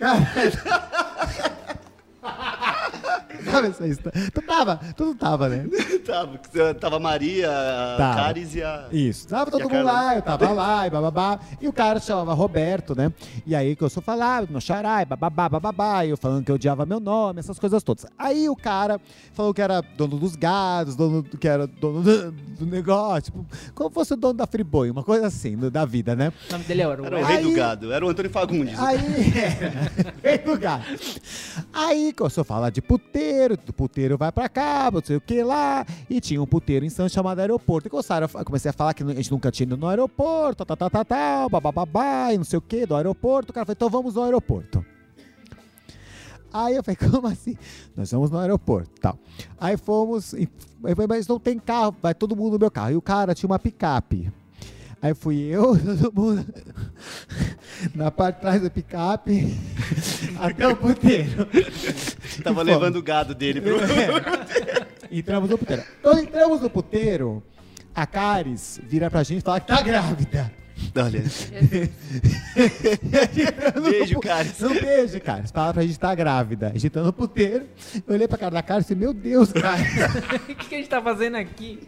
Sabe 3.50 3.68
essa 3.68 3.86
história? 3.86 4.30
Tu 4.32 4.42
tava, 4.42 4.80
tu 4.96 5.04
não 5.06 5.14
tava, 5.14 5.48
né? 5.48 5.66
tava, 6.04 6.38
tava 6.74 6.96
a 6.96 7.00
Maria, 7.00 7.50
a 7.50 7.96
Tava. 7.96 8.14
Caris 8.16 8.54
e 8.54 8.62
a. 8.62 8.88
Isso. 8.92 9.28
Tava 9.28 9.50
todo 9.50 9.62
mundo 9.68 9.84
lá, 9.84 10.16
eu 10.16 10.22
tava 10.22 10.50
lá, 10.50 10.86
e 10.86 10.90
bababá. 10.90 11.38
E 11.60 11.68
o 11.68 11.72
cara 11.72 12.00
se 12.00 12.06
chamava 12.06 12.32
Roberto, 12.34 12.94
né? 12.94 13.12
E 13.46 13.54
aí 13.54 13.76
que 13.76 13.82
eu 13.82 13.90
sou 13.90 14.02
falar, 14.02 14.48
meu 14.48 14.60
xará, 14.60 15.02
e 15.02 15.04
bababá, 15.04 15.48
bababá. 15.48 16.04
E 16.04 16.10
eu 16.10 16.16
falando 16.16 16.44
que 16.44 16.50
eu 16.50 16.54
odiava 16.56 16.84
meu 16.86 17.00
nome, 17.00 17.40
essas 17.40 17.58
coisas 17.58 17.82
todas. 17.82 18.06
Aí 18.18 18.48
o 18.48 18.56
cara 18.56 19.00
falou 19.32 19.52
que 19.52 19.62
era 19.62 19.80
dono 19.96 20.16
dos 20.18 20.36
gados, 20.36 20.96
dono 20.96 21.22
do, 21.22 21.36
que 21.38 21.48
era 21.48 21.66
dono 21.66 22.02
do, 22.02 22.32
do 22.32 22.66
negócio. 22.66 23.24
Tipo, 23.32 23.46
como 23.74 23.90
fosse 23.90 24.14
o 24.14 24.16
dono 24.16 24.34
da 24.34 24.46
Friboi, 24.46 24.90
uma 24.90 25.02
coisa 25.02 25.26
assim, 25.26 25.56
do- 25.56 25.70
da 25.70 25.84
vida, 25.84 26.14
né? 26.16 26.32
O 26.48 26.52
nome 26.52 26.64
dele 26.64 26.82
era 26.82 27.02
o 27.02 27.06
Era 27.06 27.18
o 27.20 27.24
rei 27.24 27.42
do 27.42 27.48
Aí- 27.48 27.54
gado, 27.54 27.92
era 27.92 28.04
o 28.04 28.08
Antônio 28.08 28.30
Fagundes. 28.30 28.78
Aí, 28.78 28.98
é, 29.36 30.22
rei 30.28 30.38
do 30.38 30.58
gado. 30.58 30.84
Aí 31.72 32.12
começou 32.12 32.42
a 32.42 32.44
falar 32.44 32.70
de 32.70 32.80
puteiro, 32.82 33.33
do 33.66 33.72
puteiro 33.72 34.16
vai 34.16 34.32
pra 34.32 34.48
cá, 34.48 34.90
não 34.92 35.02
sei 35.02 35.16
o 35.16 35.20
que 35.20 35.42
lá. 35.42 35.84
E 36.08 36.20
tinha 36.20 36.42
um 36.42 36.46
puteiro 36.46 36.84
em 36.84 36.90
Santos 36.90 37.12
chamado 37.12 37.38
aeroporto. 37.40 37.88
E 37.88 37.90
começaram, 37.90 38.28
comecei 38.44 38.70
a 38.70 38.72
falar 38.72 38.94
que 38.94 39.02
a 39.02 39.14
gente 39.14 39.30
nunca 39.30 39.50
tinha 39.50 39.64
ido 39.64 39.76
no 39.76 39.88
aeroporto, 39.88 40.64
tal, 40.64 40.76
tal, 40.76 40.90
tal, 40.90 41.04
tal, 41.04 41.50
bababá, 41.50 42.32
e 42.32 42.38
não 42.38 42.44
sei 42.44 42.58
o 42.58 42.62
que, 42.62 42.86
do 42.86 42.96
aeroporto. 42.96 43.50
O 43.50 43.54
cara 43.54 43.66
falou, 43.66 43.76
então 43.76 43.90
vamos 43.90 44.14
no 44.14 44.22
aeroporto. 44.22 44.84
Aí 46.52 46.76
eu 46.76 46.84
falei, 46.84 46.96
como 47.10 47.26
assim? 47.26 47.56
Nós 47.96 48.10
vamos 48.12 48.30
no 48.30 48.38
aeroporto, 48.38 48.90
tal. 49.00 49.18
Aí 49.58 49.76
fomos, 49.76 50.32
eu 50.32 50.48
falei, 50.80 51.06
mas 51.08 51.26
não 51.26 51.40
tem 51.40 51.58
carro, 51.58 51.94
vai 52.00 52.14
todo 52.14 52.36
mundo 52.36 52.52
no 52.52 52.58
meu 52.58 52.70
carro. 52.70 52.92
E 52.92 52.96
o 52.96 53.02
cara 53.02 53.34
tinha 53.34 53.48
uma 53.48 53.58
picape. 53.58 54.32
Aí 55.04 55.12
fui 55.12 55.38
eu, 55.42 55.76
todo 55.76 56.10
mundo 56.14 56.46
na 57.94 58.10
parte 58.10 58.36
de 58.36 58.40
trás 58.40 58.62
da 58.62 58.70
picape, 58.70 59.54
até 60.40 60.66
o 60.66 60.74
puteiro. 60.74 61.46
Tava 62.42 62.62
E 62.62 62.64
levando 62.64 62.96
o 62.96 63.02
gado 63.02 63.34
dele 63.34 63.60
pro. 63.60 63.76
É. 63.80 64.86
Entramos 65.12 65.50
no 65.50 65.58
puteiro. 65.58 65.82
Quando 66.00 66.20
entramos 66.20 66.62
no 66.62 66.70
puteiro, 66.70 67.42
a 67.94 68.06
Caris 68.06 68.80
vira 68.82 69.10
pra 69.10 69.22
gente 69.22 69.40
e 69.40 69.44
fala 69.44 69.60
que 69.60 69.66
tá 69.66 69.82
grávida. 69.82 70.50
Olha. 70.96 71.22
Beijo, 73.82 74.20
Caris. 74.20 74.62
Um 74.62 74.80
beijo, 74.80 75.20
Caris. 75.20 75.50
Fala 75.50 75.72
pra 75.72 75.82
gente 75.82 75.94
que 75.94 75.98
tá 75.98 76.14
grávida. 76.14 76.68
A 76.68 76.78
gente 76.78 76.90
tá 76.90 77.02
no 77.02 77.12
puteiro. 77.12 77.66
Eu 78.06 78.14
olhei 78.14 78.28
pra 78.28 78.38
cara 78.38 78.52
da 78.52 78.62
Caris 78.62 78.86
e 78.86 78.88
falei, 78.88 79.00
meu 79.00 79.14
Deus, 79.14 79.52
Caris. 79.52 79.84
O 80.34 80.38
que, 80.46 80.54
que 80.54 80.74
a 80.74 80.78
gente 80.78 80.88
tá 80.88 81.00
fazendo 81.00 81.36
aqui? 81.36 81.80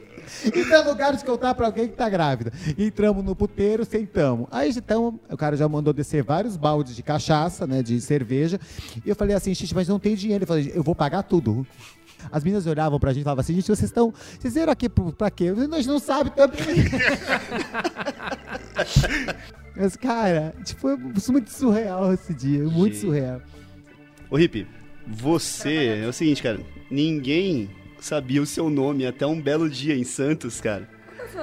Então, 0.45 0.85
no 0.85 0.91
lugar 0.91 1.17
de 1.17 1.25
contar 1.25 1.55
pra 1.55 1.67
alguém 1.67 1.89
que 1.89 1.95
tá 1.95 2.09
grávida. 2.09 2.53
Entramos 2.77 3.25
no 3.25 3.35
puteiro, 3.37 3.85
sentamos. 3.85 4.49
Aí, 4.51 4.71
então, 4.71 5.21
o 5.31 5.37
cara 5.37 5.57
já 5.57 5.69
mandou 5.69 5.93
descer 5.93 6.23
vários 6.23 6.57
baldes 6.57 6.97
de 6.97 7.03
cachaça, 7.03 7.67
né, 7.67 7.83
de 7.83 8.01
cerveja. 8.01 8.59
E 9.05 9.09
eu 9.09 9.15
falei 9.15 9.37
assim, 9.37 9.55
gente, 9.55 9.75
mas 9.75 9.89
não 9.89 9.99
tem 9.99 10.15
dinheiro. 10.17 10.43
Ele 10.43 10.47
falou, 10.47 10.63
eu 10.63 10.83
vou 10.83 10.95
pagar 10.95 11.23
tudo. 11.23 11.67
As 12.31 12.43
meninas 12.43 12.67
olhavam 12.67 12.99
pra 12.99 13.13
gente 13.13 13.23
e 13.23 13.25
falavam 13.25 13.41
assim, 13.41 13.55
gente, 13.55 13.67
vocês 13.67 13.83
estão... 13.83 14.13
Vocês 14.39 14.55
vieram 14.55 14.73
aqui 14.73 14.89
pra 14.89 15.31
quê? 15.31 15.53
Falei, 15.53 15.69
Nós 15.69 15.87
não 15.87 15.99
sabem 15.99 16.33
também. 16.33 16.57
Mas, 19.77 19.97
cara, 19.97 20.55
tipo, 20.65 20.89
foi 21.21 21.33
muito 21.33 21.51
surreal 21.51 22.13
esse 22.13 22.33
dia. 22.33 22.65
Muito 22.65 22.97
Sim. 22.97 23.03
surreal. 23.03 23.43
Ô, 24.31 24.39
Hip, 24.39 24.67
você. 25.07 26.01
É 26.05 26.09
o 26.09 26.13
seguinte, 26.13 26.43
cara. 26.43 26.59
Ninguém 26.91 27.71
sabia 28.01 28.41
o 28.41 28.47
seu 28.47 28.71
nome 28.71 29.07
até 29.07 29.27
um 29.27 29.41
belo 29.41 29.69
dia 29.69 29.95
em 29.95 30.05
Santos, 30.05 30.61
cara. 30.61 30.89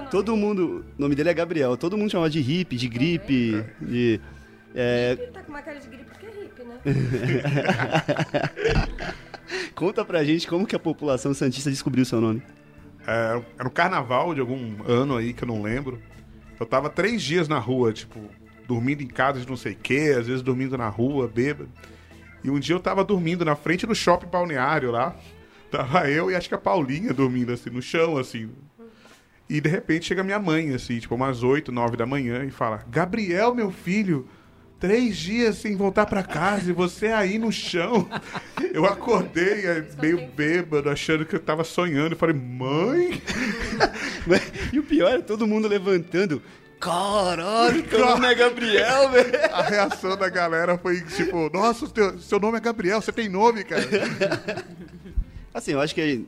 Todo 0.10 0.36
mundo. 0.36 0.84
O 0.98 1.02
nome 1.02 1.14
dele 1.14 1.30
é 1.30 1.34
Gabriel. 1.34 1.78
Todo 1.78 1.98
mundo 1.98 2.10
chamava 2.12 2.30
de 2.30 2.40
Hip, 2.40 2.76
de 2.76 2.88
gripe, 2.90 3.64
de. 3.80 4.20
É, 4.74 5.16
Ele 5.20 5.32
tá 5.32 5.44
com 5.44 5.52
uma 5.52 5.62
cara 5.62 5.80
de 5.80 5.88
gripe 5.88 6.06
porque 6.06 6.26
é 6.26 6.30
hippie, 6.32 6.64
né? 6.64 6.80
conta 9.76 10.04
pra 10.04 10.24
gente 10.24 10.48
como 10.48 10.66
que 10.66 10.76
a 10.76 10.80
população 10.80 11.34
santista 11.34 11.70
descobriu 11.70 12.06
seu 12.06 12.20
nome. 12.22 12.42
É, 13.06 13.42
era 13.60 13.68
um 13.68 13.72
carnaval 13.72 14.34
de 14.34 14.40
algum 14.40 14.84
ano 14.88 15.18
aí 15.18 15.34
que 15.34 15.44
eu 15.44 15.48
não 15.48 15.62
lembro. 15.62 16.02
Eu 16.60 16.66
tava 16.66 16.90
três 16.90 17.22
dias 17.22 17.48
na 17.48 17.60
rua, 17.60 17.92
tipo, 17.92 18.20
dormindo 18.68 19.04
em 19.04 19.08
casa 19.08 19.40
de 19.40 19.48
não 19.48 19.58
sei 19.58 19.74
o 19.74 19.78
quê, 19.78 20.16
às 20.18 20.28
vezes 20.28 20.42
dormindo 20.42 20.78
na 20.78 20.88
rua, 20.88 21.28
bêbado. 21.28 21.70
E 22.44 22.50
um 22.50 22.60
dia 22.60 22.76
eu 22.76 22.80
tava 22.80 23.04
dormindo 23.04 23.46
na 23.46 23.56
frente 23.56 23.86
do 23.86 23.96
shopping 23.96 24.28
balneário 24.28 24.92
lá. 24.92 25.16
Tava 25.72 26.10
eu 26.10 26.30
e 26.30 26.36
acho 26.36 26.48
que 26.48 26.56
a 26.56 26.60
Paulinha 26.60 27.14
dormindo 27.14 27.52
assim, 27.52 27.70
no 27.70 27.82
chão, 27.82 28.18
assim. 28.18 28.50
E 29.50 29.60
de 29.60 29.70
repente 29.70 30.06
chega 30.06 30.24
minha 30.24 30.40
mãe, 30.40 30.74
assim, 30.74 31.00
tipo, 31.00 31.16
umas 31.16 31.44
oito, 31.44 31.72
nove 31.72 31.98
da 31.98 32.06
manhã, 32.06 32.44
e 32.46 32.52
fala: 32.52 32.86
Gabriel, 32.90 33.54
meu 33.54 33.72
filho, 33.72 34.28
três 34.84 35.16
dias 35.16 35.60
sem 35.60 35.78
voltar 35.78 36.06
pra 36.06 36.22
casa 36.22 36.70
e 36.70 36.74
você 36.74 37.08
aí 37.08 37.40
no 37.40 37.54
chão. 37.54 38.06
Eu 38.74 38.84
acordei 38.84 39.64
meio 40.02 40.28
bêbado, 40.28 40.90
achando 40.90 41.26
que 41.26 41.34
eu 41.34 41.40
tava 41.40 41.64
sonhando. 41.64 42.16
Eu 42.16 42.18
falei, 42.18 42.36
mãe? 42.36 43.22
E 44.72 44.80
o 44.80 44.84
pior 44.84 45.14
é 45.14 45.22
todo 45.22 45.48
mundo 45.48 45.68
levantando. 45.68 46.42
Caralho, 46.80 47.84
teu 47.84 48.00
nome 48.00 48.26
é 48.26 48.36
Gabriel, 48.36 49.10
velho. 49.12 49.32
A 49.54 49.62
reação 49.62 50.18
da 50.18 50.30
galera 50.30 50.78
foi 50.78 51.02
tipo, 51.02 51.50
nossa, 51.54 51.86
seu, 51.88 52.20
seu 52.20 52.40
nome 52.40 52.58
é 52.58 52.62
Gabriel, 52.62 53.02
você 53.02 53.12
tem 53.12 53.28
nome, 53.28 53.64
cara. 53.64 53.84
Assim, 55.54 55.72
eu 55.72 55.82
acho 55.82 55.94
que 55.94 56.26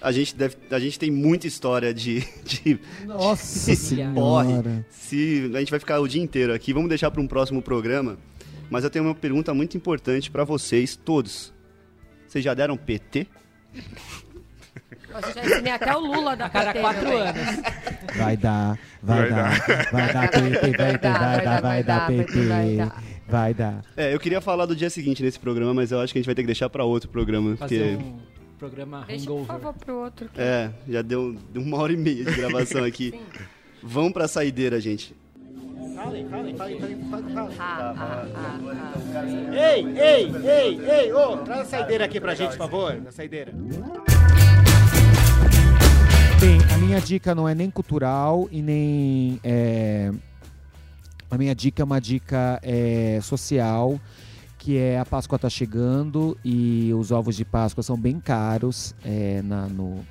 a 0.00 0.12
gente, 0.12 0.34
deve, 0.36 0.56
a 0.70 0.78
gente 0.78 0.98
tem 0.98 1.10
muita 1.10 1.46
história 1.46 1.92
de. 1.92 2.20
de 2.44 2.78
Nossa 3.04 3.66
porre. 4.14 4.46
senhora. 4.46 4.86
Se 4.90 5.50
a 5.54 5.58
gente 5.58 5.70
vai 5.70 5.80
ficar 5.80 6.00
o 6.00 6.08
dia 6.08 6.22
inteiro 6.22 6.54
aqui, 6.54 6.72
vamos 6.72 6.88
deixar 6.88 7.10
para 7.10 7.20
um 7.20 7.26
próximo 7.26 7.60
programa. 7.60 8.16
Mas 8.70 8.84
eu 8.84 8.90
tenho 8.90 9.04
uma 9.04 9.14
pergunta 9.14 9.52
muito 9.54 9.76
importante 9.76 10.30
para 10.30 10.44
vocês 10.44 10.94
todos. 10.94 11.52
Vocês 12.26 12.44
já 12.44 12.52
deram 12.54 12.76
PT? 12.76 13.26
Nossa, 15.10 15.32
já 15.32 15.44
ensinei 15.44 15.72
até 15.72 15.96
o 15.96 16.00
Lula 16.00 16.36
da 16.36 16.46
A 16.46 16.50
cada 16.50 16.72
PT 16.72 16.80
quatro 16.80 17.16
anos. 17.16 17.42
Vai 18.16 18.36
dar, 18.36 18.78
vai, 19.02 19.20
Vai 19.20 19.30
dar, 19.30 19.90
vai 19.90 20.12
dar 20.12 20.30
PT, 20.30 20.76
vai 20.76 20.98
dar, 20.98 21.18
vai 21.18 21.44
dar, 21.44 21.62
vai 21.62 21.82
dar 21.82 22.06
PT, 22.06 22.46
vai 22.46 22.76
dar. 22.76 23.02
vai 23.26 23.54
dar. 23.54 23.84
É, 23.96 24.14
eu 24.14 24.20
queria 24.20 24.40
falar 24.40 24.66
do 24.66 24.76
dia 24.76 24.90
seguinte 24.90 25.22
nesse 25.22 25.38
programa, 25.38 25.72
mas 25.72 25.90
eu 25.90 26.00
acho 26.00 26.12
que 26.12 26.18
a 26.18 26.20
gente 26.20 26.26
vai 26.26 26.34
ter 26.34 26.42
que 26.42 26.46
deixar 26.46 26.68
para 26.68 26.84
outro 26.84 27.08
programa. 27.08 27.56
Fazer 27.56 27.96
Porque, 27.96 28.04
um 28.04 28.18
programa 28.58 29.04
Deixa, 29.06 29.24
por 29.26 29.32
hangover. 29.34 29.46
favor, 29.46 29.74
pro 29.74 29.96
outro. 30.00 30.28
que- 30.28 30.40
é, 30.40 30.70
já 30.88 31.02
deu, 31.02 31.34
deu 31.52 31.62
uma 31.62 31.76
hora 31.78 31.92
e 31.92 31.96
meia 31.96 32.24
de 32.24 32.34
gravação 32.34 32.84
aqui. 32.84 33.18
Vamos 33.82 34.12
pra 34.12 34.26
saideira, 34.28 34.80
gente. 34.80 35.14
Ah, 35.96 36.12
ah, 37.58 37.94
ah, 37.96 38.26
ah. 38.34 39.24
Ei, 39.52 39.84
ei, 39.98 40.32
ei, 40.46 40.80
ei, 40.90 41.12
ô, 41.12 41.38
traz 41.38 41.60
a 41.62 41.64
saideira 41.64 42.04
aqui 42.04 42.20
pra 42.20 42.34
gente, 42.34 42.50
por 42.50 42.58
favor, 42.58 42.94
na 43.00 43.10
saideira. 43.10 43.52
Bem, 46.40 46.58
a 46.72 46.78
minha 46.78 47.00
dica 47.00 47.34
não 47.34 47.48
é 47.48 47.54
nem 47.54 47.70
cultural 47.70 48.48
e 48.52 48.62
nem. 48.62 49.40
é, 49.42 50.10
A 51.30 51.36
minha 51.36 51.54
dica 51.54 51.82
é 51.82 51.84
uma 51.84 52.00
dica 52.00 52.58
é, 52.62 53.18
social, 53.22 54.00
que 54.68 54.76
é 54.76 54.98
a 54.98 55.04
Páscoa 55.06 55.38
tá 55.38 55.48
chegando 55.48 56.36
e 56.44 56.92
os 56.92 57.10
ovos 57.10 57.34
de 57.34 57.42
Páscoa 57.42 57.82
são 57.82 57.96
bem 57.98 58.20
caros 58.20 58.94
é, 59.02 59.40
na- 59.40 59.66
no, 59.66 60.04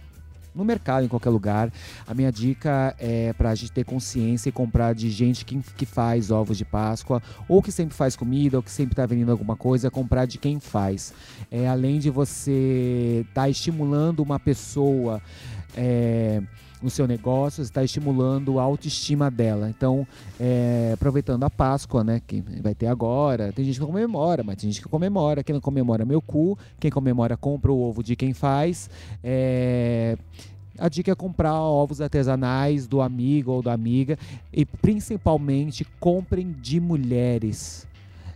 no 0.56 0.66
mercado, 0.66 1.06
em 1.06 1.08
qualquer 1.08 1.30
lugar. 1.30 1.72
A 2.08 2.14
minha 2.16 2.32
dica 2.32 2.96
é 2.98 3.34
pra 3.34 3.54
gente 3.54 3.72
ter 3.72 3.84
consciência 3.86 4.50
e 4.50 4.52
comprar 4.52 4.96
de 4.96 5.12
gente 5.12 5.46
que, 5.46 5.60
que 5.78 5.86
faz 5.86 6.32
ovos 6.32 6.58
de 6.58 6.66
Páscoa, 6.66 7.22
ou 7.48 7.62
que 7.62 7.72
sempre 7.72 7.96
faz 7.96 8.16
comida, 8.16 8.58
ou 8.58 8.64
que 8.64 8.72
sempre 8.72 8.96
tá 8.96 9.06
vendendo 9.06 9.32
alguma 9.32 9.56
coisa, 9.56 9.92
comprar 9.92 10.26
de 10.26 10.40
quem 10.40 10.60
faz. 10.60 11.14
É, 11.52 11.68
além 11.68 12.00
de 12.00 12.10
você 12.10 13.24
estar 13.30 13.48
estimulando 13.50 14.22
uma 14.22 14.40
pessoa 14.40 15.22
é, 15.76 16.42
no 16.82 16.90
seu 16.90 17.08
negócio, 17.08 17.62
está 17.62 17.84
estimulando 17.84 18.60
a 18.60 18.64
autoestima 18.64 19.32
dela. 19.32 19.70
Então, 19.70 20.08
é, 20.40 20.92
aproveitando 20.94 21.44
a 21.44 21.50
Páscoa, 21.50 22.04
né, 22.04 22.22
que 22.26 22.42
vai 22.62 22.76
ter 22.76 22.88
agora, 22.88 23.52
tem 23.52 23.66
gente 23.66 23.80
que 23.80 23.86
comemora, 23.86 24.44
mas 24.44 24.58
tem 24.58 24.72
gente 24.72 24.82
que 24.82 24.90
comemora. 24.90 25.44
Quem 25.44 25.54
não 25.54 25.62
comemora, 25.62 26.06
meu 26.06 26.22
cu. 26.22 26.58
Quem 26.80 26.92
comemora, 26.92 27.36
compra 27.36 27.72
o 27.72 27.82
ovo 27.82 28.04
de 28.04 28.16
quem 28.16 28.34
faz. 28.34 28.90
É, 29.24 30.18
a 30.78 30.90
dica 30.90 31.12
é 31.12 31.16
comprar 31.16 31.60
ovos 31.60 32.02
artesanais 32.02 32.88
do 32.88 33.02
amigo 33.02 33.52
ou 33.52 33.64
da 33.64 33.74
amiga 33.74 34.18
e 34.54 34.64
principalmente 34.64 35.86
comprem 36.00 36.52
de 36.52 36.80
mulheres. 36.80 37.88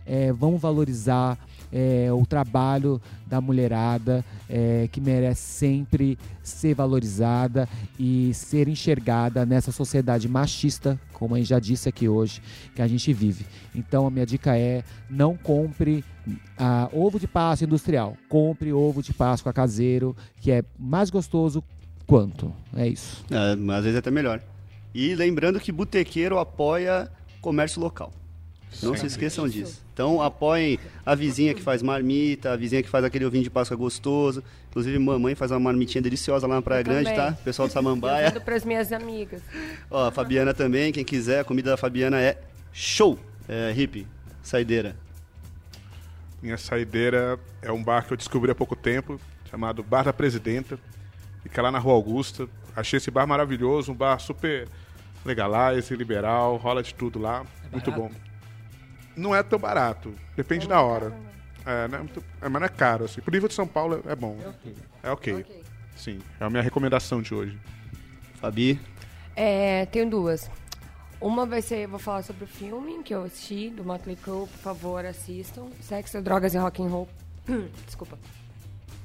É, 0.04 0.32
vamos 0.32 0.60
valorizar 0.60 1.38
é, 1.72 2.12
o 2.12 2.26
trabalho 2.26 3.00
da 3.26 3.40
mulherada 3.40 4.24
é, 4.48 4.88
que 4.92 5.00
merece 5.00 5.40
sempre 5.40 6.18
ser 6.42 6.74
valorizada 6.74 7.68
e 7.98 8.32
ser 8.34 8.68
enxergada 8.68 9.46
nessa 9.46 9.72
sociedade 9.72 10.28
machista, 10.28 11.00
como 11.12 11.34
a 11.34 11.38
gente 11.38 11.48
já 11.48 11.58
disse 11.58 11.88
aqui 11.88 12.08
hoje, 12.08 12.42
que 12.74 12.82
a 12.82 12.86
gente 12.86 13.12
vive. 13.12 13.46
Então 13.74 14.06
a 14.06 14.10
minha 14.10 14.26
dica 14.26 14.56
é 14.56 14.84
não 15.08 15.36
compre 15.36 16.04
ah, 16.58 16.88
ovo 16.92 17.18
de 17.18 17.26
Páscoa 17.26 17.64
industrial, 17.64 18.16
compre 18.28 18.72
ovo 18.72 19.02
de 19.02 19.12
Páscoa 19.12 19.52
caseiro, 19.52 20.14
que 20.40 20.52
é 20.52 20.62
mais 20.78 21.10
gostoso 21.10 21.64
quanto. 22.06 22.52
É 22.76 22.86
isso. 22.86 23.24
É, 23.30 23.52
às 23.52 23.84
vezes 23.84 23.96
é 23.96 23.98
até 23.98 24.10
melhor. 24.10 24.42
E 24.94 25.14
lembrando 25.14 25.58
que 25.58 25.72
botequeiro 25.72 26.38
apoia 26.38 27.10
comércio 27.40 27.80
local. 27.80 28.12
Não 28.82 28.96
se 28.96 29.06
esqueçam 29.06 29.48
disso. 29.48 29.82
Então 29.92 30.22
apoiem 30.22 30.78
a 31.04 31.14
vizinha 31.14 31.52
que 31.54 31.60
faz 31.62 31.82
marmita, 31.82 32.52
a 32.52 32.56
vizinha 32.56 32.82
que 32.82 32.88
faz 32.88 33.04
aquele 33.04 33.24
ovinho 33.24 33.44
de 33.44 33.50
Páscoa 33.50 33.76
gostoso. 33.76 34.42
Inclusive, 34.70 34.98
mamãe 34.98 35.34
faz 35.34 35.50
uma 35.50 35.60
marmitinha 35.60 36.00
deliciosa 36.00 36.46
lá 36.46 36.54
na 36.56 36.62
Praia 36.62 36.80
Eu 36.80 36.84
Grande, 36.84 37.10
também. 37.10 37.16
tá? 37.16 37.32
Pessoal 37.44 37.68
do 37.68 37.70
Eu 37.70 37.74
Samambaia. 37.74 38.28
mando 38.28 38.40
pras 38.40 38.64
minhas 38.64 38.90
amigas. 38.92 39.42
Ó, 39.90 40.08
a 40.08 40.10
Fabiana 40.10 40.54
também, 40.54 40.92
quem 40.92 41.04
quiser, 41.04 41.40
a 41.40 41.44
comida 41.44 41.70
da 41.70 41.76
Fabiana 41.76 42.20
é 42.20 42.40
show. 42.72 43.18
É, 43.48 43.70
hippie, 43.72 44.06
saideira. 44.42 44.96
Minha 46.42 46.56
saideira 46.56 47.38
é 47.60 47.70
um 47.70 47.82
bar 47.82 48.06
que 48.06 48.12
eu 48.12 48.16
descobri 48.16 48.50
há 48.50 48.54
pouco 48.54 48.74
tempo, 48.74 49.20
chamado 49.50 49.82
Bar 49.82 50.04
da 50.04 50.12
Presidenta. 50.12 50.78
Fica 51.42 51.60
lá 51.62 51.70
na 51.70 51.78
Rua 51.78 51.94
Augusta. 51.94 52.48
Achei 52.74 52.96
esse 52.96 53.10
bar 53.10 53.26
maravilhoso, 53.26 53.92
um 53.92 53.94
bar 53.94 54.18
super 54.18 54.66
legalize, 55.24 55.94
liberal, 55.94 56.56
rola 56.56 56.82
de 56.82 56.94
tudo 56.94 57.18
lá. 57.18 57.44
muito 57.70 57.90
barato? 57.90 58.08
bom. 58.14 58.31
Não 59.16 59.34
é 59.34 59.42
tão 59.42 59.58
barato, 59.58 60.14
depende 60.36 60.66
da 60.66 60.80
hora. 60.80 61.12
É, 61.64 61.86
não 61.88 61.98
é 61.98 62.02
muito, 62.02 62.24
é, 62.40 62.48
mas 62.48 62.60
não 62.60 62.66
é 62.66 62.68
caro, 62.68 63.04
assim. 63.04 63.20
Pro 63.20 63.32
nível 63.32 63.48
de 63.48 63.54
São 63.54 63.66
Paulo 63.66 64.02
é, 64.06 64.12
é 64.12 64.16
bom. 64.16 64.36
É 65.02 65.10
ok. 65.10 65.34
Ok. 65.34 65.62
Sim, 65.96 66.20
é 66.40 66.44
a 66.44 66.50
minha 66.50 66.62
recomendação 66.62 67.20
de 67.22 67.34
hoje. 67.34 67.58
Fabi, 68.40 68.80
É, 69.36 69.86
tenho 69.86 70.08
duas. 70.10 70.50
Uma 71.20 71.46
vai 71.46 71.62
ser, 71.62 71.84
eu 71.84 71.88
vou 71.88 72.00
falar 72.00 72.22
sobre 72.22 72.44
o 72.44 72.46
filme 72.48 73.00
que 73.04 73.14
eu 73.14 73.22
assisti, 73.22 73.70
do 73.70 73.84
Motley 73.84 74.16
Crue, 74.16 74.48
por 74.48 74.58
favor, 74.58 75.04
assistam. 75.04 75.68
Sexo, 75.80 76.20
Drogas 76.20 76.54
e 76.54 76.58
Rock 76.58 76.82
and 76.82 76.88
Roll. 76.88 77.08
Desculpa. 77.86 78.18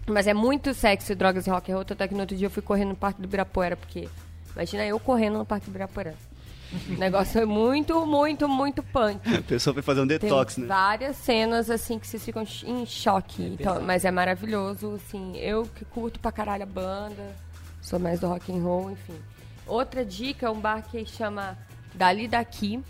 Mas 0.07 0.25
é 0.25 0.33
muito 0.33 0.73
sexo, 0.73 1.13
drogas 1.13 1.47
e 1.47 1.49
rock 1.49 1.69
and 1.69 1.75
roll, 1.75 1.85
tanto 1.85 2.01
é 2.01 2.07
que 2.07 2.13
no 2.13 2.21
outro 2.21 2.35
dia 2.35 2.47
eu 2.47 2.51
fui 2.51 2.63
correndo 2.63 2.89
no 2.89 2.95
Parque 2.95 3.21
do 3.21 3.25
Ibirapuera, 3.25 3.75
porque 3.75 4.07
imagina 4.53 4.85
eu 4.85 4.97
correndo 5.01 5.37
no 5.37 5.45
Parque 5.45 5.65
do 5.65 5.69
Ibirapuera. 5.71 6.15
O 6.89 6.93
negócio 6.99 7.39
é 7.39 7.45
muito, 7.45 8.05
muito, 8.05 8.47
muito 8.47 8.83
punk. 8.83 9.19
a 9.35 9.41
pessoa 9.41 9.73
foi 9.73 9.81
fazer 9.83 10.01
um 10.01 10.07
Tem 10.07 10.17
detox, 10.19 10.57
né? 10.57 10.67
várias 10.67 11.15
cenas, 11.15 11.69
assim, 11.69 11.97
que 11.97 12.05
vocês 12.07 12.23
ficam 12.23 12.43
em 12.65 12.85
choque. 12.85 13.43
então, 13.59 13.81
mas 13.81 14.03
é 14.05 14.11
maravilhoso, 14.11 14.93
assim. 14.95 15.37
Eu 15.37 15.63
que 15.63 15.85
curto 15.85 16.19
pra 16.19 16.31
caralho 16.31 16.63
a 16.63 16.65
banda, 16.65 17.35
sou 17.81 17.97
mais 17.99 18.19
do 18.19 18.27
rock 18.27 18.51
and 18.51 18.61
roll, 18.61 18.91
enfim. 18.91 19.15
Outra 19.65 20.03
dica 20.05 20.45
é 20.47 20.49
um 20.49 20.59
bar 20.59 20.81
que 20.81 21.05
chama 21.05 21.57
Dali 21.93 22.27
Daqui, 22.27 22.83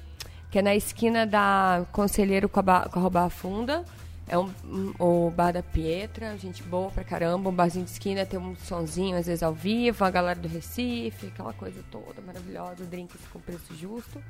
que 0.50 0.60
é 0.60 0.62
na 0.62 0.76
esquina 0.76 1.26
da 1.26 1.86
Conselheiro 1.92 2.48
com 2.50 2.60
a, 2.60 2.64
Ba- 2.64 2.90
com 2.92 3.00
a 3.00 3.04
Rua 3.04 3.30
Funda. 3.30 3.84
É 4.28 4.38
um, 4.38 4.52
um- 4.66 4.94
o 5.00 5.32
bar 5.32 5.54
da 5.54 5.64
Pietra, 5.64 6.38
gente 6.38 6.62
boa 6.64 6.92
pra 6.92 7.04
caramba, 7.04 7.50
um 7.50 7.54
barzinho 7.54 7.86
de 7.86 7.92
esquina, 7.92 8.26
tem 8.26 8.38
um 8.38 8.56
sonzinho 8.58 9.16
às 9.18 9.26
vezes 9.26 9.42
ao 9.42 9.54
vivo, 9.54 10.04
a 10.04 10.10
galera 10.12 10.38
do 10.40 10.48
Recife, 10.50 11.28
aquela 11.28 11.54
coisa 11.54 11.82
toda 11.90 12.22
maravilhosa, 12.22 12.84
drinks 12.86 13.22
com 13.32 13.40
preço 13.40 13.74
justo. 13.76 14.22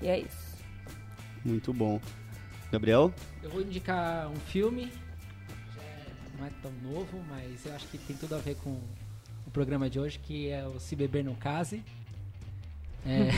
E 0.00 0.06
é 0.06 0.20
isso. 0.20 0.54
Muito 1.44 1.72
bom. 1.72 2.00
Gabriel? 2.70 3.12
Eu 3.42 3.50
vou 3.50 3.60
indicar 3.60 4.28
um 4.28 4.36
filme, 4.36 4.90
já 5.74 5.82
é- 5.82 6.06
não 6.38 6.46
é 6.46 6.50
tão 6.62 6.72
novo, 6.82 7.20
mas 7.28 7.66
eu 7.66 7.74
acho 7.74 7.86
que 7.88 7.98
tem 7.98 8.16
tudo 8.16 8.36
a 8.36 8.38
ver 8.38 8.54
com 8.56 8.80
o 9.46 9.50
programa 9.52 9.90
de 9.90 9.98
hoje, 9.98 10.18
que 10.20 10.48
é 10.48 10.64
o 10.66 10.78
Se 10.78 10.94
Beber 10.94 11.24
Não 11.24 11.34
Case. 11.34 11.82
É. 13.06 13.28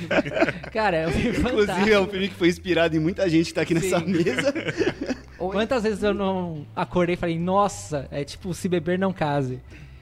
Cara, 0.70 0.96
é 0.98 1.08
um 1.08 1.12
filme 1.12 1.38
Inclusive, 1.38 1.92
é 1.92 2.00
um 2.00 2.06
filme 2.06 2.28
que 2.28 2.34
foi 2.34 2.48
inspirado 2.48 2.96
em 2.96 3.00
muita 3.00 3.28
gente 3.28 3.46
que 3.46 3.54
tá 3.54 3.62
aqui 3.62 3.74
nessa 3.74 4.00
Sim. 4.00 4.06
mesa. 4.06 4.54
Quantas 5.38 5.82
vezes 5.84 6.02
eu 6.02 6.12
não 6.12 6.66
acordei 6.74 7.14
e 7.14 7.16
falei, 7.16 7.38
nossa, 7.38 8.08
é 8.10 8.24
tipo 8.24 8.52
Se 8.52 8.68
Beber 8.68 8.98
Não 8.98 9.12
Case. 9.12 9.60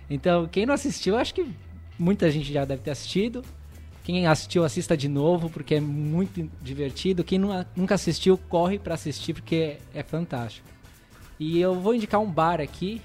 Então, 0.08 0.46
quem 0.48 0.64
não 0.66 0.74
assistiu, 0.74 1.16
acho 1.16 1.34
que 1.34 1.46
muita 1.98 2.30
gente 2.30 2.52
já 2.52 2.64
deve 2.64 2.82
ter 2.82 2.90
assistido. 2.90 3.42
Quem 4.02 4.26
assistiu, 4.26 4.64
assista 4.64 4.96
de 4.96 5.08
novo, 5.08 5.50
porque 5.50 5.74
é 5.74 5.80
muito 5.80 6.48
divertido. 6.62 7.22
Quem 7.24 7.38
nu- 7.38 7.66
nunca 7.74 7.96
assistiu, 7.96 8.38
corre 8.38 8.78
pra 8.78 8.94
assistir, 8.94 9.34
porque 9.34 9.78
é 9.94 10.02
fantástico. 10.02 10.66
E 11.38 11.60
eu 11.60 11.74
vou 11.74 11.94
indicar 11.94 12.20
um 12.20 12.30
bar 12.30 12.60
aqui, 12.60 13.02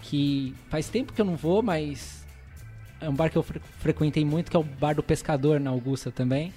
que 0.00 0.54
faz 0.68 0.88
tempo 0.88 1.12
que 1.12 1.20
eu 1.20 1.24
não 1.24 1.36
vou, 1.36 1.62
mas 1.62 2.21
é 3.02 3.08
um 3.08 3.14
bar 3.14 3.30
que 3.30 3.36
eu 3.36 3.42
fre- 3.42 3.60
frequentei 3.80 4.24
muito, 4.24 4.50
que 4.50 4.56
é 4.56 4.60
o 4.60 4.64
Bar 4.64 4.94
do 4.94 5.02
Pescador, 5.02 5.60
na 5.60 5.70
Augusta 5.70 6.10
também. 6.10 6.52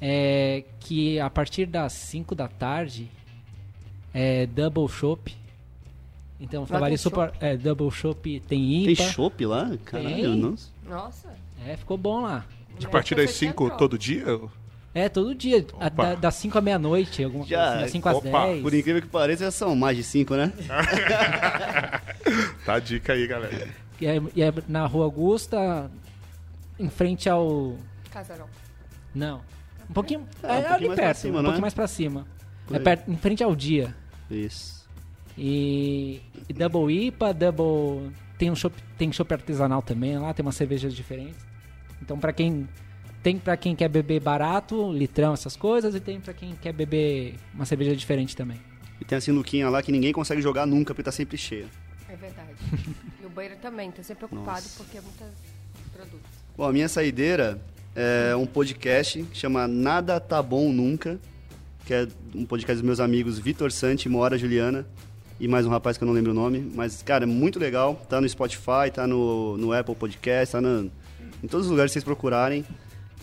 É, 0.00 0.64
que 0.80 1.18
a 1.20 1.30
partir 1.30 1.66
das 1.66 1.92
5 1.92 2.34
da 2.34 2.48
tarde 2.48 3.08
é 4.12 4.46
Double 4.46 4.88
Shop. 4.88 5.34
Então, 6.40 6.66
trabalhei 6.66 6.96
tem 6.96 7.02
super. 7.02 7.32
É, 7.40 7.56
Double 7.56 7.90
Shop 7.90 8.40
tem 8.40 8.84
Tem 8.84 8.92
IPA. 8.94 9.04
chopp 9.04 9.46
lá? 9.46 9.70
Caralho, 9.84 10.14
Tem. 10.16 10.36
nossa. 10.36 10.68
Nossa. 10.88 11.28
É, 11.66 11.76
ficou 11.76 11.96
bom 11.96 12.22
lá. 12.22 12.44
De 12.78 12.88
partir 12.88 13.14
das 13.14 13.30
5 13.30 13.70
todo 13.78 13.96
dia? 13.96 14.24
É, 14.94 15.08
todo 15.08 15.34
dia, 15.34 15.64
a- 15.78 15.88
da- 15.88 16.14
das 16.16 16.34
5 16.34 16.58
à 16.58 16.60
meia-noite, 16.60 17.22
alguma 17.22 17.46
coisa 17.46 17.62
assim, 17.62 17.74
Já, 17.76 17.80
das 17.82 17.90
5 17.92 18.08
às 18.08 18.16
opa, 18.16 18.46
10. 18.46 18.62
Por 18.62 18.74
incrível 18.74 19.00
que 19.00 19.08
pareça, 19.08 19.44
já 19.44 19.50
são 19.52 19.76
mais 19.76 19.96
de 19.96 20.02
cinco, 20.02 20.34
né? 20.34 20.52
Tá 22.64 22.74
a 22.74 22.78
dica 22.80 23.12
aí, 23.12 23.26
galera. 23.26 23.68
E 24.02 24.06
é, 24.06 24.20
e 24.34 24.42
é 24.42 24.52
na 24.66 24.84
Rua 24.84 25.04
Augusta, 25.04 25.88
em 26.76 26.90
frente 26.90 27.28
ao. 27.28 27.76
Casarão. 28.10 28.48
Não. 29.14 29.40
Um 29.88 29.92
pouquinho. 29.92 30.26
Ah, 30.42 30.46
um 30.46 30.50
é 30.50 30.54
pouquinho 30.62 30.74
ali 30.74 30.86
mais 30.88 30.96
pra 30.98 31.06
perto, 31.06 31.18
cima, 31.18 31.38
um 31.38 31.42
pouquinho 31.42 31.58
é? 31.58 31.60
mais 31.60 31.74
pra 31.74 31.86
cima. 31.86 32.26
Por 32.66 32.74
É 32.74 32.78
aí. 32.78 32.84
perto, 32.84 33.10
em 33.12 33.16
frente 33.16 33.44
ao 33.44 33.54
dia. 33.54 33.94
Isso. 34.28 34.82
E, 35.38 36.20
e 36.48 36.52
Double 36.52 36.92
IPA, 37.06 37.32
Double. 37.32 38.10
Tem 38.36 38.50
um 38.50 38.56
chopp, 38.56 38.74
tem 38.98 39.12
chopp 39.12 39.32
artesanal 39.32 39.80
também 39.82 40.18
lá, 40.18 40.34
tem 40.34 40.44
umas 40.44 40.56
cervejas 40.56 40.92
diferentes. 40.94 41.46
Então, 42.02 42.18
pra 42.18 42.32
quem. 42.32 42.68
Tem 43.22 43.38
pra 43.38 43.56
quem 43.56 43.76
quer 43.76 43.88
beber 43.88 44.20
barato, 44.20 44.90
litrão, 44.92 45.32
essas 45.32 45.54
coisas, 45.54 45.94
e 45.94 46.00
tem 46.00 46.20
pra 46.20 46.34
quem 46.34 46.56
quer 46.56 46.72
beber 46.72 47.36
uma 47.54 47.64
cerveja 47.64 47.94
diferente 47.94 48.34
também. 48.34 48.60
E 49.00 49.04
tem 49.04 49.16
a 49.16 49.20
sinuquinha 49.20 49.70
lá 49.70 49.80
que 49.80 49.92
ninguém 49.92 50.12
consegue 50.12 50.42
jogar 50.42 50.66
nunca 50.66 50.92
porque 50.92 51.04
tá 51.04 51.12
sempre 51.12 51.36
cheia. 51.38 51.66
É 52.12 52.16
verdade. 52.16 52.54
e 53.22 53.26
o 53.26 53.30
banheiro 53.30 53.56
também, 53.62 53.90
tô 53.90 54.02
sempre 54.02 54.26
ocupado 54.26 54.60
Nossa. 54.60 54.76
porque 54.76 54.98
é 54.98 55.00
muitos 55.00 55.26
produtos. 55.94 56.30
Bom, 56.54 56.68
a 56.68 56.72
minha 56.72 56.86
saideira 56.86 57.58
é 57.96 58.36
um 58.36 58.44
podcast 58.44 59.22
que 59.22 59.38
chama 59.38 59.66
Nada 59.66 60.20
Tá 60.20 60.42
Bom 60.42 60.70
Nunca, 60.70 61.18
que 61.86 61.94
é 61.94 62.06
um 62.34 62.44
podcast 62.44 62.74
dos 62.74 62.86
meus 62.86 63.00
amigos 63.00 63.38
Vitor 63.38 63.72
Santi 63.72 64.10
Moara 64.10 64.36
Juliana, 64.36 64.86
e 65.40 65.48
mais 65.48 65.64
um 65.64 65.70
rapaz 65.70 65.96
que 65.96 66.04
eu 66.04 66.06
não 66.06 66.12
lembro 66.12 66.32
o 66.32 66.34
nome, 66.34 66.60
mas, 66.74 67.02
cara, 67.02 67.24
é 67.24 67.26
muito 67.26 67.58
legal, 67.58 67.94
tá 68.10 68.20
no 68.20 68.28
Spotify, 68.28 68.90
tá 68.92 69.06
no, 69.06 69.56
no 69.56 69.72
Apple 69.72 69.94
Podcast, 69.94 70.52
tá 70.52 70.60
em 70.60 71.48
todos 71.48 71.64
os 71.64 71.70
lugares 71.70 71.90
que 71.90 71.94
vocês 71.94 72.04
procurarem. 72.04 72.62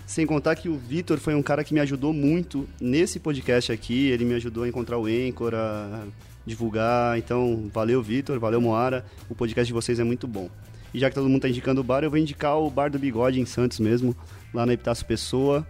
Sem 0.07 0.25
contar 0.25 0.55
que 0.55 0.67
o 0.67 0.75
Vitor 0.75 1.19
foi 1.19 1.35
um 1.35 1.43
cara 1.43 1.63
que 1.63 1.75
me 1.75 1.79
ajudou 1.79 2.11
muito 2.11 2.67
nesse 2.81 3.19
podcast 3.19 3.71
aqui, 3.71 4.07
ele 4.07 4.25
me 4.25 4.33
ajudou 4.33 4.63
a 4.63 4.67
encontrar 4.67 4.97
o 4.97 5.05
Anchor, 5.05 5.53
a 5.53 6.07
divulgar, 6.45 7.17
então 7.17 7.69
valeu 7.73 8.01
Vitor, 8.01 8.39
valeu 8.39 8.61
Moara, 8.61 9.05
o 9.29 9.35
podcast 9.35 9.67
de 9.67 9.73
vocês 9.73 9.99
é 9.99 10.03
muito 10.03 10.27
bom. 10.27 10.49
E 10.93 10.99
já 10.99 11.09
que 11.09 11.15
todo 11.15 11.29
mundo 11.29 11.41
tá 11.41 11.49
indicando 11.49 11.81
o 11.81 11.83
bar, 11.83 12.03
eu 12.03 12.09
vou 12.09 12.17
indicar 12.17 12.57
o 12.57 12.69
Bar 12.69 12.89
do 12.89 12.97
Bigode 12.97 13.39
em 13.39 13.45
Santos 13.45 13.79
mesmo, 13.79 14.15
lá 14.53 14.65
na 14.65 14.73
Epitácio 14.73 15.05
Pessoa. 15.05 15.67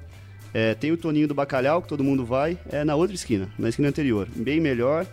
É, 0.54 0.74
tem 0.74 0.92
o 0.92 0.98
Toninho 0.98 1.28
do 1.28 1.34
Bacalhau, 1.34 1.82
que 1.82 1.88
todo 1.88 2.04
mundo 2.04 2.26
vai, 2.26 2.58
é 2.70 2.84
na 2.84 2.96
outra 2.96 3.14
esquina, 3.14 3.50
na 3.58 3.70
esquina 3.70 3.90
anterior. 3.90 4.28
Bem 4.36 4.60
melhor, 4.60 5.06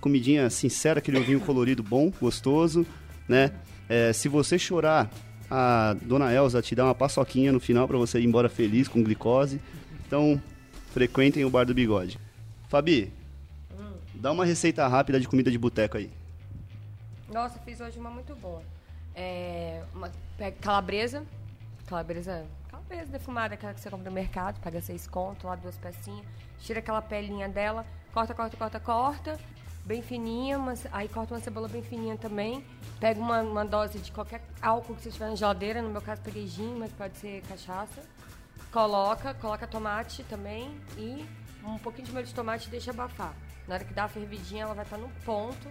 comidinha 0.00 0.48
sincera, 0.50 0.98
aquele 0.98 1.18
ovinho 1.18 1.40
colorido 1.40 1.82
bom, 1.82 2.10
gostoso, 2.20 2.86
né? 3.28 3.52
É, 3.88 4.12
se 4.12 4.28
você 4.28 4.58
chorar, 4.58 5.10
a 5.50 5.94
Dona 6.02 6.32
Elza 6.32 6.62
te 6.62 6.74
dá 6.74 6.84
uma 6.84 6.94
paçoquinha 6.94 7.52
no 7.52 7.60
final 7.60 7.86
para 7.86 7.98
você 7.98 8.18
ir 8.18 8.24
embora 8.24 8.48
feliz 8.48 8.88
com 8.88 9.02
glicose. 9.02 9.60
Então, 10.06 10.40
frequentem 10.92 11.44
o 11.44 11.50
Bar 11.50 11.64
do 11.64 11.74
Bigode. 11.74 12.18
Fabi, 12.68 13.12
dá 14.22 14.30
uma 14.30 14.44
receita 14.44 14.86
rápida 14.86 15.18
de 15.18 15.26
comida 15.28 15.50
de 15.50 15.58
boteco 15.58 15.96
aí. 15.98 16.08
Nossa, 17.28 17.58
fiz 17.58 17.80
hoje 17.80 17.98
uma 17.98 18.08
muito 18.10 18.36
boa. 18.36 18.62
É, 19.14 19.82
uma 19.92 20.10
calabresa. 20.60 21.24
Calabresa. 21.86 22.46
Calabresa 22.70 23.10
defumada, 23.10 23.54
aquela 23.54 23.74
que 23.74 23.80
você 23.80 23.90
compra 23.90 24.08
no 24.08 24.14
mercado, 24.14 24.60
paga 24.60 24.80
seis 24.80 25.06
conto, 25.08 25.46
lá 25.48 25.56
duas 25.56 25.76
pecinhas. 25.76 26.24
Tira 26.60 26.78
aquela 26.78 27.02
pelinha 27.02 27.48
dela, 27.48 27.84
corta, 28.14 28.32
corta, 28.32 28.56
corta, 28.56 28.80
corta. 28.80 29.38
bem 29.84 30.00
fininha, 30.00 30.56
uma- 30.56 30.74
aí 30.92 31.08
corta 31.08 31.34
uma 31.34 31.40
cebola 31.40 31.66
bem 31.66 31.82
fininha 31.82 32.16
também. 32.16 32.64
Pega 33.00 33.18
uma, 33.20 33.40
uma 33.42 33.64
dose 33.64 33.98
de 33.98 34.12
qualquer 34.12 34.40
álcool 34.62 34.94
que 34.94 35.02
você 35.02 35.10
tiver 35.10 35.28
na 35.28 35.34
geladeira, 35.34 35.82
no 35.82 35.90
meu 35.90 36.00
caso 36.00 36.22
peguei 36.22 36.46
gin, 36.46 36.76
mas 36.78 36.92
pode 36.92 37.16
ser 37.18 37.42
cachaça. 37.48 38.00
Coloca, 38.70 39.34
coloca 39.34 39.66
tomate 39.66 40.22
também 40.22 40.70
e 40.96 41.26
um 41.64 41.78
pouquinho 41.78 42.06
de 42.06 42.12
molho 42.12 42.24
de 42.24 42.32
tomate 42.32 42.68
e 42.68 42.70
deixa 42.70 42.92
abafar. 42.92 43.34
Na 43.66 43.74
hora 43.74 43.84
que 43.84 43.94
dá 43.94 44.04
a 44.04 44.08
fervidinha, 44.08 44.64
ela 44.64 44.74
vai 44.74 44.84
estar 44.84 44.98
no 44.98 45.08
ponto. 45.24 45.68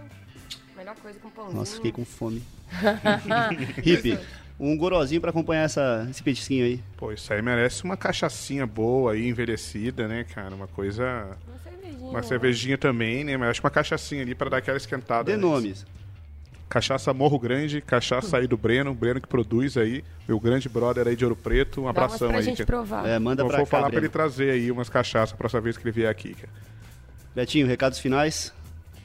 Melhor 0.75 0.95
coisa 0.95 1.19
com 1.19 1.29
pãozinho. 1.29 1.57
Nossa, 1.57 1.75
fiquei 1.75 1.91
com 1.91 2.05
fome. 2.05 2.41
Hip, 3.85 4.17
um 4.59 4.77
gorozinho 4.77 5.19
pra 5.19 5.29
acompanhar 5.31 5.63
essa, 5.63 6.07
esse 6.09 6.23
petisquinho 6.23 6.65
aí. 6.65 6.81
Pô, 6.97 7.11
isso 7.11 7.31
aí 7.33 7.41
merece 7.41 7.83
uma 7.83 7.97
cachaçinha 7.97 8.65
boa 8.65 9.11
aí, 9.13 9.27
envelhecida, 9.27 10.07
né, 10.07 10.23
cara? 10.23 10.55
Uma 10.55 10.67
coisa. 10.67 11.37
Uma 11.47 11.57
cervejinha. 11.59 12.09
Uma 12.09 12.21
né? 12.21 12.27
cervejinha 12.27 12.77
também, 12.77 13.23
né? 13.23 13.37
Mas 13.37 13.49
acho 13.49 13.61
que 13.61 13.65
uma 13.65 13.71
cachaçinha 13.71 14.21
ali 14.21 14.33
pra 14.33 14.49
dar 14.49 14.57
aquela 14.57 14.77
esquentada. 14.77 15.25
Dê 15.25 15.33
antes. 15.33 15.41
nomes. 15.41 15.85
Cachaça 16.69 17.13
Morro 17.13 17.37
Grande, 17.37 17.81
cachaça 17.81 18.37
aí 18.37 18.47
do 18.47 18.55
Breno, 18.55 18.93
Breno 18.95 19.19
que 19.19 19.27
produz 19.27 19.75
aí, 19.75 20.05
meu 20.25 20.39
grande 20.39 20.69
brother 20.69 21.05
aí 21.05 21.17
de 21.17 21.25
Ouro 21.25 21.35
Preto, 21.35 21.81
um 21.81 21.83
Dá 21.83 21.89
abração 21.89 22.29
pra 22.29 22.37
aí. 22.37 22.43
gente 22.43 22.65
provar. 22.65 23.05
É, 23.05 23.19
manda 23.19 23.43
Eu 23.43 23.47
pra 23.47 23.57
vou 23.57 23.65
cá, 23.65 23.69
falar 23.71 23.83
pra 23.83 23.89
Breno. 23.89 24.05
ele 24.05 24.09
trazer 24.09 24.51
aí 24.51 24.71
umas 24.71 24.87
cachaças 24.87 25.33
a 25.33 25.37
próxima 25.37 25.59
vez 25.59 25.75
que 25.75 25.83
ele 25.83 25.91
vier 25.91 26.09
aqui, 26.09 26.33
cara. 26.33 26.49
Betinho, 27.35 27.67
recados 27.67 27.99
finais. 27.99 28.51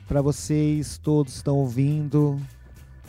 Para 0.09 0.23
vocês 0.23 0.99
todos 0.99 1.33
que 1.35 1.39
estão 1.39 1.57
ouvindo, 1.57 2.41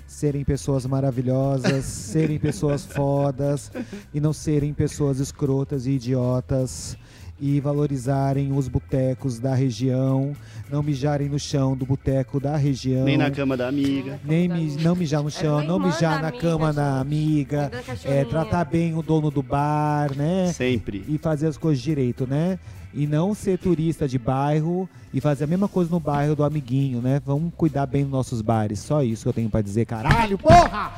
serem 0.07 0.43
pessoas 0.43 0.85
maravilhosas, 0.85 1.85
serem 1.85 2.39
pessoas 2.39 2.85
fodas 2.85 3.71
e 4.13 4.19
não 4.19 4.33
serem 4.33 4.73
pessoas 4.73 5.19
escrotas 5.19 5.85
e 5.85 5.91
idiotas 5.91 6.97
e 7.39 7.59
valorizarem 7.59 8.51
os 8.51 8.67
botecos 8.67 9.37
da 9.37 9.53
região, 9.53 10.35
não 10.71 10.81
mijarem 10.81 11.29
no 11.29 11.37
chão 11.37 11.77
do 11.77 11.85
boteco 11.85 12.39
da 12.39 12.57
região. 12.57 13.05
Nem 13.05 13.15
na 13.15 13.29
cama 13.29 13.55
da 13.55 13.67
amiga. 13.67 14.19
Nem 14.25 14.49
mi- 14.49 14.75
não 14.81 14.95
mijar 14.95 15.21
no 15.21 15.29
chão, 15.29 15.59
É 15.61 15.67
não 15.67 15.77
mijar 15.77 16.19
na 16.19 16.29
amiga, 16.29 16.41
cama 16.41 16.73
da 16.73 16.99
amiga, 16.99 17.69
da 18.03 18.09
é, 18.11 18.25
tratar 18.25 18.65
bem 18.65 18.95
o 18.97 19.03
dono 19.03 19.29
do 19.29 19.43
bar, 19.43 20.15
né? 20.17 20.51
Sempre. 20.51 21.05
e 21.07 21.19
fazer 21.19 21.45
as 21.45 21.57
coisas 21.57 21.83
direito, 21.83 22.25
né? 22.25 22.57
E 22.97 23.05
não 23.05 23.35
ser 23.35 23.59
turista 23.59 24.07
de 24.07 24.17
bairro 24.17 24.89
e 25.13 25.21
fazer 25.21 25.43
a 25.43 25.47
mesma 25.47 25.67
coisa 25.67 25.91
no 25.91 25.99
bairro 25.99 26.35
do 26.35 26.43
amiguinho, 26.43 26.99
né? 26.99 27.21
Vamos 27.23 27.53
cuidar 27.55 27.85
bem 27.85 28.01
dos 28.01 28.11
nossos 28.11 28.41
bares. 28.41 28.79
Só 28.79 29.03
isso 29.03 29.21
que 29.21 29.29
eu 29.29 29.33
tenho 29.33 29.51
pra 29.51 29.61
dizer, 29.61 29.85
caralho, 29.85 30.35
porra! 30.35 30.93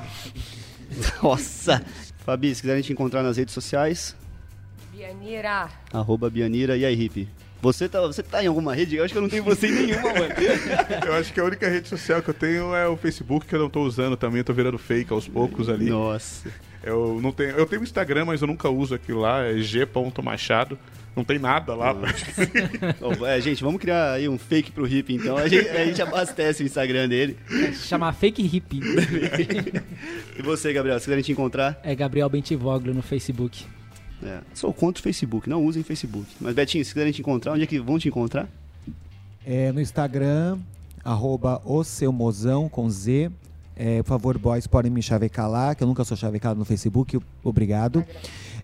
Nossa! 1.22 1.84
Fabi, 2.20 2.56
se 2.56 2.62
quiserem 2.62 2.82
te 2.82 2.94
encontrar 2.94 3.22
nas 3.22 3.36
redes 3.36 3.54
sociais, 3.54 4.16
Bianira. 4.94 5.70
arroba 5.92 6.30
Bianira 6.30 6.78
e 6.78 6.86
aí, 6.86 6.94
Hip. 7.04 7.28
Você 7.62 7.90
tá, 7.90 8.00
você 8.02 8.24
tá 8.24 8.42
em 8.42 8.48
alguma 8.48 8.74
rede? 8.74 8.96
Eu 8.96 9.04
acho 9.04 9.14
que 9.14 9.18
eu 9.18 9.22
não 9.22 9.30
tenho 9.30 9.44
você 9.44 9.68
em 9.68 9.72
nenhuma, 9.72 10.14
mano. 10.14 10.34
Eu 11.06 11.14
acho 11.16 11.34
que 11.34 11.40
a 11.42 11.44
única 11.44 11.68
rede 11.68 11.90
social 11.90 12.22
que 12.22 12.30
eu 12.30 12.34
tenho 12.34 12.74
é 12.74 12.88
o 12.88 12.96
Facebook, 12.96 13.46
que 13.46 13.54
eu 13.54 13.60
não 13.60 13.70
tô 13.70 13.82
usando 13.84 14.16
também, 14.16 14.38
eu 14.38 14.44
tô 14.46 14.54
virando 14.54 14.78
fake 14.78 15.12
aos 15.12 15.28
poucos 15.28 15.68
ali. 15.68 15.90
Nossa. 15.90 16.50
Eu 16.82 17.20
não 17.22 17.34
tenho, 17.34 17.52
eu 17.52 17.66
tenho 17.66 17.84
Instagram, 17.84 18.24
mas 18.24 18.42
eu 18.42 18.48
nunca 18.48 18.70
uso 18.70 18.96
aquilo 18.96 19.20
lá, 19.20 19.44
é 19.44 19.58
g.machado. 19.58 20.80
Não 21.16 21.24
tem 21.24 21.40
nada 21.40 21.76
lá. 21.76 21.94
Bom, 23.00 23.26
é, 23.26 23.42
gente, 23.42 23.64
vamos 23.64 23.82
criar 23.82 24.14
aí 24.14 24.30
um 24.30 24.38
fake 24.38 24.72
pro 24.72 24.88
Hip, 24.88 25.14
então. 25.14 25.38
A 25.38 25.48
gente, 25.48 25.68
a 25.70 25.86
gente 25.86 26.02
abastece 26.02 26.64
o 26.64 26.66
Instagram 26.66 27.10
dele. 27.10 27.38
Chamar 27.74 28.14
fake 28.14 28.42
hippie. 28.42 28.80
E 30.38 30.42
você, 30.42 30.72
Gabriel, 30.72 30.98
se 31.00 31.04
quiserem 31.04 31.22
te 31.22 31.34
encontrar? 31.34 31.78
É 31.84 31.94
Gabriel 31.94 32.30
Bentivoglio 32.30 32.94
no 32.94 33.02
Facebook. 33.02 33.66
É, 34.24 34.40
sou 34.54 34.74
contra 34.74 35.02
o 35.02 35.04
Facebook, 35.04 35.50
não 35.50 35.64
usem 35.66 35.84
Facebook. 35.84 36.26
Mas, 36.40 36.54
Betinho, 36.54 36.84
se 36.86 36.94
quiserem 36.94 37.12
te 37.12 37.20
encontrar, 37.20 37.54
onde 37.54 37.64
é 37.64 37.68
que 37.68 37.78
vão 37.80 38.00
te 38.00 38.08
encontrar? 38.08 38.48
É, 39.46 39.72
no 39.74 39.82
Instagram, 39.82 40.58
arroba 41.04 41.62
o 41.66 41.84
seu 41.84 42.12
mozão 42.12 42.70
com 42.70 42.90
Z. 42.90 43.32
É, 43.76 44.04
por 44.04 44.10
favor, 44.10 44.38
boys, 44.38 44.68
podem 44.68 44.92
me 44.92 45.02
chavecar 45.02 45.50
lá, 45.50 45.74
que 45.74 45.84
eu 45.84 45.88
nunca 45.88 46.04
sou 46.04 46.16
chavecado 46.16 46.60
no 46.60 46.66
Facebook. 46.66 47.20
Obrigado. 47.44 48.06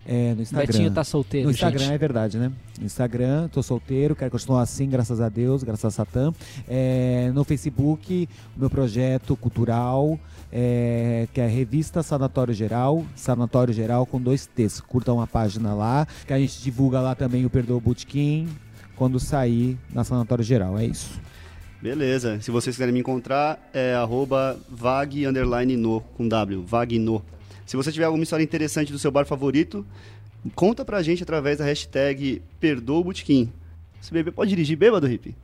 É, 0.08 0.34
no 0.34 0.42
Instagram. 0.42 0.66
Betinho 0.66 0.90
tá 0.92 1.02
solteiro, 1.02 1.46
No 1.46 1.50
Instagram 1.50 1.80
gente. 1.80 1.92
é 1.92 1.98
verdade, 1.98 2.38
né? 2.38 2.52
No 2.78 2.86
Instagram, 2.86 3.48
tô 3.48 3.60
solteiro, 3.60 4.14
quero 4.14 4.30
continuar 4.30 4.62
assim, 4.62 4.88
graças 4.88 5.20
a 5.20 5.28
Deus, 5.28 5.64
graças 5.64 5.84
a 5.84 5.90
Satã. 5.90 6.32
É, 6.68 7.32
no 7.34 7.42
Facebook, 7.42 8.28
o 8.56 8.60
meu 8.60 8.70
projeto 8.70 9.36
cultural, 9.36 10.18
é, 10.52 11.26
que 11.34 11.40
é 11.40 11.44
a 11.44 11.48
revista 11.48 12.04
Sanatório 12.04 12.54
Geral, 12.54 13.04
Sanatório 13.16 13.74
Geral 13.74 14.06
com 14.06 14.20
dois 14.20 14.46
T's. 14.46 14.80
Curtam 14.80 15.20
a 15.20 15.26
página 15.26 15.74
lá, 15.74 16.06
que 16.24 16.32
a 16.32 16.38
gente 16.38 16.62
divulga 16.62 17.00
lá 17.00 17.16
também 17.16 17.44
o 17.44 17.50
Perdoa 17.50 17.80
Botequim, 17.80 18.48
quando 18.94 19.18
sair 19.18 19.76
na 19.92 20.04
Sanatório 20.04 20.44
Geral. 20.44 20.78
É 20.78 20.86
isso. 20.86 21.20
Beleza. 21.82 22.40
Se 22.40 22.50
vocês 22.50 22.76
quiserem 22.76 22.94
me 22.94 23.00
encontrar, 23.00 23.70
é 23.74 23.94
arroba 23.94 24.56
vag 24.70 25.26
no, 25.76 26.00
com 26.00 26.28
W, 26.28 26.62
vagno. 26.62 27.22
Se 27.66 27.76
você 27.76 27.90
tiver 27.90 28.04
alguma 28.04 28.22
história 28.22 28.44
interessante 28.44 28.92
do 28.92 28.98
seu 28.98 29.10
bar 29.10 29.26
favorito, 29.26 29.84
conta 30.54 30.84
pra 30.84 31.02
gente 31.02 31.22
através 31.22 31.58
da 31.58 31.64
hashtag 31.64 32.40
Perdoa 32.60 33.00
o 33.00 33.04
Botequim. 33.04 33.52
Esse 34.00 34.12
bebê 34.12 34.30
pode 34.30 34.50
dirigir 34.50 34.76
bêbado, 34.76 35.10
Hip? 35.10 35.34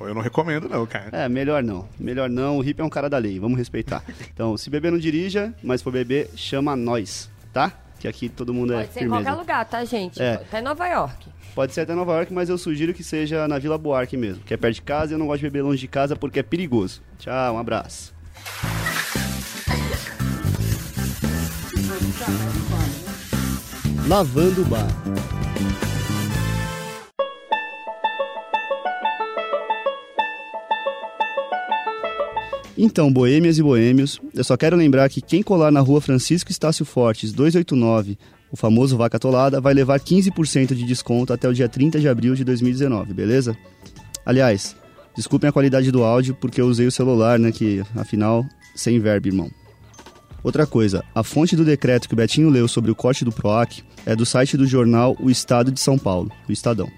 Eu 0.00 0.14
não 0.14 0.20
recomendo, 0.20 0.68
não, 0.68 0.84
cara. 0.84 1.10
É, 1.12 1.28
melhor 1.28 1.62
não. 1.62 1.88
Melhor 1.98 2.28
não. 2.28 2.58
O 2.58 2.64
Hip 2.64 2.80
é 2.80 2.84
um 2.84 2.90
cara 2.90 3.08
da 3.08 3.18
lei, 3.18 3.38
vamos 3.38 3.56
respeitar. 3.56 4.04
Então, 4.34 4.56
se 4.56 4.68
beber 4.68 4.90
não 4.92 4.98
dirija, 4.98 5.54
mas 5.62 5.80
se 5.80 5.84
for 5.84 5.92
beber, 5.92 6.28
chama 6.34 6.74
nós, 6.76 7.30
tá? 7.52 7.72
Que 8.00 8.08
aqui 8.08 8.28
todo 8.28 8.52
mundo 8.52 8.72
é 8.74 8.78
Pode 8.78 8.92
ser 8.92 8.98
em 8.98 9.02
firmeza. 9.04 9.22
qualquer 9.24 9.40
lugar, 9.40 9.64
tá, 9.64 9.84
gente? 9.84 10.20
É. 10.20 10.34
Até 10.34 10.60
Nova 10.60 10.86
York. 10.88 11.28
Pode 11.54 11.72
ser 11.72 11.82
até 11.82 11.94
Nova 11.94 12.14
York, 12.16 12.32
mas 12.34 12.48
eu 12.48 12.58
sugiro 12.58 12.92
que 12.92 13.04
seja 13.04 13.46
na 13.46 13.58
Vila 13.58 13.78
Buarque 13.78 14.16
mesmo, 14.16 14.42
que 14.42 14.52
é 14.52 14.56
perto 14.56 14.74
de 14.74 14.82
casa 14.82 15.12
e 15.12 15.14
eu 15.14 15.18
não 15.18 15.26
gosto 15.28 15.38
de 15.38 15.44
beber 15.46 15.62
longe 15.62 15.78
de 15.80 15.88
casa 15.88 16.16
porque 16.16 16.40
é 16.40 16.42
perigoso. 16.42 17.00
Tchau, 17.18 17.54
um 17.54 17.58
abraço. 17.58 18.12
Lavando 24.08 24.62
o 24.62 24.64
bar. 24.64 24.86
Então, 32.76 33.12
boêmias 33.12 33.58
e 33.58 33.62
boêmios, 33.62 34.20
eu 34.34 34.42
só 34.42 34.56
quero 34.56 34.76
lembrar 34.76 35.08
que 35.08 35.20
quem 35.20 35.42
colar 35.42 35.70
na 35.70 35.80
rua 35.80 36.00
Francisco 36.00 36.50
Estácio 36.50 36.84
Fortes 36.84 37.32
289, 37.32 38.18
o 38.50 38.56
famoso 38.56 38.96
Vaca 38.96 39.16
Atolada, 39.16 39.60
vai 39.60 39.74
levar 39.74 40.00
15% 40.00 40.74
de 40.74 40.84
desconto 40.84 41.32
até 41.32 41.48
o 41.48 41.54
dia 41.54 41.68
30 41.68 42.00
de 42.00 42.08
abril 42.08 42.34
de 42.34 42.44
2019, 42.44 43.12
beleza? 43.14 43.56
Aliás, 44.24 44.74
desculpem 45.14 45.48
a 45.48 45.52
qualidade 45.52 45.90
do 45.90 46.02
áudio 46.02 46.36
porque 46.40 46.60
eu 46.60 46.66
usei 46.66 46.86
o 46.86 46.92
celular, 46.92 47.38
né, 47.38 47.52
que 47.52 47.82
afinal, 47.94 48.44
sem 48.74 48.98
verbo, 48.98 49.28
irmão. 49.28 49.61
Outra 50.42 50.66
coisa, 50.66 51.04
a 51.14 51.22
fonte 51.22 51.54
do 51.54 51.64
decreto 51.64 52.08
que 52.08 52.14
o 52.14 52.16
Betinho 52.16 52.50
leu 52.50 52.66
sobre 52.66 52.90
o 52.90 52.94
corte 52.94 53.24
do 53.24 53.30
PROAC 53.30 53.82
é 54.04 54.16
do 54.16 54.26
site 54.26 54.56
do 54.56 54.66
jornal 54.66 55.16
O 55.20 55.30
Estado 55.30 55.70
de 55.70 55.78
São 55.78 55.96
Paulo, 55.96 56.32
o 56.48 56.52
Estadão. 56.52 56.90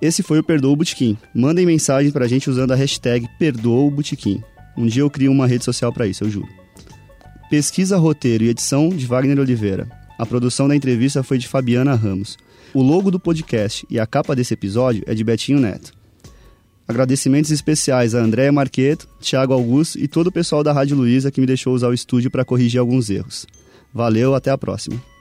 Esse 0.00 0.20
foi 0.20 0.40
o 0.40 0.42
Perdoa 0.42 0.72
o 0.72 0.76
Botequim. 0.76 1.16
Mandem 1.32 1.64
mensagem 1.64 2.10
pra 2.10 2.26
gente 2.26 2.50
usando 2.50 2.72
a 2.72 2.74
hashtag 2.74 3.28
Perdoa 3.38 3.86
o 3.86 3.90
Botequim. 3.90 4.42
Um 4.76 4.86
dia 4.86 5.02
eu 5.02 5.10
crio 5.10 5.30
uma 5.30 5.46
rede 5.46 5.64
social 5.64 5.92
pra 5.92 6.08
isso, 6.08 6.24
eu 6.24 6.30
juro. 6.30 6.48
Pesquisa, 7.48 7.96
roteiro 7.96 8.42
e 8.42 8.48
edição 8.48 8.88
de 8.88 9.06
Wagner 9.06 9.38
Oliveira. 9.38 9.88
A 10.18 10.26
produção 10.26 10.66
da 10.66 10.74
entrevista 10.74 11.22
foi 11.22 11.38
de 11.38 11.46
Fabiana 11.46 11.94
Ramos. 11.94 12.36
O 12.74 12.82
logo 12.82 13.12
do 13.12 13.20
podcast 13.20 13.86
e 13.88 14.00
a 14.00 14.06
capa 14.06 14.34
desse 14.34 14.54
episódio 14.54 15.04
é 15.06 15.14
de 15.14 15.22
Betinho 15.22 15.60
Neto. 15.60 15.92
Agradecimentos 16.86 17.50
especiais 17.50 18.14
a 18.14 18.18
Andréia 18.18 18.52
Marqueto, 18.52 19.08
Thiago 19.20 19.52
Augusto 19.52 19.98
e 19.98 20.08
todo 20.08 20.26
o 20.26 20.32
pessoal 20.32 20.62
da 20.62 20.72
Rádio 20.72 20.96
Luiza 20.96 21.30
que 21.30 21.40
me 21.40 21.46
deixou 21.46 21.74
usar 21.74 21.88
o 21.88 21.94
estúdio 21.94 22.30
para 22.30 22.44
corrigir 22.44 22.80
alguns 22.80 23.08
erros. 23.08 23.46
Valeu, 23.94 24.34
até 24.34 24.50
a 24.50 24.58
próxima. 24.58 25.11